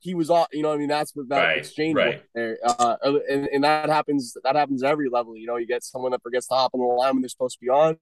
He 0.00 0.12
was 0.12 0.28
off. 0.28 0.48
You 0.52 0.62
know, 0.62 0.72
I 0.72 0.76
mean, 0.76 0.88
that's 0.88 1.14
what 1.14 1.28
that 1.28 1.38
right, 1.38 1.58
exchange 1.58 1.96
right. 1.96 2.22
there. 2.34 2.58
Uh, 2.64 2.96
and, 3.30 3.46
and 3.46 3.64
that 3.64 3.88
happens. 3.88 4.36
That 4.42 4.56
happens 4.56 4.82
at 4.82 4.90
every 4.90 5.08
level. 5.08 5.36
You 5.36 5.46
know, 5.46 5.56
you 5.56 5.66
get 5.66 5.84
someone 5.84 6.10
that 6.10 6.22
forgets 6.22 6.48
to 6.48 6.54
hop 6.54 6.72
on 6.74 6.80
the 6.80 6.86
line 6.86 7.14
when 7.14 7.22
they're 7.22 7.28
supposed 7.28 7.58
to 7.58 7.64
be 7.64 7.70
on, 7.70 7.96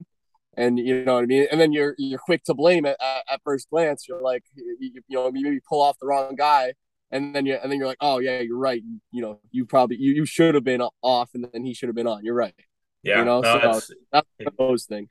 and 0.57 0.79
you 0.79 1.05
know 1.05 1.15
what 1.15 1.25
I 1.25 1.27
mean. 1.27 1.47
And 1.51 1.61
then 1.61 1.73
you're 1.73 1.95
you're 1.99 2.19
quick 2.19 2.45
to 2.45 2.55
blame 2.55 2.87
it 2.87 2.97
at, 3.01 3.35
at 3.35 3.41
first 3.45 3.69
glance. 3.71 4.07
You're 4.09 4.21
like, 4.21 4.45
you, 4.55 4.77
you 4.81 5.03
know, 5.11 5.27
you 5.35 5.45
maybe 5.45 5.61
pull 5.69 5.83
off 5.83 5.99
the 6.01 6.07
wrong 6.07 6.35
guy, 6.35 6.75
and 7.11 7.35
then 7.35 7.47
you 7.47 7.55
and 7.55 7.71
then 7.71 7.79
you're 7.79 7.89
like, 7.89 7.99
oh 8.01 8.19
yeah, 8.19 8.41
you're 8.41 8.59
right. 8.59 8.83
You, 8.83 9.01
you 9.11 9.23
know, 9.23 9.41
you 9.51 9.67
probably 9.67 9.97
you, 9.99 10.13
you 10.13 10.27
should 10.27 10.55
have 10.55 10.65
been 10.65 10.83
off, 11.03 11.31
and 11.35 11.47
then 11.53 11.65
he 11.65 11.75
should 11.75 11.89
have 11.89 11.97
been 11.97 12.07
on. 12.07 12.25
You're 12.25 12.35
right. 12.35 12.55
Yeah, 13.03 13.19
you 13.19 13.25
know, 13.25 13.41
no, 13.41 13.53
so 13.53 13.59
that's, 13.59 13.91
that's 14.13 14.57
those 14.57 14.85
things 14.85 15.11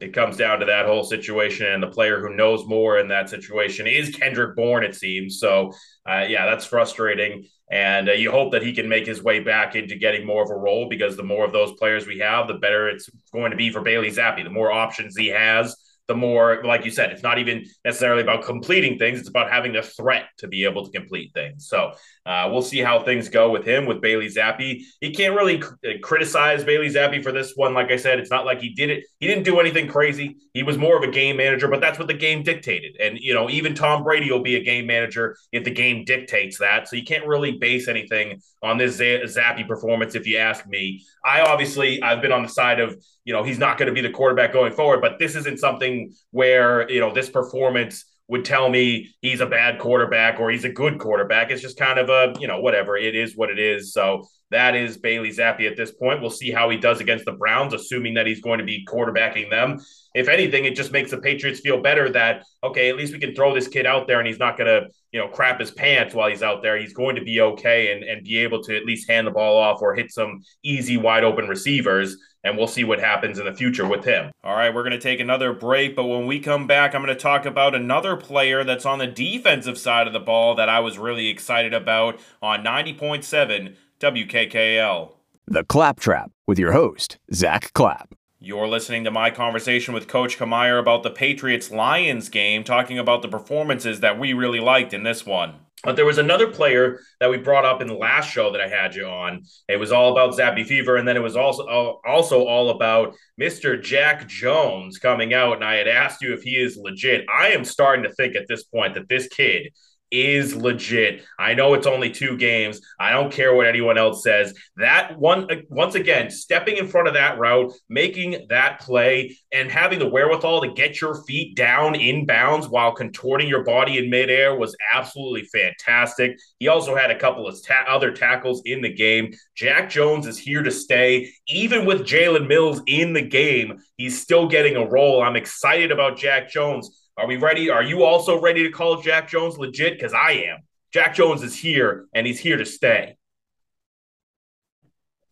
it 0.00 0.12
comes 0.12 0.36
down 0.36 0.60
to 0.60 0.66
that 0.66 0.86
whole 0.86 1.02
situation, 1.02 1.66
and 1.66 1.82
the 1.82 1.88
player 1.88 2.20
who 2.20 2.34
knows 2.34 2.66
more 2.66 2.98
in 2.98 3.08
that 3.08 3.28
situation 3.28 3.86
is 3.86 4.14
Kendrick 4.14 4.54
Bourne, 4.54 4.84
it 4.84 4.94
seems. 4.94 5.40
So, 5.40 5.72
uh, 6.08 6.24
yeah, 6.28 6.46
that's 6.46 6.64
frustrating. 6.64 7.48
And 7.70 8.08
uh, 8.08 8.12
you 8.12 8.30
hope 8.30 8.52
that 8.52 8.62
he 8.62 8.72
can 8.72 8.88
make 8.88 9.06
his 9.06 9.22
way 9.22 9.40
back 9.40 9.74
into 9.74 9.96
getting 9.96 10.26
more 10.26 10.42
of 10.42 10.50
a 10.50 10.56
role 10.56 10.88
because 10.88 11.16
the 11.16 11.22
more 11.22 11.44
of 11.44 11.52
those 11.52 11.72
players 11.72 12.06
we 12.06 12.18
have, 12.20 12.48
the 12.48 12.54
better 12.54 12.88
it's 12.88 13.10
going 13.32 13.50
to 13.50 13.56
be 13.56 13.70
for 13.70 13.82
Bailey 13.82 14.10
Zappe 14.10 14.42
The 14.42 14.50
more 14.50 14.72
options 14.72 15.16
he 15.16 15.28
has, 15.28 15.76
the 16.08 16.14
more, 16.14 16.62
like 16.64 16.86
you 16.86 16.90
said, 16.90 17.12
it's 17.12 17.22
not 17.22 17.38
even 17.38 17.64
necessarily 17.84 18.22
about 18.22 18.42
completing 18.42 18.98
things. 18.98 19.20
It's 19.20 19.28
about 19.28 19.50
having 19.50 19.74
the 19.74 19.82
threat 19.82 20.24
to 20.38 20.48
be 20.48 20.64
able 20.64 20.84
to 20.86 20.90
complete 20.90 21.32
things. 21.34 21.68
So 21.68 21.92
uh, 22.24 22.48
we'll 22.50 22.62
see 22.62 22.78
how 22.78 23.04
things 23.04 23.28
go 23.28 23.50
with 23.50 23.64
him, 23.64 23.84
with 23.84 24.00
Bailey 24.00 24.28
Zappe. 24.28 24.82
He 25.00 25.10
can't 25.12 25.34
really 25.34 25.60
c- 25.60 25.98
criticize 25.98 26.64
Bailey 26.64 26.88
Zappe 26.88 27.22
for 27.22 27.30
this 27.30 27.52
one. 27.56 27.74
Like 27.74 27.90
I 27.90 27.96
said, 27.96 28.18
it's 28.18 28.30
not 28.30 28.46
like 28.46 28.60
he 28.60 28.70
did 28.70 28.88
it. 28.88 29.04
He 29.20 29.26
didn't 29.26 29.44
do 29.44 29.60
anything 29.60 29.86
crazy. 29.86 30.36
He 30.54 30.62
was 30.62 30.78
more 30.78 30.96
of 30.96 31.02
a 31.02 31.12
game 31.12 31.36
manager, 31.36 31.68
but 31.68 31.82
that's 31.82 31.98
what 31.98 32.08
the 32.08 32.14
game 32.14 32.42
dictated. 32.42 32.96
And, 32.98 33.18
you 33.18 33.34
know, 33.34 33.50
even 33.50 33.74
Tom 33.74 34.02
Brady 34.02 34.30
will 34.32 34.42
be 34.42 34.56
a 34.56 34.64
game 34.64 34.86
manager 34.86 35.36
if 35.52 35.64
the 35.64 35.70
game 35.70 36.04
dictates 36.04 36.58
that. 36.58 36.88
So 36.88 36.96
you 36.96 37.04
can't 37.04 37.26
really 37.26 37.58
base 37.58 37.86
anything 37.86 38.40
on 38.62 38.78
this 38.78 38.96
Z- 38.96 39.24
Zappe 39.24 39.68
performance, 39.68 40.14
if 40.14 40.26
you 40.26 40.38
ask 40.38 40.66
me. 40.66 41.04
I 41.22 41.42
obviously, 41.42 42.02
I've 42.02 42.22
been 42.22 42.32
on 42.32 42.42
the 42.42 42.48
side 42.48 42.80
of, 42.80 42.96
you 43.28 43.34
know, 43.34 43.42
he's 43.42 43.58
not 43.58 43.76
going 43.76 43.88
to 43.88 43.92
be 43.92 44.00
the 44.00 44.08
quarterback 44.08 44.54
going 44.54 44.72
forward, 44.72 45.02
but 45.02 45.18
this 45.18 45.36
isn't 45.36 45.58
something 45.58 46.14
where, 46.30 46.90
you 46.90 46.98
know, 46.98 47.12
this 47.12 47.28
performance 47.28 48.06
would 48.26 48.42
tell 48.42 48.70
me 48.70 49.14
he's 49.20 49.40
a 49.40 49.46
bad 49.46 49.78
quarterback 49.78 50.40
or 50.40 50.50
he's 50.50 50.64
a 50.64 50.70
good 50.70 50.98
quarterback. 50.98 51.50
It's 51.50 51.60
just 51.60 51.78
kind 51.78 51.98
of 51.98 52.08
a, 52.08 52.32
you 52.40 52.48
know, 52.48 52.60
whatever. 52.60 52.96
It 52.96 53.14
is 53.14 53.36
what 53.36 53.50
it 53.50 53.58
is. 53.58 53.92
So 53.92 54.26
that 54.50 54.74
is 54.74 54.96
Bailey 54.96 55.28
Zappe 55.28 55.70
at 55.70 55.76
this 55.76 55.92
point. 55.92 56.22
We'll 56.22 56.30
see 56.30 56.50
how 56.50 56.70
he 56.70 56.78
does 56.78 57.00
against 57.02 57.26
the 57.26 57.32
Browns, 57.32 57.74
assuming 57.74 58.14
that 58.14 58.26
he's 58.26 58.40
going 58.40 58.60
to 58.60 58.64
be 58.64 58.86
quarterbacking 58.86 59.50
them. 59.50 59.78
If 60.14 60.28
anything, 60.28 60.64
it 60.64 60.74
just 60.74 60.90
makes 60.90 61.10
the 61.10 61.18
Patriots 61.18 61.60
feel 61.60 61.82
better 61.82 62.10
that, 62.12 62.44
okay, 62.64 62.88
at 62.88 62.96
least 62.96 63.12
we 63.12 63.18
can 63.18 63.34
throw 63.34 63.54
this 63.54 63.68
kid 63.68 63.84
out 63.84 64.06
there 64.06 64.18
and 64.18 64.26
he's 64.26 64.38
not 64.38 64.56
going 64.56 64.68
to, 64.68 64.88
you 65.12 65.20
know, 65.20 65.28
crap 65.28 65.60
his 65.60 65.70
pants 65.70 66.14
while 66.14 66.30
he's 66.30 66.42
out 66.42 66.62
there. 66.62 66.78
He's 66.78 66.94
going 66.94 67.16
to 67.16 67.22
be 67.22 67.40
okay 67.40 67.92
and, 67.92 68.04
and 68.04 68.24
be 68.24 68.38
able 68.38 68.62
to 68.64 68.76
at 68.76 68.86
least 68.86 69.08
hand 69.08 69.26
the 69.26 69.30
ball 69.30 69.58
off 69.58 69.82
or 69.82 69.94
hit 69.94 70.10
some 70.10 70.40
easy, 70.62 70.96
wide 70.96 71.24
open 71.24 71.46
receivers. 71.46 72.16
And 72.48 72.56
we'll 72.56 72.66
see 72.66 72.82
what 72.82 72.98
happens 72.98 73.38
in 73.38 73.44
the 73.44 73.52
future 73.52 73.86
with 73.86 74.06
him. 74.06 74.32
All 74.42 74.56
right, 74.56 74.74
we're 74.74 74.82
going 74.82 74.92
to 74.92 74.98
take 74.98 75.20
another 75.20 75.52
break. 75.52 75.94
But 75.94 76.06
when 76.06 76.26
we 76.26 76.40
come 76.40 76.66
back, 76.66 76.94
I'm 76.94 77.02
going 77.02 77.14
to 77.14 77.20
talk 77.20 77.44
about 77.44 77.74
another 77.74 78.16
player 78.16 78.64
that's 78.64 78.86
on 78.86 78.98
the 78.98 79.06
defensive 79.06 79.76
side 79.76 80.06
of 80.06 80.14
the 80.14 80.18
ball 80.18 80.54
that 80.54 80.70
I 80.70 80.80
was 80.80 80.96
really 80.96 81.28
excited 81.28 81.74
about 81.74 82.18
on 82.40 82.64
90.7 82.64 83.76
WKKL. 84.00 85.10
The 85.46 85.64
Claptrap 85.64 86.30
with 86.46 86.58
your 86.58 86.72
host, 86.72 87.18
Zack 87.34 87.74
Clapp. 87.74 88.14
You're 88.40 88.68
listening 88.68 89.04
to 89.04 89.10
my 89.10 89.30
conversation 89.30 89.92
with 89.92 90.08
Coach 90.08 90.38
Camire 90.38 90.78
about 90.78 91.02
the 91.02 91.10
Patriots 91.10 91.70
Lions 91.70 92.30
game, 92.30 92.64
talking 92.64 92.98
about 92.98 93.20
the 93.20 93.28
performances 93.28 94.00
that 94.00 94.18
we 94.18 94.32
really 94.32 94.60
liked 94.60 94.94
in 94.94 95.02
this 95.02 95.26
one. 95.26 95.56
But 95.84 95.96
there 95.96 96.04
was 96.04 96.18
another 96.18 96.48
player 96.48 97.00
that 97.20 97.30
we 97.30 97.36
brought 97.36 97.64
up 97.64 97.80
in 97.80 97.86
the 97.86 97.94
last 97.94 98.30
show 98.30 98.50
that 98.52 98.60
I 98.60 98.68
had 98.68 98.94
you 98.94 99.06
on. 99.06 99.44
It 99.68 99.76
was 99.76 99.92
all 99.92 100.10
about 100.12 100.36
Zappe 100.36 100.66
Fever, 100.66 100.96
and 100.96 101.06
then 101.06 101.16
it 101.16 101.22
was 101.22 101.36
also 101.36 102.00
also 102.04 102.44
all 102.44 102.70
about 102.70 103.14
Mr. 103.40 103.80
Jack 103.80 104.26
Jones 104.26 104.98
coming 104.98 105.34
out. 105.34 105.54
And 105.54 105.64
I 105.64 105.76
had 105.76 105.88
asked 105.88 106.20
you 106.20 106.32
if 106.32 106.42
he 106.42 106.56
is 106.56 106.76
legit. 106.76 107.26
I 107.28 107.48
am 107.48 107.64
starting 107.64 108.02
to 108.04 108.12
think 108.12 108.34
at 108.34 108.48
this 108.48 108.64
point 108.64 108.94
that 108.94 109.08
this 109.08 109.28
kid 109.28 109.72
is 110.10 110.54
legit. 110.56 111.24
I 111.38 111.54
know 111.54 111.74
it's 111.74 111.86
only 111.86 112.10
two 112.10 112.36
games. 112.36 112.80
I 112.98 113.12
don't 113.12 113.32
care 113.32 113.54
what 113.54 113.66
anyone 113.66 113.98
else 113.98 114.22
says. 114.22 114.54
That 114.76 115.18
one, 115.18 115.50
uh, 115.50 115.56
once 115.68 115.94
again, 115.94 116.30
stepping 116.30 116.76
in 116.76 116.88
front 116.88 117.08
of 117.08 117.14
that 117.14 117.38
route, 117.38 117.72
making 117.88 118.46
that 118.48 118.80
play, 118.80 119.36
and 119.52 119.70
having 119.70 119.98
the 119.98 120.08
wherewithal 120.08 120.62
to 120.62 120.72
get 120.72 121.00
your 121.00 121.22
feet 121.24 121.56
down 121.56 121.94
in 121.94 122.26
bounds 122.26 122.68
while 122.68 122.92
contorting 122.92 123.48
your 123.48 123.64
body 123.64 123.98
in 123.98 124.10
midair 124.10 124.56
was 124.56 124.76
absolutely 124.94 125.44
fantastic. 125.44 126.38
He 126.58 126.68
also 126.68 126.96
had 126.96 127.10
a 127.10 127.18
couple 127.18 127.46
of 127.46 127.62
ta- 127.64 127.84
other 127.88 128.12
tackles 128.12 128.62
in 128.64 128.82
the 128.82 128.92
game. 128.92 129.32
Jack 129.54 129.90
Jones 129.90 130.26
is 130.26 130.38
here 130.38 130.62
to 130.62 130.70
stay. 130.70 131.30
Even 131.48 131.84
with 131.84 132.06
Jalen 132.06 132.48
Mills 132.48 132.80
in 132.86 133.12
the 133.12 133.22
game, 133.22 133.78
he's 133.96 134.20
still 134.20 134.48
getting 134.48 134.76
a 134.76 134.86
role. 134.86 135.22
I'm 135.22 135.36
excited 135.36 135.90
about 135.90 136.16
Jack 136.16 136.50
Jones. 136.50 137.04
Are 137.18 137.26
we 137.26 137.36
ready? 137.36 137.68
Are 137.68 137.82
you 137.82 138.04
also 138.04 138.40
ready 138.40 138.62
to 138.62 138.70
call 138.70 139.02
Jack 139.02 139.28
Jones 139.28 139.58
legit? 139.58 139.94
Because 139.94 140.14
I 140.14 140.32
am. 140.32 140.58
Jack 140.92 141.16
Jones 141.16 141.42
is 141.42 141.56
here 141.56 142.06
and 142.14 142.24
he's 142.24 142.38
here 142.38 142.56
to 142.56 142.64
stay. 142.64 143.16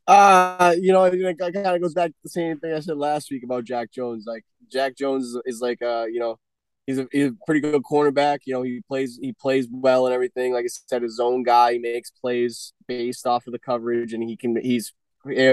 Uh, 0.04 0.74
you 0.78 0.92
know, 0.92 1.04
it, 1.04 1.38
kind 1.38 1.56
of 1.56 1.80
goes 1.80 1.94
back 1.94 2.10
to 2.10 2.16
the 2.24 2.28
same 2.28 2.58
thing 2.58 2.72
I 2.72 2.80
said 2.80 2.96
last 2.96 3.30
week 3.30 3.44
about 3.44 3.64
Jack 3.64 3.92
Jones. 3.92 4.24
Like 4.26 4.44
Jack 4.70 4.96
Jones 4.96 5.36
is, 5.46 5.60
like, 5.60 5.80
uh, 5.80 6.06
you 6.10 6.18
know, 6.18 6.38
he's 6.88 6.98
a, 6.98 7.06
he's 7.12 7.28
a 7.28 7.34
pretty 7.46 7.60
good 7.60 7.82
cornerback. 7.82 8.40
You 8.46 8.54
know, 8.54 8.62
he 8.62 8.82
plays 8.88 9.18
he 9.20 9.32
plays 9.32 9.68
well 9.70 10.06
and 10.06 10.14
everything. 10.14 10.52
Like 10.52 10.64
I 10.64 10.68
said, 10.68 11.02
his 11.02 11.20
own 11.20 11.44
guy. 11.44 11.74
He 11.74 11.78
makes 11.78 12.10
plays 12.10 12.72
based 12.88 13.26
off 13.26 13.46
of 13.46 13.52
the 13.52 13.58
coverage, 13.60 14.12
and 14.12 14.22
he 14.22 14.36
can 14.36 14.60
he's 14.60 14.92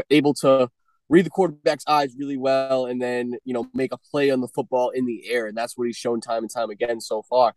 able 0.10 0.34
to 0.36 0.69
read 1.13 1.28
the 1.28 1.30
quarterback's 1.30 1.86
eyes 1.88 2.15
really 2.17 2.38
well 2.38 2.88
and 2.88 2.99
then 2.99 3.34
you 3.45 3.54
know 3.54 3.67
make 3.76 3.93
a 3.93 3.97
play 3.99 4.32
on 4.32 4.41
the 4.41 4.47
football 4.47 4.89
in 4.89 5.06
the 5.06 5.30
air. 5.30 5.45
And 5.45 5.56
that's 5.56 5.78
what 5.78 5.86
he's 5.86 5.95
shown 5.95 6.19
time 6.19 6.41
and 6.41 6.52
time 6.52 6.71
again 6.71 6.99
so 6.99 7.21
far. 7.21 7.54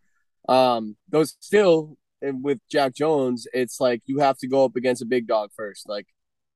Um 0.47 0.97
those 1.09 1.37
still 1.40 1.97
with 2.23 2.59
jack 2.71 2.95
jones 2.95 3.47
it's 3.53 3.79
like 3.79 4.01
you 4.07 4.19
have 4.19 4.38
to 4.38 4.49
go 4.49 4.64
up 4.64 4.77
against 4.77 5.01
a 5.01 5.07
big 5.07 5.27
dog 5.27 5.51
first. 5.57 5.88
Like 5.88 6.07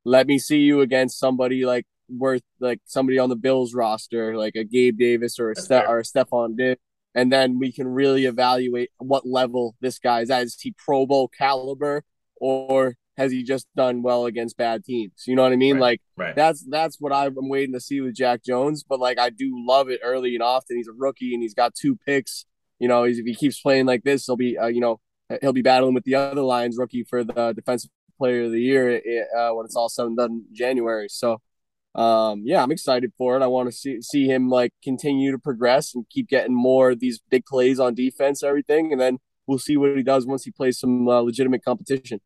let 0.04 0.26
me 0.26 0.38
see 0.38 0.58
you 0.58 0.82
against 0.82 1.18
somebody 1.18 1.64
like 1.64 1.86
worth 2.10 2.42
like 2.60 2.80
somebody 2.84 3.18
on 3.18 3.30
the 3.30 3.36
bills 3.36 3.72
roster 3.72 4.36
like 4.36 4.54
a 4.56 4.64
gabe 4.64 4.98
davis 4.98 5.38
or 5.38 5.50
a 5.50 5.56
Ste- 5.56 5.88
or 5.88 6.00
a 6.00 6.02
stefon 6.02 6.54
diggs. 6.54 6.80
And 7.14 7.32
then 7.32 7.58
we 7.58 7.72
can 7.72 7.88
really 7.88 8.26
evaluate 8.26 8.90
what 8.98 9.26
level 9.26 9.74
this 9.80 9.98
guy's 9.98 10.30
at. 10.30 10.42
Is 10.42 10.60
he 10.60 10.74
pro 10.76 11.06
bowl 11.06 11.28
caliber 11.28 12.04
or 12.36 12.94
has 13.20 13.30
he 13.30 13.42
just 13.42 13.66
done 13.76 14.02
well 14.02 14.24
against 14.24 14.56
bad 14.56 14.82
teams? 14.82 15.24
You 15.26 15.36
know 15.36 15.42
what 15.42 15.52
I 15.52 15.56
mean? 15.56 15.74
Right, 15.74 15.80
like 15.80 16.00
right. 16.16 16.34
that's 16.34 16.64
that's 16.68 16.96
what 16.98 17.12
I'm 17.12 17.34
waiting 17.48 17.74
to 17.74 17.80
see 17.80 18.00
with 18.00 18.14
Jack 18.14 18.42
Jones. 18.42 18.82
But 18.82 18.98
like 18.98 19.18
I 19.18 19.28
do 19.28 19.52
love 19.54 19.90
it 19.90 20.00
early 20.02 20.34
and 20.34 20.42
often. 20.42 20.78
He's 20.78 20.88
a 20.88 20.92
rookie 20.92 21.34
and 21.34 21.42
he's 21.42 21.54
got 21.54 21.74
two 21.74 21.96
picks. 21.96 22.46
You 22.78 22.88
know, 22.88 23.04
if 23.04 23.18
he 23.18 23.34
keeps 23.34 23.60
playing 23.60 23.84
like 23.84 24.04
this, 24.04 24.24
he'll 24.24 24.36
be 24.36 24.56
uh, 24.56 24.68
you 24.68 24.80
know 24.80 25.00
he'll 25.42 25.52
be 25.52 25.62
battling 25.62 25.92
with 25.92 26.04
the 26.04 26.14
other 26.14 26.40
Lions 26.40 26.78
rookie 26.78 27.04
for 27.04 27.22
the 27.22 27.52
defensive 27.52 27.90
player 28.18 28.44
of 28.44 28.52
the 28.52 28.60
year 28.60 29.02
uh, 29.38 29.50
when 29.50 29.66
it's 29.66 29.76
all 29.76 29.90
said 29.90 30.06
and 30.06 30.16
done 30.16 30.44
in 30.48 30.54
January. 30.54 31.08
So 31.08 31.40
um 31.96 32.42
yeah 32.44 32.62
i'm 32.62 32.70
excited 32.70 33.12
for 33.18 33.36
it 33.36 33.42
i 33.42 33.48
want 33.48 33.68
to 33.68 33.76
see 33.76 34.00
see 34.00 34.26
him 34.26 34.48
like 34.48 34.72
continue 34.80 35.32
to 35.32 35.38
progress 35.40 35.92
and 35.92 36.08
keep 36.08 36.28
getting 36.28 36.54
more 36.54 36.90
of 36.90 37.00
these 37.00 37.20
big 37.30 37.44
plays 37.44 37.80
on 37.80 37.96
defense 37.96 38.44
everything 38.44 38.92
and 38.92 39.00
then 39.00 39.18
we'll 39.48 39.58
see 39.58 39.76
what 39.76 39.96
he 39.96 40.02
does 40.04 40.24
once 40.24 40.44
he 40.44 40.52
plays 40.52 40.78
some 40.78 41.08
uh, 41.08 41.20
legitimate 41.20 41.64
competition 41.64 42.20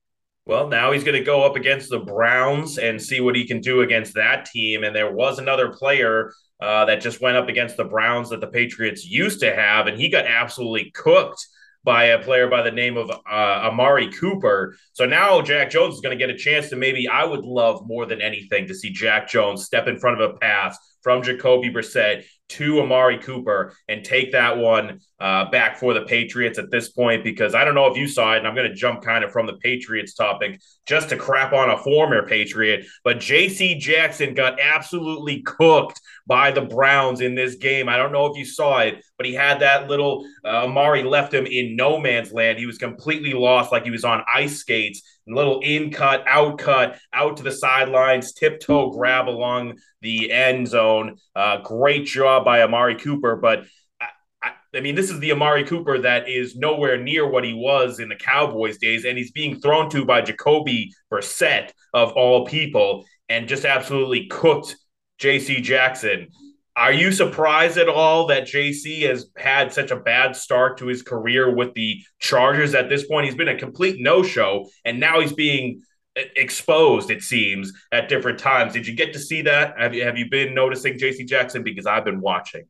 well, 0.47 0.69
now 0.69 0.93
he's 0.93 1.05
going 1.05 1.19
to 1.19 1.25
go 1.25 1.43
up 1.43 1.57
against 1.57 1.89
the 1.89 2.01
Browns 2.01 2.79
and 2.79 3.01
see 3.01 3.21
what 3.21 3.37
he 3.37 3.47
can 3.47 3.61
do 3.61 3.81
against 3.81 4.15
that 4.15 4.45
team. 4.45 4.85
And 4.85 4.95
there 4.95 5.13
was 5.13 5.39
another 5.39 5.71
player 5.71 6.33
uh, 6.61 6.85
that 6.85 7.01
just 7.01 7.21
went 7.21 7.37
up 7.37 7.49
against 7.49 7.77
the 7.77 7.85
Browns 7.85 8.31
that 8.31 8.41
the 8.41 8.47
Patriots 8.47 9.07
used 9.07 9.41
to 9.41 9.55
have, 9.55 9.87
and 9.87 9.99
he 9.99 10.09
got 10.09 10.27
absolutely 10.27 10.91
cooked 10.91 11.47
by 11.83 12.05
a 12.05 12.23
player 12.23 12.49
by 12.49 12.63
the 12.63 12.71
name 12.71 12.97
of 12.97 13.11
uh, 13.11 13.15
Amari 13.31 14.11
Cooper. 14.11 14.75
So 14.93 15.05
now 15.05 15.43
Jack 15.43 15.71
Jones 15.71 15.95
is 15.95 16.01
going 16.01 16.19
to 16.19 16.27
get 16.27 16.35
a 16.35 16.39
chance 16.39 16.71
to 16.71 16.77
maybe 16.77 17.07
I 17.09 17.25
would 17.25 17.45
love 17.45 17.87
more 17.87 18.07
than 18.07 18.23
anything 18.23 18.67
to 18.69 18.75
see 18.75 18.91
Jack 18.91 19.29
Jones 19.29 19.65
step 19.65 19.87
in 19.87 19.99
front 19.99 20.21
of 20.21 20.31
a 20.31 20.39
pass 20.39 20.79
from 21.05 21.23
Jacoby 21.23 21.71
Brissett 21.71 22.25
to 22.49 22.81
Amari 22.81 23.19
Cooper 23.19 23.75
and 23.88 24.05
take 24.05 24.33
that 24.33 24.57
one 24.57 25.01
uh, 25.21 25.51
back 25.51 25.79
for 25.79 25.95
the 25.95 26.03
Patriots 26.03 26.59
at 26.59 26.71
this 26.71 26.90
point 26.90 27.23
because 27.23 27.55
I 27.55 27.64
don't 27.64 27.75
know 27.75 27.87
if 27.87 27.97
you 27.97 28.09
saw 28.09 28.35
it, 28.35 28.38
and 28.38 28.47
I'm 28.47 28.55
going 28.55 28.69
to 28.69 28.75
jump 28.75 29.03
kind 29.03 29.23
of 29.23 29.31
from 29.31 29.47
the 29.47 29.57
Patriots 29.57 30.14
topic 30.14 30.61
just 30.87 31.11
to 31.11 31.17
crap 31.17 31.53
on 31.53 31.71
a 31.71 31.79
former 31.79 32.27
Patriot, 32.27 32.87
but 33.05 33.21
J.C. 33.21 33.79
Jackson 33.79 34.35
got 34.35 34.61
absolutely 34.61 35.43
cooked 35.43 36.01
by 36.27 36.51
the 36.51 36.62
Browns 36.62 37.21
in 37.21 37.35
this 37.35 37.57
game. 37.57 37.88
I 37.88 37.97
don't 37.97 38.12
know 38.12 38.27
if 38.27 38.37
you 38.37 38.45
saw 38.45 38.81
it, 38.81 39.03
but 39.17 39.27
he 39.27 39.35
had 39.35 39.61
that 39.61 39.88
little 39.88 40.27
uh, 40.45 40.64
Amari 40.64 41.03
left 41.03 41.33
him 41.33 41.47
in 41.47 41.77
no 41.77 41.99
man's 41.99 42.33
land. 42.33 42.59
He 42.59 42.67
was 42.67 42.79
completely 42.79 43.33
lost, 43.33 43.73
like 43.73 43.85
he 43.85 43.90
was 43.90 44.05
on 44.05 44.25
ice 44.33 44.59
skates 44.59 45.03
little 45.27 45.61
in 45.61 45.91
cut, 45.91 46.25
out 46.27 46.59
cut, 46.59 46.99
out 47.13 47.37
to 47.39 47.43
the 47.43 47.53
sidelines, 47.53 48.33
tiptoe 48.33 48.91
grab 48.91 49.29
along 49.29 49.79
the 50.03 50.31
end 50.31 50.69
zone. 50.69 51.17
Uh, 51.35 51.59
great 51.59 52.07
job 52.07 52.45
by 52.45 52.63
Amari 52.63 52.97
Cooper, 52.97 53.37
but. 53.37 53.65
I, 54.77 54.81
mean, 54.81 54.97
this 54.97 55.09
is 55.09 55.21
the 55.21 55.31
Amari 55.31 55.65
Cooper 55.65 56.01
that 56.01 56.29
is 56.29 56.57
nowhere 56.57 56.99
near 56.99 57.27
what 57.27 57.45
he 57.45 57.55
was 57.55 58.01
in 58.01 58.09
the 58.09 58.17
Cowboys 58.17 58.77
days, 58.77 59.05
and 59.05 59.17
he's 59.17 59.31
being 59.31 59.61
thrown 59.61 59.89
to 59.91 60.05
by 60.05 60.21
Jacoby 60.21 60.93
Brissett 61.11 61.71
of 61.95 62.11
all 62.13 62.45
people, 62.45 63.05
and 63.29 63.49
just 63.49 63.65
absolutely 63.65 64.27
cooked 64.27 64.77
J.C. 65.19 65.61
Jackson. 65.61 66.29
Are 66.77 66.93
you 66.93 67.13
surprised 67.13 67.79
at 67.79 67.89
all 67.89 68.27
that 68.27 68.45
JC 68.45 69.03
has 69.03 69.27
had 69.37 69.73
such 69.73 69.93
a 69.93 69.97
bad 69.97 70.35
start 70.35 70.79
to 70.79 70.87
his 70.87 71.03
career 71.03 71.55
with 71.55 71.73
the 71.75 72.03
Chargers 72.19 72.75
at 72.75 72.89
this 72.89 73.07
point? 73.07 73.27
He's 73.27 73.37
been 73.37 73.49
a 73.49 73.59
complete 73.59 74.01
no 74.01 74.25
show, 74.25 74.69
and 74.85 74.99
now 74.99 75.21
he's 75.21 75.33
being 75.33 75.83
exposed, 76.17 77.11
it 77.11 77.23
seems, 77.23 77.73
at 77.93 78.09
different 78.09 78.41
times. 78.41 78.73
Did 78.73 78.87
you 78.87 78.95
get 78.95 79.13
to 79.13 79.21
see 79.21 79.43
that? 79.43 79.79
Have 79.79 79.95
you, 79.95 80.05
have 80.05 80.19
you 80.19 80.29
been 80.29 80.53
noticing 80.55 80.99
JC 80.99 81.27
Jackson? 81.27 81.63
Because 81.63 81.87
I've 81.87 82.05
been 82.05 82.21
watching. 82.21 82.65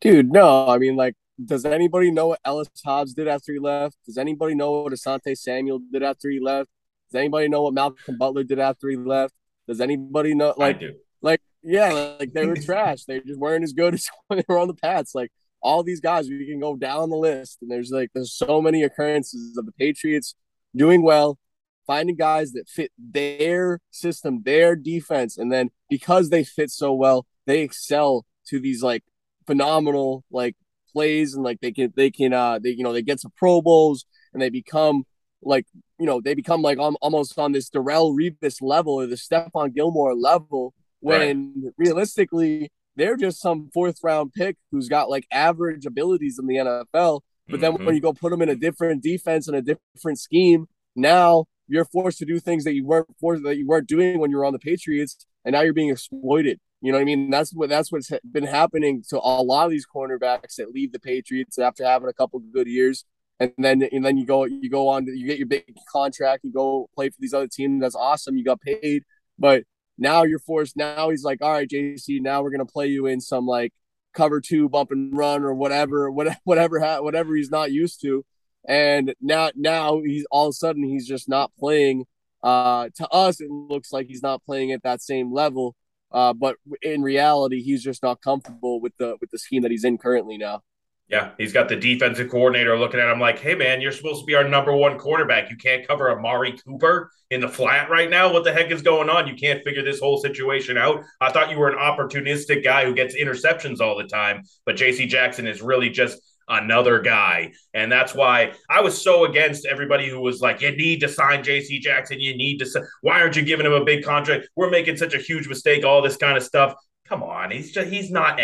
Dude, 0.00 0.30
no. 0.30 0.68
I 0.68 0.76
mean, 0.78 0.96
like, 0.96 1.14
does 1.42 1.64
anybody 1.64 2.10
know 2.10 2.28
what 2.28 2.40
Ellis 2.44 2.68
Hobbs 2.84 3.14
did 3.14 3.28
after 3.28 3.52
he 3.52 3.58
left? 3.58 3.96
Does 4.04 4.18
anybody 4.18 4.54
know 4.54 4.82
what 4.82 4.92
Asante 4.92 5.36
Samuel 5.38 5.80
did 5.90 6.02
after 6.02 6.28
he 6.28 6.40
left? 6.40 6.68
Does 7.10 7.18
anybody 7.18 7.48
know 7.48 7.62
what 7.62 7.74
Malcolm 7.74 8.18
Butler 8.18 8.44
did 8.44 8.58
after 8.58 8.88
he 8.88 8.96
left? 8.96 9.34
Does 9.66 9.80
anybody 9.80 10.34
know? 10.34 10.54
Like, 10.56 10.82
like 11.22 11.40
Yeah, 11.62 12.16
like 12.18 12.32
they 12.32 12.46
were 12.46 12.56
trash. 12.56 13.04
They 13.04 13.20
just 13.20 13.38
weren't 13.38 13.64
as 13.64 13.72
good 13.72 13.94
as 13.94 14.08
when 14.26 14.38
they 14.38 14.44
were 14.48 14.58
on 14.58 14.68
the 14.68 14.74
Pats. 14.74 15.14
Like 15.14 15.32
all 15.60 15.82
these 15.82 16.00
guys, 16.00 16.28
we 16.28 16.46
can 16.46 16.60
go 16.60 16.76
down 16.76 17.10
the 17.10 17.16
list, 17.16 17.58
and 17.60 17.70
there's 17.70 17.90
like 17.90 18.10
there's 18.14 18.32
so 18.32 18.60
many 18.62 18.82
occurrences 18.82 19.56
of 19.56 19.66
the 19.66 19.72
Patriots 19.72 20.34
doing 20.74 21.02
well, 21.02 21.38
finding 21.86 22.16
guys 22.16 22.52
that 22.52 22.68
fit 22.68 22.92
their 22.98 23.80
system, 23.90 24.42
their 24.44 24.76
defense, 24.76 25.36
and 25.36 25.52
then 25.52 25.70
because 25.90 26.30
they 26.30 26.44
fit 26.44 26.70
so 26.70 26.92
well, 26.92 27.26
they 27.46 27.60
excel 27.60 28.24
to 28.46 28.60
these 28.60 28.82
like 28.82 29.02
phenomenal 29.46 30.24
like 30.30 30.54
plays 30.92 31.34
and 31.34 31.44
like 31.44 31.60
they 31.60 31.72
can 31.72 31.92
they 31.96 32.10
can 32.10 32.32
uh 32.32 32.58
they 32.58 32.70
you 32.70 32.82
know 32.82 32.92
they 32.92 33.02
get 33.02 33.20
some 33.20 33.32
Pro 33.36 33.60
Bowls 33.62 34.04
and 34.32 34.42
they 34.42 34.50
become 34.50 35.04
like 35.42 35.66
you 35.98 36.06
know 36.06 36.20
they 36.20 36.34
become 36.34 36.62
like 36.62 36.78
um, 36.78 36.96
almost 37.00 37.38
on 37.38 37.52
this 37.52 37.70
Darrelle 37.70 38.14
Revis 38.14 38.60
level 38.60 38.94
or 38.94 39.06
the 39.06 39.16
Stephon 39.16 39.74
Gilmore 39.74 40.14
level 40.14 40.74
when 41.00 41.54
right. 41.62 41.72
realistically 41.76 42.70
they're 42.96 43.16
just 43.16 43.40
some 43.40 43.70
fourth 43.72 43.98
round 44.02 44.32
pick 44.32 44.56
who's 44.70 44.88
got 44.88 45.08
like 45.08 45.26
average 45.30 45.86
abilities 45.86 46.38
in 46.38 46.46
the 46.46 46.56
NFL. 46.56 47.20
But 47.48 47.60
then 47.60 47.72
mm-hmm. 47.74 47.86
when 47.86 47.94
you 47.94 48.00
go 48.00 48.12
put 48.12 48.30
them 48.30 48.42
in 48.42 48.48
a 48.48 48.56
different 48.56 49.02
defense 49.02 49.48
and 49.48 49.56
a 49.56 49.62
different 49.62 50.18
scheme, 50.18 50.66
now 50.94 51.46
you're 51.68 51.84
forced 51.84 52.18
to 52.18 52.24
do 52.24 52.40
things 52.40 52.64
that 52.64 52.74
you 52.74 52.84
weren't 52.84 53.08
forced 53.20 53.42
that 53.44 53.56
you 53.56 53.66
weren't 53.66 53.88
doing 53.88 54.18
when 54.18 54.30
you 54.30 54.36
were 54.36 54.44
on 54.44 54.52
the 54.52 54.58
Patriots, 54.58 55.26
and 55.44 55.52
now 55.52 55.60
you're 55.60 55.72
being 55.72 55.90
exploited. 55.90 56.58
You 56.80 56.92
know 56.92 56.98
what 56.98 57.02
I 57.02 57.04
mean? 57.06 57.30
That's 57.30 57.52
what 57.52 57.68
that's 57.68 57.90
what's 57.90 58.10
been 58.30 58.44
happening 58.44 59.02
to 59.10 59.18
a 59.18 59.42
lot 59.42 59.64
of 59.64 59.70
these 59.70 59.86
cornerbacks 59.86 60.56
that 60.56 60.72
leave 60.72 60.92
the 60.92 61.00
Patriots 61.00 61.58
after 61.58 61.84
having 61.84 62.08
a 62.08 62.12
couple 62.12 62.40
good 62.40 62.66
years, 62.66 63.04
and 63.40 63.52
then 63.58 63.82
and 63.92 64.04
then 64.04 64.16
you 64.16 64.26
go 64.26 64.44
you 64.44 64.70
go 64.70 64.88
on 64.88 65.06
you 65.06 65.26
get 65.26 65.38
your 65.38 65.46
big 65.46 65.64
contract, 65.90 66.44
you 66.44 66.52
go 66.52 66.88
play 66.94 67.08
for 67.10 67.16
these 67.18 67.34
other 67.34 67.48
teams. 67.48 67.80
That's 67.80 67.96
awesome. 67.96 68.36
You 68.36 68.44
got 68.44 68.60
paid, 68.60 69.04
but 69.38 69.64
now 69.98 70.22
you're 70.22 70.38
forced. 70.38 70.76
Now 70.76 71.10
he's 71.10 71.24
like, 71.24 71.42
all 71.42 71.52
right, 71.52 71.68
JC, 71.68 72.20
now 72.20 72.42
we're 72.42 72.50
gonna 72.50 72.66
play 72.66 72.86
you 72.86 73.06
in 73.06 73.20
some 73.20 73.46
like 73.46 73.72
cover 74.14 74.40
two 74.40 74.68
bump 74.68 74.90
and 74.90 75.16
run 75.16 75.42
or 75.42 75.54
whatever, 75.54 76.10
whatever, 76.12 76.38
whatever, 76.44 77.02
whatever 77.02 77.36
he's 77.36 77.50
not 77.50 77.72
used 77.72 78.00
to. 78.02 78.24
And 78.66 79.14
now, 79.20 79.50
now 79.54 80.02
he's 80.02 80.26
all 80.30 80.46
of 80.46 80.50
a 80.50 80.52
sudden 80.52 80.82
he's 80.82 81.06
just 81.06 81.28
not 81.28 81.52
playing. 81.58 82.06
Uh, 82.42 82.88
to 82.96 83.08
us, 83.08 83.40
it 83.40 83.50
looks 83.50 83.92
like 83.92 84.06
he's 84.06 84.22
not 84.22 84.44
playing 84.44 84.72
at 84.72 84.82
that 84.82 85.02
same 85.02 85.32
level. 85.32 85.74
Uh, 86.10 86.32
but 86.32 86.56
in 86.82 87.02
reality, 87.02 87.62
he's 87.62 87.82
just 87.82 88.02
not 88.02 88.22
comfortable 88.22 88.80
with 88.80 88.96
the 88.98 89.16
with 89.20 89.30
the 89.30 89.38
scheme 89.38 89.62
that 89.62 89.70
he's 89.70 89.84
in 89.84 89.98
currently 89.98 90.38
now. 90.38 90.62
Yeah, 91.08 91.30
he's 91.38 91.54
got 91.54 91.70
the 91.70 91.76
defensive 91.76 92.28
coordinator 92.28 92.78
looking 92.78 93.00
at 93.00 93.10
him 93.10 93.18
like, 93.18 93.38
"Hey, 93.38 93.54
man, 93.54 93.80
you're 93.80 93.92
supposed 93.92 94.20
to 94.20 94.26
be 94.26 94.34
our 94.34 94.46
number 94.46 94.74
one 94.74 94.98
quarterback. 94.98 95.50
You 95.50 95.56
can't 95.56 95.86
cover 95.86 96.10
Amari 96.10 96.58
Cooper 96.58 97.10
in 97.30 97.40
the 97.40 97.48
flat 97.48 97.88
right 97.88 98.10
now. 98.10 98.30
What 98.30 98.44
the 98.44 98.52
heck 98.52 98.70
is 98.70 98.82
going 98.82 99.08
on? 99.08 99.26
You 99.26 99.34
can't 99.34 99.64
figure 99.64 99.82
this 99.82 100.00
whole 100.00 100.18
situation 100.18 100.76
out. 100.76 101.02
I 101.20 101.30
thought 101.30 101.50
you 101.50 101.58
were 101.58 101.70
an 101.70 101.78
opportunistic 101.78 102.62
guy 102.62 102.84
who 102.84 102.94
gets 102.94 103.16
interceptions 103.16 103.80
all 103.80 103.96
the 103.96 104.04
time, 104.04 104.42
but 104.66 104.76
J.C. 104.76 105.06
Jackson 105.06 105.46
is 105.46 105.62
really 105.62 105.88
just 105.88 106.20
another 106.48 107.00
guy. 107.00 107.52
And 107.74 107.92
that's 107.92 108.14
why 108.14 108.52
I 108.68 108.80
was 108.80 109.00
so 109.00 109.24
against 109.24 109.66
everybody 109.66 110.08
who 110.08 110.20
was 110.20 110.40
like, 110.40 110.60
you 110.60 110.74
need 110.76 111.00
to 111.00 111.08
sign 111.08 111.44
JC 111.44 111.80
Jackson. 111.80 112.20
You 112.20 112.36
need 112.36 112.58
to, 112.58 112.84
why 113.02 113.20
aren't 113.20 113.36
you 113.36 113.42
giving 113.42 113.66
him 113.66 113.72
a 113.72 113.84
big 113.84 114.04
contract? 114.04 114.48
We're 114.56 114.70
making 114.70 114.96
such 114.96 115.14
a 115.14 115.18
huge 115.18 115.48
mistake, 115.48 115.84
all 115.84 116.02
this 116.02 116.16
kind 116.16 116.36
of 116.36 116.42
stuff. 116.42 116.74
Come 117.06 117.22
on. 117.22 117.50
He's 117.50 117.72
just, 117.72 117.88
he's 117.88 118.10
not 118.10 118.40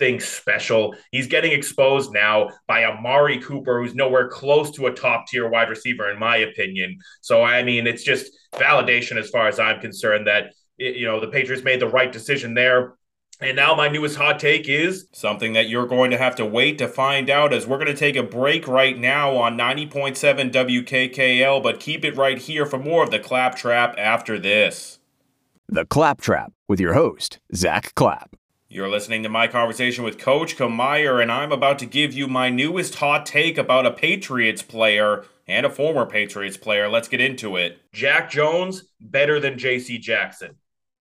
anything 0.00 0.20
special. 0.20 0.94
He's 1.12 1.26
getting 1.26 1.52
exposed 1.52 2.12
now 2.12 2.50
by 2.66 2.84
Amari 2.84 3.40
Cooper, 3.40 3.80
who's 3.80 3.94
nowhere 3.94 4.28
close 4.28 4.70
to 4.72 4.86
a 4.86 4.92
top 4.92 5.26
tier 5.26 5.48
wide 5.48 5.68
receiver, 5.68 6.10
in 6.10 6.18
my 6.18 6.38
opinion. 6.38 6.98
So, 7.20 7.42
I 7.42 7.62
mean, 7.62 7.86
it's 7.86 8.04
just 8.04 8.32
validation 8.54 9.18
as 9.18 9.30
far 9.30 9.48
as 9.48 9.58
I'm 9.58 9.80
concerned 9.80 10.26
that, 10.26 10.52
you 10.76 11.06
know, 11.06 11.20
the 11.20 11.28
Patriots 11.28 11.64
made 11.64 11.80
the 11.80 11.88
right 11.88 12.12
decision 12.12 12.54
there. 12.54 12.94
And 13.40 13.54
now 13.54 13.76
my 13.76 13.88
newest 13.88 14.16
hot 14.16 14.40
take 14.40 14.68
is 14.68 15.06
something 15.12 15.52
that 15.52 15.68
you're 15.68 15.86
going 15.86 16.10
to 16.10 16.18
have 16.18 16.34
to 16.36 16.46
wait 16.46 16.78
to 16.78 16.88
find 16.88 17.30
out 17.30 17.52
as 17.52 17.68
we're 17.68 17.78
going 17.78 17.86
to 17.86 17.94
take 17.94 18.16
a 18.16 18.22
break 18.24 18.66
right 18.66 18.98
now 18.98 19.36
on 19.36 19.56
90.7 19.56 20.50
WKKL, 20.50 21.62
but 21.62 21.78
keep 21.78 22.04
it 22.04 22.16
right 22.16 22.38
here 22.38 22.66
for 22.66 22.78
more 22.78 23.04
of 23.04 23.12
the 23.12 23.20
Claptrap 23.20 23.94
after 23.96 24.40
this. 24.40 24.98
The 25.68 25.86
Claptrap 25.86 26.52
with 26.66 26.80
your 26.80 26.94
host, 26.94 27.38
Zack 27.54 27.94
Clapp. 27.94 28.37
You're 28.70 28.90
listening 28.90 29.22
to 29.22 29.30
my 29.30 29.48
conversation 29.48 30.04
with 30.04 30.18
Coach 30.18 30.58
Camire, 30.58 31.22
and 31.22 31.32
I'm 31.32 31.52
about 31.52 31.78
to 31.78 31.86
give 31.86 32.12
you 32.12 32.28
my 32.28 32.50
newest 32.50 32.96
hot 32.96 33.24
take 33.24 33.56
about 33.56 33.86
a 33.86 33.90
Patriots 33.90 34.60
player 34.60 35.24
and 35.46 35.64
a 35.64 35.70
former 35.70 36.04
Patriots 36.04 36.58
player. 36.58 36.86
Let's 36.86 37.08
get 37.08 37.22
into 37.22 37.56
it. 37.56 37.78
Jack 37.94 38.30
Jones, 38.30 38.84
better 39.00 39.40
than 39.40 39.54
JC 39.54 39.98
Jackson. 39.98 40.56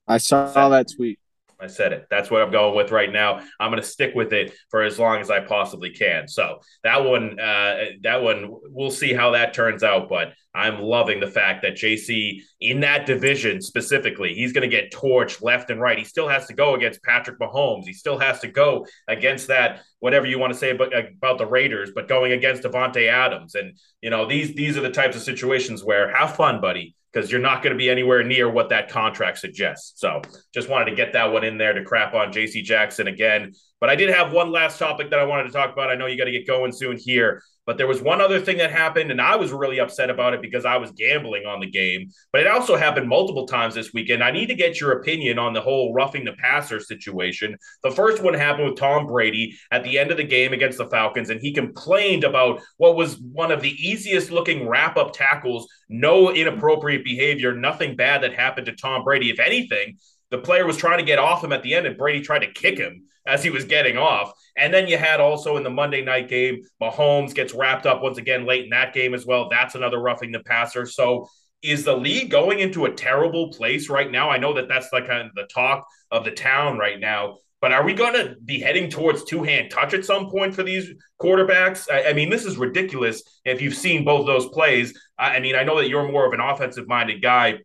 I 0.07 0.17
saw 0.17 0.69
that 0.69 0.87
tweet. 0.95 1.19
I 1.59 1.67
said 1.67 1.91
it. 1.91 2.05
That's 2.09 2.29
what 2.29 2.41
I'm 2.41 2.51
going 2.51 2.75
with 2.75 2.91
right 2.91 3.11
now. 3.11 3.41
I'm 3.59 3.71
going 3.71 3.81
to 3.81 3.87
stick 3.87 4.13
with 4.13 4.31
it 4.31 4.53
for 4.69 4.83
as 4.83 4.99
long 4.99 5.19
as 5.19 5.31
I 5.31 5.39
possibly 5.39 5.89
can. 5.89 6.27
So 6.27 6.59
that 6.83 7.03
one, 7.03 7.39
uh, 7.39 7.85
that 8.03 8.21
one, 8.21 8.49
we'll 8.69 8.91
see 8.91 9.13
how 9.13 9.31
that 9.31 9.53
turns 9.53 9.83
out. 9.83 10.07
But 10.07 10.33
I'm 10.53 10.81
loving 10.81 11.19
the 11.19 11.27
fact 11.27 11.63
that 11.63 11.73
JC 11.73 12.41
in 12.61 12.81
that 12.81 13.05
division 13.05 13.61
specifically, 13.61 14.33
he's 14.33 14.53
going 14.53 14.69
to 14.69 14.75
get 14.75 14.91
torched 14.91 15.41
left 15.41 15.71
and 15.71 15.81
right. 15.81 15.97
He 15.97 16.03
still 16.03 16.27
has 16.27 16.45
to 16.47 16.53
go 16.53 16.75
against 16.75 17.03
Patrick 17.03 17.39
Mahomes. 17.39 17.85
He 17.85 17.93
still 17.93 18.19
has 18.19 18.39
to 18.41 18.47
go 18.47 18.85
against 19.07 19.47
that, 19.47 19.81
whatever 19.99 20.25
you 20.25 20.39
want 20.39 20.53
to 20.53 20.59
say 20.59 20.71
about, 20.71 20.93
about 20.95 21.37
the 21.37 21.47
Raiders, 21.47 21.91
but 21.93 22.07
going 22.07 22.33
against 22.33 22.63
Davante 22.63 23.07
Adams. 23.07 23.55
And 23.55 23.77
you 24.01 24.09
know, 24.09 24.27
these 24.27 24.53
these 24.53 24.77
are 24.77 24.81
the 24.81 24.91
types 24.91 25.15
of 25.15 25.23
situations 25.23 25.83
where 25.83 26.15
have 26.15 26.35
fun, 26.35 26.61
buddy 26.61 26.95
because 27.17 27.31
you're 27.31 27.41
not 27.41 27.63
going 27.63 27.73
to 27.73 27.77
be 27.77 27.89
anywhere 27.89 28.23
near 28.23 28.47
what 28.47 28.69
that 28.69 28.89
contract 28.89 29.39
suggests. 29.39 29.99
So 29.99 30.21
just 30.53 30.69
wanted 30.69 30.91
to 30.91 30.95
get 30.95 31.13
that 31.13 31.33
one 31.33 31.43
in 31.43 31.57
there 31.57 31.73
to 31.73 31.83
crap 31.83 32.13
on 32.13 32.31
JC 32.31 32.63
Jackson 32.63 33.07
again. 33.07 33.53
But 33.79 33.89
I 33.89 33.95
did 33.95 34.11
have 34.11 34.31
one 34.31 34.51
last 34.51 34.77
topic 34.77 35.09
that 35.09 35.17
I 35.17 35.23
wanted 35.23 35.45
to 35.45 35.49
talk 35.49 35.73
about. 35.73 35.89
I 35.89 35.95
know 35.95 36.05
you 36.05 36.15
got 36.15 36.25
to 36.25 36.31
get 36.31 36.45
going 36.45 36.71
soon 36.71 36.95
here. 36.95 37.41
But 37.67 37.77
there 37.77 37.85
was 37.85 38.01
one 38.01 38.21
other 38.21 38.39
thing 38.39 38.57
that 38.59 38.71
happened, 38.71 39.11
and 39.11 39.21
I 39.21 39.35
was 39.35 39.51
really 39.51 39.81
upset 39.81 40.09
about 40.09 40.33
it 40.33 40.41
because 40.41 40.63
I 40.63 40.77
was 40.77 40.91
gambling 40.91 41.45
on 41.45 41.59
the 41.59 41.69
game. 41.69 42.09
But 42.31 42.41
it 42.41 42.47
also 42.47 42.77
happened 42.77 43.09
multiple 43.09 43.45
times 43.45 43.75
this 43.75 43.93
weekend. 43.93 44.23
I 44.23 44.31
need 44.31 44.47
to 44.47 44.55
get 44.55 44.79
your 44.79 44.93
opinion 44.93 45.37
on 45.37 45.51
the 45.51 45.59
whole 45.59 45.93
roughing 45.93 46.23
the 46.23 46.31
passer 46.31 46.79
situation. 46.79 47.57
The 47.83 47.91
first 47.91 48.23
one 48.23 48.33
happened 48.33 48.69
with 48.69 48.79
Tom 48.79 49.05
Brady 49.05 49.57
at 49.69 49.83
the 49.83 49.99
end 49.99 50.11
of 50.11 50.17
the 50.17 50.23
game 50.23 50.53
against 50.53 50.77
the 50.77 50.87
Falcons, 50.87 51.29
and 51.29 51.41
he 51.41 51.53
complained 51.53 52.23
about 52.23 52.61
what 52.77 52.95
was 52.95 53.19
one 53.19 53.51
of 53.51 53.61
the 53.61 53.75
easiest 53.85 54.31
looking 54.31 54.67
wrap 54.67 54.95
up 54.95 55.11
tackles, 55.11 55.67
no 55.89 56.33
inappropriate 56.33 57.03
behavior, 57.03 57.53
nothing 57.53 57.97
bad 57.97 58.23
that 58.23 58.33
happened 58.33 58.67
to 58.67 58.75
Tom 58.77 59.03
Brady. 59.03 59.29
If 59.29 59.41
anything, 59.41 59.97
the 60.31 60.37
player 60.37 60.65
was 60.65 60.77
trying 60.77 60.99
to 60.99 61.05
get 61.05 61.19
off 61.19 61.43
him 61.43 61.51
at 61.51 61.63
the 61.63 61.73
end, 61.73 61.85
and 61.85 61.97
Brady 61.97 62.21
tried 62.21 62.39
to 62.39 62.51
kick 62.51 62.77
him 62.77 63.07
as 63.27 63.43
he 63.43 63.49
was 63.49 63.65
getting 63.65 63.97
off. 63.97 64.31
And 64.55 64.73
then 64.73 64.87
you 64.87 64.97
had 64.97 65.19
also 65.19 65.57
in 65.57 65.63
the 65.63 65.69
Monday 65.69 66.03
night 66.03 66.29
game, 66.29 66.61
Mahomes 66.81 67.35
gets 67.35 67.53
wrapped 67.53 67.85
up 67.85 68.01
once 68.01 68.17
again 68.17 68.45
late 68.45 68.63
in 68.63 68.69
that 68.71 68.93
game 68.93 69.13
as 69.13 69.25
well. 69.25 69.49
That's 69.49 69.75
another 69.75 69.99
roughing 69.99 70.31
the 70.31 70.39
passer. 70.39 70.85
So 70.85 71.29
is 71.61 71.83
the 71.83 71.95
league 71.95 72.31
going 72.31 72.59
into 72.59 72.85
a 72.85 72.93
terrible 72.93 73.51
place 73.51 73.89
right 73.89 74.11
now? 74.11 74.29
I 74.29 74.37
know 74.37 74.53
that 74.53 74.67
that's 74.67 74.91
like 74.93 75.07
kind 75.07 75.27
of 75.27 75.35
the 75.35 75.47
talk 75.53 75.85
of 76.11 76.23
the 76.23 76.31
town 76.31 76.77
right 76.77 76.99
now. 76.99 77.37
But 77.59 77.71
are 77.71 77.83
we 77.83 77.93
going 77.93 78.13
to 78.13 78.35
be 78.45 78.59
heading 78.59 78.89
towards 78.89 79.23
two 79.23 79.43
hand 79.43 79.71
touch 79.71 79.93
at 79.93 80.05
some 80.05 80.29
point 80.29 80.53
for 80.53 80.61
these 80.61 80.91
quarterbacks? 81.19 81.89
I, 81.91 82.09
I, 82.09 82.13
mean, 82.13 82.29
this 82.29 82.45
is 82.45 82.55
ridiculous. 82.55 83.23
If 83.45 83.61
you've 83.61 83.73
seen 83.73 84.05
both 84.05 84.27
those 84.27 84.47
plays, 84.49 84.97
I, 85.17 85.37
I 85.37 85.39
mean, 85.39 85.55
I 85.55 85.63
know 85.63 85.77
that 85.77 85.89
you're 85.89 86.09
more 86.11 86.25
of 86.25 86.33
an 86.33 86.39
offensive 86.39 86.87
minded 86.87 87.21
guy, 87.21 87.57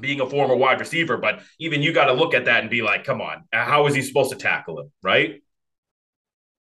being 0.00 0.20
a 0.20 0.28
former 0.28 0.56
wide 0.56 0.80
receiver, 0.80 1.16
but 1.16 1.40
even 1.58 1.82
you 1.82 1.92
got 1.92 2.06
to 2.06 2.12
look 2.12 2.34
at 2.34 2.46
that 2.46 2.60
and 2.60 2.70
be 2.70 2.82
like, 2.82 3.04
come 3.04 3.20
on, 3.20 3.44
how 3.52 3.86
is 3.86 3.94
he 3.94 4.02
supposed 4.02 4.30
to 4.30 4.36
tackle 4.36 4.80
him, 4.80 4.90
right? 5.02 5.42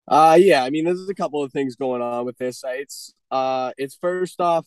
Uh 0.08 0.38
yeah, 0.40 0.64
I 0.64 0.70
mean, 0.70 0.86
there's 0.86 1.10
a 1.10 1.16
couple 1.16 1.42
of 1.42 1.52
things 1.52 1.76
going 1.76 2.02
on 2.02 2.26
with 2.26 2.38
this. 2.38 2.64
It's 2.64 3.14
uh, 3.32 3.72
it's 3.78 3.96
first 3.96 4.40
off, 4.40 4.66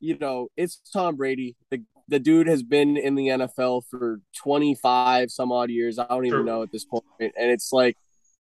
you 0.00 0.18
know, 0.18 0.48
it's 0.56 0.80
Tom 0.92 1.16
Brady. 1.16 1.56
The 1.70 1.82
the 2.08 2.18
dude 2.18 2.46
has 2.46 2.62
been 2.62 2.96
in 2.96 3.14
the 3.14 3.28
NFL 3.28 3.84
for 3.88 4.20
25 4.36 5.30
some 5.30 5.52
odd 5.52 5.70
years. 5.70 5.98
I 5.98 6.06
don't 6.08 6.26
even 6.26 6.44
know 6.44 6.62
at 6.62 6.72
this 6.72 6.84
point, 6.84 7.04
and 7.20 7.32
it's 7.36 7.72
like, 7.72 7.96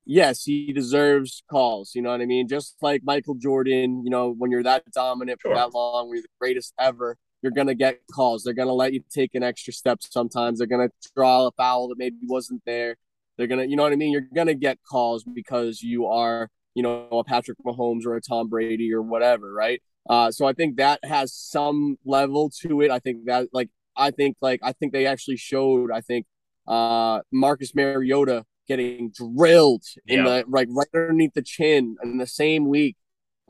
yes, 0.06 0.44
he 0.44 0.74
deserves 0.74 1.44
calls. 1.50 1.92
You 1.96 2.02
know 2.02 2.10
what 2.10 2.20
I 2.20 2.26
mean? 2.26 2.48
Just 2.50 2.76
like 2.82 3.02
Michael 3.06 3.36
Jordan. 3.36 4.04
You 4.04 4.10
know, 4.10 4.34
when 4.38 4.52
you're 4.52 4.64
that 4.64 4.84
dominant 4.92 5.40
sure. 5.42 5.52
for 5.52 5.56
that 5.56 5.74
long, 5.74 6.10
you're 6.10 6.22
the 6.22 6.28
greatest 6.40 6.74
ever 6.78 7.18
you're 7.44 7.52
going 7.52 7.68
to 7.68 7.76
get 7.76 8.00
calls. 8.12 8.44
They're 8.44 8.54
going 8.54 8.70
to 8.70 8.74
let 8.74 8.94
you 8.94 9.04
take 9.14 9.36
an 9.36 9.44
extra 9.44 9.74
step 9.74 10.00
sometimes. 10.02 10.58
They're 10.58 10.68
going 10.68 10.88
to 10.88 11.10
draw 11.16 11.48
a 11.48 11.52
foul 11.52 11.90
that 11.90 11.98
maybe 11.98 12.16
wasn't 12.24 12.64
there. 12.66 12.96
They're 13.38 13.48
going 13.48 13.60
to, 13.60 13.68
you 13.68 13.76
know 13.76 13.84
what 13.84 13.92
I 13.92 13.98
mean? 13.98 14.12
You're 14.12 14.22
going 14.34 14.48
to 14.48 14.56
get 14.56 14.80
calls 14.90 15.24
because 15.24 15.82
you 15.82 16.08
are, 16.08 16.50
you 16.74 16.82
know, 16.82 17.08
a 17.12 17.24
Patrick 17.24 17.58
Mahomes 17.66 18.06
or 18.06 18.16
a 18.16 18.22
Tom 18.22 18.48
Brady 18.48 18.94
or 18.94 19.02
whatever, 19.02 19.54
right? 19.54 19.82
Uh, 20.10 20.32
so 20.32 20.46
I 20.46 20.54
think 20.54 20.78
that 20.78 21.00
has 21.04 21.34
some 21.34 21.98
level 22.06 22.50
to 22.62 22.82
it. 22.82 22.90
I 22.92 23.00
think 23.00 23.26
that, 23.26 23.50
like, 23.54 23.70
I 23.96 24.12
think, 24.12 24.38
like, 24.42 24.62
I 24.64 24.72
think 24.72 24.94
they 24.94 25.06
actually 25.06 25.38
showed, 25.38 25.92
I 25.92 26.02
think, 26.02 26.26
uh, 26.68 27.20
Marcus 27.32 27.76
Mariota 27.76 28.46
getting 28.68 29.12
drilled 29.12 29.84
in 30.08 30.20
yeah. 30.20 30.24
the, 30.24 30.46
like, 30.48 30.68
right 30.70 30.88
underneath 30.94 31.34
the 31.34 31.42
chin 31.42 31.98
in 32.04 32.18
the 32.18 32.28
same 32.28 32.68
week 32.68 32.96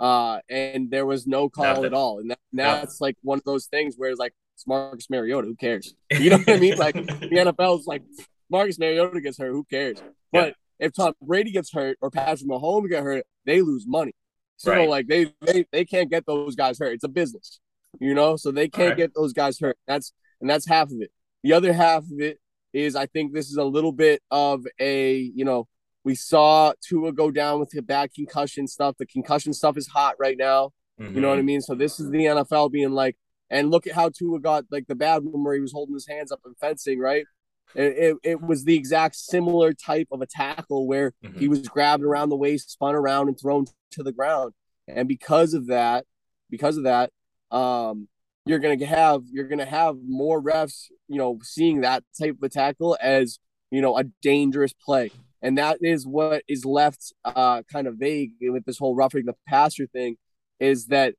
uh, 0.03 0.41
and 0.49 0.91
there 0.91 1.05
was 1.05 1.25
no 1.25 1.47
call 1.47 1.63
Nothing. 1.63 1.85
at 1.85 1.93
all. 1.93 2.19
And 2.19 2.31
that, 2.31 2.39
that's 2.51 2.99
like 2.99 3.15
one 3.23 3.37
of 3.37 3.45
those 3.45 3.67
things 3.67 3.95
where 3.95 4.09
it's 4.09 4.19
like 4.19 4.33
it's 4.53 4.67
Marcus 4.67 5.09
Mariota, 5.09 5.47
who 5.47 5.55
cares? 5.55 5.95
You 6.11 6.29
know 6.29 6.39
what 6.39 6.49
I 6.49 6.59
mean? 6.59 6.75
Like 6.77 6.95
the 6.95 7.01
NFL 7.57 7.79
is 7.79 7.87
like 7.87 8.03
Marcus 8.49 8.77
Mariota 8.77 9.21
gets 9.21 9.37
hurt, 9.37 9.53
who 9.53 9.63
cares? 9.63 10.03
But 10.33 10.55
yeah. 10.79 10.87
if 10.87 10.93
Tom 10.93 11.13
Brady 11.21 11.51
gets 11.51 11.71
hurt 11.71 11.97
or 12.01 12.11
Patrick 12.11 12.49
Mahomes 12.49 12.89
get 12.89 13.01
hurt, 13.01 13.23
they 13.45 13.61
lose 13.61 13.85
money. 13.87 14.13
So 14.57 14.71
right. 14.71 14.89
like 14.89 15.07
they, 15.07 15.33
they 15.39 15.65
they 15.71 15.85
can't 15.85 16.09
get 16.09 16.25
those 16.25 16.55
guys 16.55 16.79
hurt. 16.79 16.95
It's 16.95 17.05
a 17.05 17.09
business, 17.09 17.61
you 18.01 18.13
know. 18.13 18.35
So 18.35 18.51
they 18.51 18.67
can't 18.67 18.89
right. 18.89 18.97
get 18.97 19.13
those 19.15 19.31
guys 19.31 19.57
hurt. 19.57 19.77
That's 19.87 20.11
and 20.41 20.49
that's 20.49 20.67
half 20.67 20.87
of 20.87 20.99
it. 20.99 21.11
The 21.43 21.53
other 21.53 21.71
half 21.71 22.03
of 22.03 22.19
it 22.19 22.39
is 22.73 22.97
I 22.97 23.05
think 23.05 23.31
this 23.31 23.49
is 23.49 23.55
a 23.55 23.63
little 23.63 23.93
bit 23.93 24.21
of 24.29 24.65
a 24.79 25.15
you 25.15 25.45
know 25.45 25.69
we 26.03 26.15
saw 26.15 26.73
Tua 26.81 27.13
go 27.13 27.31
down 27.31 27.59
with 27.59 27.69
the 27.69 27.81
bad 27.81 28.13
concussion 28.13 28.67
stuff. 28.67 28.95
The 28.97 29.05
concussion 29.05 29.53
stuff 29.53 29.77
is 29.77 29.87
hot 29.87 30.15
right 30.19 30.37
now. 30.37 30.71
Mm-hmm. 30.99 31.15
You 31.15 31.21
know 31.21 31.29
what 31.29 31.35
I 31.35 31.37
mm-hmm. 31.37 31.47
mean? 31.47 31.61
So 31.61 31.75
this 31.75 31.99
is 31.99 32.09
the 32.09 32.19
NFL 32.19 32.71
being 32.71 32.91
like, 32.91 33.17
and 33.49 33.69
look 33.69 33.87
at 33.87 33.93
how 33.93 34.09
Tua 34.09 34.39
got 34.39 34.65
like 34.71 34.87
the 34.87 34.95
bad 34.95 35.23
one 35.23 35.43
where 35.43 35.55
he 35.55 35.61
was 35.61 35.71
holding 35.71 35.93
his 35.93 36.07
hands 36.07 36.31
up 36.31 36.41
and 36.45 36.57
fencing, 36.57 36.99
right? 36.99 37.25
It, 37.75 37.81
it, 37.97 38.17
it 38.23 38.41
was 38.41 38.65
the 38.65 38.75
exact 38.75 39.15
similar 39.15 39.73
type 39.73 40.07
of 40.11 40.21
a 40.21 40.27
tackle 40.27 40.87
where 40.87 41.13
mm-hmm. 41.23 41.39
he 41.39 41.47
was 41.47 41.67
grabbed 41.67 42.03
around 42.03 42.29
the 42.29 42.35
waist, 42.35 42.71
spun 42.71 42.95
around, 42.95 43.29
and 43.29 43.39
thrown 43.39 43.65
to 43.91 44.03
the 44.03 44.11
ground. 44.11 44.53
And 44.87 45.07
because 45.07 45.53
of 45.53 45.67
that, 45.67 46.05
because 46.49 46.77
of 46.77 46.83
that, 46.83 47.11
um, 47.51 48.07
you're 48.45 48.59
gonna 48.59 48.85
have 48.85 49.21
you're 49.31 49.47
gonna 49.47 49.65
have 49.65 49.95
more 50.05 50.41
refs, 50.41 50.87
you 51.07 51.17
know, 51.17 51.39
seeing 51.41 51.81
that 51.81 52.03
type 52.19 52.35
of 52.35 52.43
a 52.43 52.49
tackle 52.49 52.97
as 53.01 53.39
you 53.71 53.81
know 53.81 53.97
a 53.97 54.03
dangerous 54.21 54.73
play, 54.73 55.11
and 55.43 55.57
that 55.57 55.77
is 55.81 56.07
what 56.07 56.41
is 56.47 56.65
left 56.65 57.13
uh, 57.25 57.61
kind 57.71 57.85
of 57.85 57.95
vague 57.95 58.31
with 58.41 58.63
this 58.65 58.79
whole 58.79 58.95
roughing 58.95 59.25
the 59.25 59.35
passer 59.47 59.85
thing, 59.85 60.15
is 60.59 60.87
that 60.87 61.15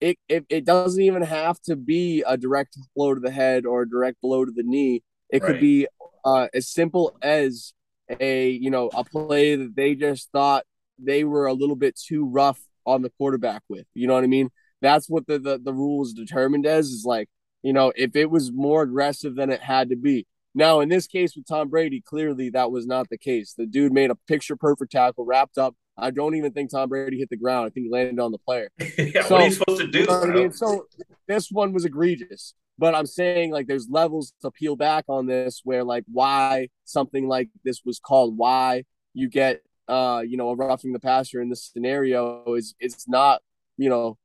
it, 0.00 0.16
it 0.28 0.46
it 0.48 0.64
doesn't 0.64 1.02
even 1.02 1.22
have 1.22 1.60
to 1.62 1.76
be 1.76 2.24
a 2.26 2.36
direct 2.36 2.78
blow 2.96 3.14
to 3.14 3.20
the 3.20 3.30
head 3.30 3.66
or 3.66 3.82
a 3.82 3.88
direct 3.88 4.20
blow 4.22 4.44
to 4.44 4.52
the 4.52 4.62
knee. 4.62 5.02
It 5.30 5.42
right. 5.42 5.52
could 5.52 5.60
be 5.60 5.86
uh, 6.24 6.48
as 6.54 6.68
simple 6.68 7.16
as 7.20 7.74
a 8.20 8.50
you 8.50 8.70
know 8.70 8.90
a 8.94 9.04
play 9.04 9.54
that 9.56 9.76
they 9.76 9.94
just 9.94 10.30
thought 10.32 10.64
they 10.98 11.24
were 11.24 11.46
a 11.46 11.52
little 11.52 11.76
bit 11.76 11.94
too 11.94 12.24
rough 12.24 12.60
on 12.86 13.02
the 13.02 13.10
quarterback 13.10 13.62
with. 13.68 13.86
You 13.92 14.06
know 14.06 14.14
what 14.14 14.24
I 14.24 14.28
mean? 14.28 14.48
That's 14.80 15.10
what 15.10 15.26
the 15.26 15.38
the, 15.38 15.58
the 15.62 15.74
rule 15.74 16.02
is 16.02 16.14
determined 16.14 16.66
as 16.66 16.88
is 16.88 17.04
like 17.04 17.28
you 17.62 17.74
know 17.74 17.92
if 17.96 18.16
it 18.16 18.30
was 18.30 18.50
more 18.50 18.82
aggressive 18.82 19.34
than 19.34 19.50
it 19.50 19.60
had 19.60 19.90
to 19.90 19.96
be. 19.96 20.26
Now 20.58 20.80
in 20.80 20.88
this 20.88 21.06
case 21.06 21.36
with 21.36 21.46
Tom 21.46 21.68
Brady, 21.68 22.00
clearly 22.00 22.50
that 22.50 22.72
was 22.72 22.84
not 22.84 23.08
the 23.10 23.16
case. 23.16 23.54
The 23.56 23.64
dude 23.64 23.92
made 23.92 24.10
a 24.10 24.16
picture 24.16 24.56
perfect 24.56 24.90
tackle, 24.90 25.24
wrapped 25.24 25.56
up. 25.56 25.76
I 25.96 26.10
don't 26.10 26.34
even 26.34 26.52
think 26.52 26.72
Tom 26.72 26.88
Brady 26.88 27.16
hit 27.16 27.30
the 27.30 27.36
ground. 27.36 27.66
I 27.66 27.70
think 27.70 27.84
he 27.86 27.90
landed 27.92 28.18
on 28.18 28.32
the 28.32 28.38
player. 28.38 28.68
yeah, 28.98 29.22
so, 29.22 29.36
what 29.36 29.42
are 29.42 29.44
you 29.46 29.52
supposed 29.52 29.80
to 29.80 29.86
do? 29.86 30.00
You 30.00 30.06
know 30.06 30.20
I 30.20 30.26
mean? 30.26 30.52
So 30.52 30.86
this 31.28 31.48
one 31.52 31.72
was 31.72 31.84
egregious. 31.84 32.54
But 32.76 32.96
I'm 32.96 33.06
saying 33.06 33.52
like 33.52 33.68
there's 33.68 33.88
levels 33.88 34.32
to 34.42 34.50
peel 34.50 34.74
back 34.74 35.04
on 35.08 35.26
this 35.26 35.60
where 35.62 35.84
like 35.84 36.04
why 36.10 36.70
something 36.84 37.28
like 37.28 37.50
this 37.64 37.82
was 37.84 38.00
called, 38.00 38.36
why 38.36 38.82
you 39.14 39.28
get 39.28 39.62
uh, 39.86 40.22
you 40.26 40.36
know, 40.36 40.50
a 40.50 40.56
roughing 40.56 40.92
the 40.92 41.00
passer 41.00 41.40
in 41.40 41.50
this 41.50 41.70
scenario 41.72 42.44
is 42.54 42.74
it's 42.80 43.08
not, 43.08 43.42
you 43.76 43.88
know, 43.88 44.18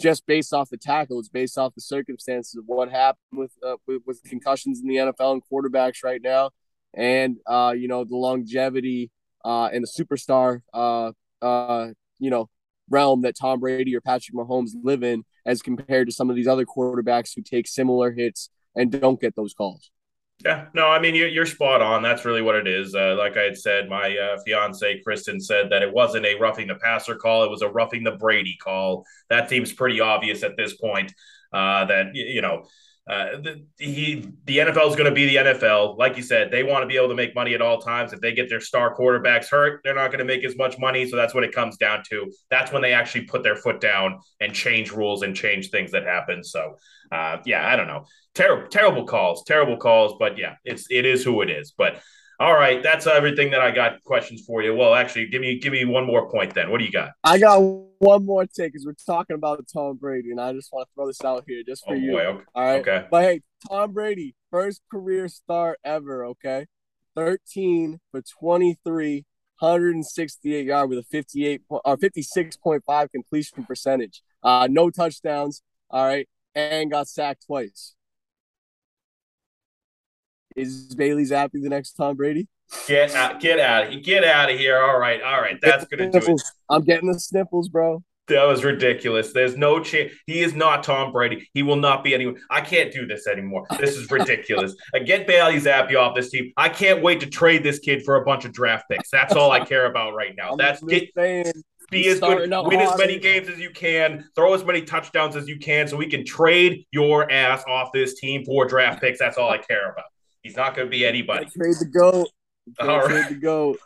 just 0.00 0.26
based 0.26 0.52
off 0.52 0.70
the 0.70 0.76
tackle. 0.76 1.18
It's 1.18 1.28
based 1.28 1.58
off 1.58 1.74
the 1.74 1.80
circumstances 1.80 2.54
of 2.56 2.64
what 2.66 2.90
happened 2.90 3.38
with 3.38 3.52
uh, 3.66 3.76
with, 3.86 4.02
with 4.06 4.22
concussions 4.24 4.80
in 4.80 4.88
the 4.88 4.96
NFL 4.96 5.32
and 5.32 5.42
quarterbacks 5.50 6.02
right 6.02 6.20
now, 6.22 6.50
and 6.94 7.36
uh, 7.46 7.74
you 7.76 7.88
know 7.88 8.04
the 8.04 8.16
longevity 8.16 9.10
uh, 9.44 9.66
and 9.72 9.84
the 9.84 10.04
superstar 10.04 10.62
uh, 10.72 11.12
uh, 11.42 11.88
you 12.18 12.30
know 12.30 12.48
realm 12.90 13.22
that 13.22 13.36
Tom 13.38 13.60
Brady 13.60 13.94
or 13.96 14.00
Patrick 14.00 14.34
Mahomes 14.36 14.70
live 14.82 15.02
in, 15.02 15.24
as 15.46 15.62
compared 15.62 16.08
to 16.08 16.12
some 16.12 16.30
of 16.30 16.36
these 16.36 16.48
other 16.48 16.66
quarterbacks 16.66 17.30
who 17.34 17.42
take 17.42 17.66
similar 17.66 18.12
hits 18.12 18.50
and 18.76 18.90
don't 18.90 19.20
get 19.20 19.36
those 19.36 19.54
calls. 19.54 19.90
Yeah, 20.42 20.66
no, 20.74 20.88
I 20.88 20.98
mean 20.98 21.14
you're, 21.14 21.28
you're 21.28 21.46
spot 21.46 21.80
on. 21.80 22.02
That's 22.02 22.24
really 22.24 22.42
what 22.42 22.54
it 22.56 22.66
is. 22.66 22.94
Uh, 22.94 23.14
like 23.16 23.36
I 23.36 23.42
had 23.42 23.56
said, 23.56 23.88
my 23.88 24.16
uh, 24.16 24.38
fiance 24.44 25.00
Kristen 25.02 25.40
said 25.40 25.70
that 25.70 25.82
it 25.82 25.92
wasn't 25.92 26.26
a 26.26 26.34
roughing 26.34 26.66
the 26.66 26.74
passer 26.74 27.14
call; 27.14 27.44
it 27.44 27.50
was 27.50 27.62
a 27.62 27.68
roughing 27.68 28.02
the 28.02 28.12
Brady 28.12 28.56
call. 28.62 29.06
That 29.30 29.48
seems 29.48 29.72
pretty 29.72 30.00
obvious 30.00 30.42
at 30.42 30.56
this 30.56 30.74
point. 30.76 31.14
Uh, 31.52 31.84
that 31.86 32.14
you 32.14 32.42
know, 32.42 32.64
uh, 33.06 33.36
the, 33.42 33.64
he 33.78 34.26
the 34.46 34.58
NFL 34.58 34.88
is 34.88 34.96
going 34.96 35.04
to 35.04 35.12
be 35.12 35.26
the 35.26 35.36
NFL. 35.36 35.98
Like 35.98 36.16
you 36.16 36.22
said, 36.22 36.50
they 36.50 36.62
want 36.62 36.82
to 36.82 36.86
be 36.86 36.96
able 36.96 37.08
to 37.08 37.14
make 37.14 37.34
money 37.34 37.54
at 37.54 37.60
all 37.60 37.78
times. 37.78 38.12
If 38.12 38.20
they 38.20 38.32
get 38.32 38.48
their 38.48 38.60
star 38.60 38.96
quarterbacks 38.96 39.48
hurt, 39.48 39.80
they're 39.84 39.94
not 39.94 40.08
going 40.08 40.20
to 40.20 40.24
make 40.24 40.42
as 40.44 40.56
much 40.56 40.78
money. 40.78 41.06
So 41.08 41.16
that's 41.16 41.34
what 41.34 41.44
it 41.44 41.52
comes 41.52 41.76
down 41.76 42.02
to. 42.10 42.32
That's 42.50 42.72
when 42.72 42.80
they 42.80 42.94
actually 42.94 43.26
put 43.26 43.42
their 43.42 43.56
foot 43.56 43.80
down 43.80 44.20
and 44.40 44.54
change 44.54 44.90
rules 44.90 45.22
and 45.22 45.36
change 45.36 45.70
things 45.70 45.92
that 45.92 46.04
happen. 46.04 46.42
So, 46.42 46.76
uh, 47.12 47.38
yeah, 47.44 47.68
I 47.68 47.76
don't 47.76 47.88
know 47.88 48.06
terrible, 48.34 48.68
terrible 48.68 49.04
calls, 49.04 49.44
terrible 49.44 49.76
calls. 49.76 50.16
But 50.18 50.38
yeah, 50.38 50.56
it's 50.64 50.86
it 50.90 51.06
is 51.06 51.24
who 51.24 51.42
it 51.42 51.50
is. 51.50 51.72
But 51.76 52.00
all 52.40 52.54
right, 52.54 52.82
that's 52.82 53.06
everything 53.06 53.50
that 53.52 53.60
I 53.60 53.70
got 53.70 54.02
questions 54.02 54.44
for 54.44 54.62
you. 54.62 54.74
Well, 54.74 54.94
actually, 54.94 55.26
give 55.26 55.40
me 55.40 55.58
give 55.58 55.72
me 55.72 55.84
one 55.84 56.06
more 56.06 56.28
point 56.30 56.54
then. 56.54 56.70
What 56.70 56.78
do 56.78 56.84
you 56.84 56.90
got? 56.90 57.12
I 57.22 57.38
got 57.38 57.60
one 57.60 58.26
more 58.26 58.44
take 58.46 58.72
because 58.72 58.84
we're 58.84 58.94
talking 59.06 59.34
about 59.34 59.64
Tom 59.72 59.96
Brady, 59.96 60.30
and 60.30 60.40
I 60.40 60.52
just 60.52 60.72
want 60.72 60.88
to 60.88 60.94
throw 60.94 61.06
this 61.06 61.24
out 61.24 61.44
here 61.46 61.62
just 61.66 61.84
for 61.84 61.94
oh, 61.94 61.98
you. 61.98 62.12
Boy, 62.12 62.26
okay. 62.26 62.44
All 62.54 62.64
right. 62.64 62.80
Okay. 62.80 63.06
But 63.10 63.22
hey, 63.22 63.42
Tom 63.68 63.92
Brady, 63.92 64.34
first 64.50 64.82
career 64.90 65.28
start 65.28 65.78
ever. 65.84 66.24
Okay, 66.26 66.66
thirteen 67.14 68.00
for 68.10 68.22
twenty 68.22 68.78
three. 68.84 69.24
168 69.60 70.66
yard 70.66 70.90
with 70.90 70.98
a 70.98 71.02
58 71.04 71.62
or 71.68 71.80
uh, 71.84 71.94
56.5 71.96 73.12
completion 73.12 73.64
percentage. 73.64 74.20
Uh, 74.42 74.66
no 74.68 74.90
touchdowns. 74.90 75.62
All 75.90 76.04
right, 76.04 76.28
and 76.56 76.90
got 76.90 77.08
sacked 77.08 77.46
twice. 77.46 77.94
Is 80.56 80.94
Bailey 80.94 81.24
Zappe 81.24 81.50
the 81.52 81.68
next 81.68 81.92
Tom 81.92 82.16
Brady? 82.16 82.48
Get 82.86 83.14
out! 83.14 83.40
Get 83.40 83.58
out! 83.58 83.84
Of 83.84 83.90
here. 83.90 84.00
Get 84.00 84.24
out 84.24 84.50
of 84.50 84.58
here! 84.58 84.80
All 84.80 84.98
right, 84.98 85.20
all 85.22 85.40
right. 85.40 85.58
That's 85.60 85.84
gonna 85.86 86.10
do 86.10 86.18
it. 86.18 86.42
I'm 86.70 86.82
getting 86.82 87.10
the 87.10 87.18
sniffles, 87.18 87.68
bro. 87.68 88.02
That 88.28 88.44
was 88.44 88.64
ridiculous. 88.64 89.32
There's 89.32 89.56
no 89.56 89.80
chance. 89.80 90.12
He 90.26 90.40
is 90.40 90.54
not 90.54 90.82
Tom 90.82 91.12
Brady. 91.12 91.46
He 91.52 91.62
will 91.62 91.76
not 91.76 92.02
be 92.02 92.14
anyone. 92.14 92.36
I 92.48 92.62
can't 92.62 92.90
do 92.90 93.06
this 93.06 93.26
anymore. 93.26 93.66
This 93.78 93.96
is 93.96 94.10
ridiculous. 94.10 94.74
get 95.04 95.26
Bailey 95.26 95.60
Zappe 95.60 95.94
off 95.94 96.14
this 96.14 96.30
team. 96.30 96.50
I 96.56 96.70
can't 96.70 97.02
wait 97.02 97.20
to 97.20 97.26
trade 97.26 97.62
this 97.62 97.80
kid 97.80 98.02
for 98.02 98.16
a 98.16 98.24
bunch 98.24 98.46
of 98.46 98.52
draft 98.52 98.88
picks. 98.88 99.10
That's 99.10 99.34
all 99.34 99.50
I 99.50 99.60
care 99.66 99.86
about 99.86 100.14
right 100.14 100.34
now. 100.36 100.56
That's 100.56 100.82
get, 100.82 101.14
be 101.90 102.08
as 102.08 102.18
good, 102.18 102.50
win 102.50 102.80
as 102.80 102.96
many 102.96 103.18
games 103.18 103.48
as 103.48 103.58
you 103.58 103.70
can, 103.70 104.24
throw 104.34 104.54
as 104.54 104.64
many 104.64 104.82
touchdowns 104.82 105.36
as 105.36 105.46
you 105.46 105.58
can, 105.58 105.86
so 105.86 105.98
we 105.98 106.06
can 106.08 106.24
trade 106.24 106.86
your 106.92 107.30
ass 107.30 107.62
off 107.68 107.90
this 107.92 108.18
team 108.18 108.42
for 108.44 108.66
draft 108.66 109.02
picks. 109.02 109.18
That's 109.18 109.36
all 109.36 109.50
I 109.50 109.58
care 109.58 109.92
about. 109.92 110.06
He's 110.44 110.56
not 110.56 110.76
going 110.76 110.86
to 110.86 110.90
be 110.90 111.04
anybody. 111.04 111.46
Trade 111.46 111.74
the 111.80 111.86
goat. 111.86 112.28
All 112.80 112.98
right. 112.98 113.06
Trade 113.06 113.26
the 113.30 113.40
goat. 113.40 113.78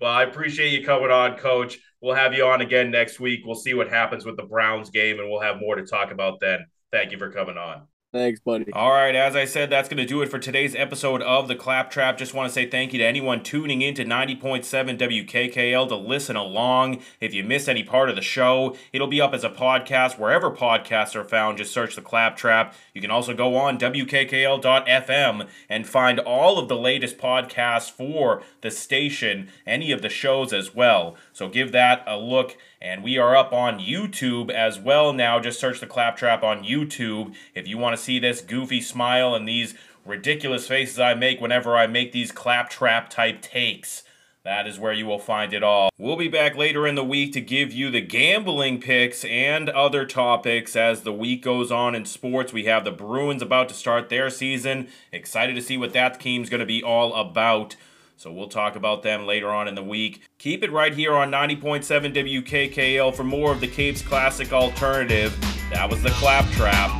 Well, 0.00 0.10
I 0.10 0.22
appreciate 0.22 0.72
you 0.72 0.86
coming 0.86 1.10
on, 1.10 1.36
Coach. 1.36 1.78
We'll 2.00 2.14
have 2.14 2.32
you 2.32 2.44
on 2.44 2.60
again 2.60 2.90
next 2.90 3.18
week. 3.18 3.40
We'll 3.44 3.54
see 3.54 3.74
what 3.74 3.88
happens 3.88 4.24
with 4.24 4.36
the 4.36 4.44
Browns 4.44 4.90
game, 4.90 5.18
and 5.18 5.28
we'll 5.28 5.40
have 5.40 5.58
more 5.58 5.74
to 5.74 5.84
talk 5.84 6.12
about 6.12 6.38
then. 6.40 6.66
Thank 6.92 7.12
you 7.12 7.18
for 7.18 7.30
coming 7.30 7.56
on. 7.56 7.88
Thanks, 8.12 8.40
buddy. 8.40 8.72
All 8.72 8.92
right, 8.92 9.14
as 9.14 9.36
I 9.36 9.44
said, 9.44 9.68
that's 9.68 9.88
going 9.88 9.98
to 9.98 10.06
do 10.06 10.22
it 10.22 10.30
for 10.30 10.38
today's 10.38 10.74
episode 10.74 11.20
of 11.22 11.48
The 11.48 11.56
Claptrap. 11.56 12.16
Just 12.16 12.32
want 12.32 12.48
to 12.48 12.54
say 12.54 12.64
thank 12.66 12.92
you 12.92 12.98
to 13.00 13.04
anyone 13.04 13.42
tuning 13.42 13.82
in 13.82 13.94
to 13.94 14.04
90.7 14.04 14.64
WKKL 14.96 15.88
to 15.88 15.96
listen 15.96 16.36
along. 16.36 17.02
If 17.20 17.34
you 17.34 17.44
missed 17.44 17.68
any 17.68 17.82
part 17.82 18.08
of 18.08 18.16
the 18.16 18.22
show, 18.22 18.76
it'll 18.92 19.06
be 19.08 19.20
up 19.20 19.34
as 19.34 19.44
a 19.44 19.50
podcast 19.50 20.18
wherever 20.18 20.50
podcasts 20.50 21.14
are 21.14 21.24
found. 21.24 21.58
Just 21.58 21.74
search 21.74 21.94
The 21.94 22.00
Claptrap. 22.00 22.74
You 22.94 23.02
can 23.02 23.10
also 23.10 23.34
go 23.34 23.56
on 23.56 23.76
WKKL.FM 23.76 25.48
and 25.68 25.86
find 25.86 26.20
all 26.20 26.58
of 26.58 26.68
the 26.68 26.76
latest 26.76 27.18
podcasts 27.18 27.90
for 27.90 28.42
the 28.62 28.70
station, 28.70 29.50
any 29.66 29.92
of 29.92 30.00
the 30.00 30.08
shows 30.08 30.52
as 30.52 30.74
well. 30.74 31.16
So 31.32 31.48
give 31.48 31.72
that 31.72 32.02
a 32.06 32.16
look 32.16 32.56
and 32.86 33.02
we 33.02 33.18
are 33.18 33.34
up 33.34 33.52
on 33.52 33.80
YouTube 33.80 34.48
as 34.48 34.78
well 34.78 35.12
now. 35.12 35.40
Just 35.40 35.58
search 35.58 35.80
the 35.80 35.88
Claptrap 35.88 36.44
on 36.44 36.62
YouTube 36.62 37.34
if 37.52 37.66
you 37.66 37.76
want 37.78 37.96
to 37.96 38.02
see 38.02 38.20
this 38.20 38.40
goofy 38.40 38.80
smile 38.80 39.34
and 39.34 39.48
these 39.48 39.74
ridiculous 40.04 40.68
faces 40.68 41.00
I 41.00 41.14
make 41.14 41.40
whenever 41.40 41.76
I 41.76 41.88
make 41.88 42.12
these 42.12 42.30
Claptrap 42.30 43.10
type 43.10 43.42
takes. 43.42 44.04
That 44.44 44.68
is 44.68 44.78
where 44.78 44.92
you 44.92 45.04
will 45.04 45.18
find 45.18 45.52
it 45.52 45.64
all. 45.64 45.90
We'll 45.98 46.16
be 46.16 46.28
back 46.28 46.54
later 46.54 46.86
in 46.86 46.94
the 46.94 47.02
week 47.02 47.32
to 47.32 47.40
give 47.40 47.72
you 47.72 47.90
the 47.90 48.00
gambling 48.00 48.80
picks 48.80 49.24
and 49.24 49.68
other 49.68 50.06
topics 50.06 50.76
as 50.76 51.02
the 51.02 51.12
week 51.12 51.42
goes 51.42 51.72
on 51.72 51.96
in 51.96 52.04
sports. 52.04 52.52
We 52.52 52.66
have 52.66 52.84
the 52.84 52.92
Bruins 52.92 53.42
about 53.42 53.68
to 53.70 53.74
start 53.74 54.10
their 54.10 54.30
season. 54.30 54.86
Excited 55.10 55.56
to 55.56 55.62
see 55.62 55.76
what 55.76 55.92
that 55.94 56.20
team's 56.20 56.48
going 56.48 56.60
to 56.60 56.66
be 56.66 56.84
all 56.84 57.12
about. 57.14 57.74
So 58.16 58.32
we'll 58.32 58.48
talk 58.48 58.76
about 58.76 59.02
them 59.02 59.26
later 59.26 59.50
on 59.50 59.68
in 59.68 59.74
the 59.74 59.82
week. 59.82 60.22
Keep 60.38 60.64
it 60.64 60.72
right 60.72 60.94
here 60.94 61.12
on 61.12 61.30
90.7 61.30 61.84
WKKL 62.14 63.14
for 63.14 63.24
more 63.24 63.52
of 63.52 63.60
the 63.60 63.68
Capes 63.68 64.00
Classic 64.00 64.52
Alternative. 64.52 65.36
That 65.70 65.90
was 65.90 66.02
the 66.02 66.10
Claptrap. 66.10 66.90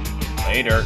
Later. 0.46 0.84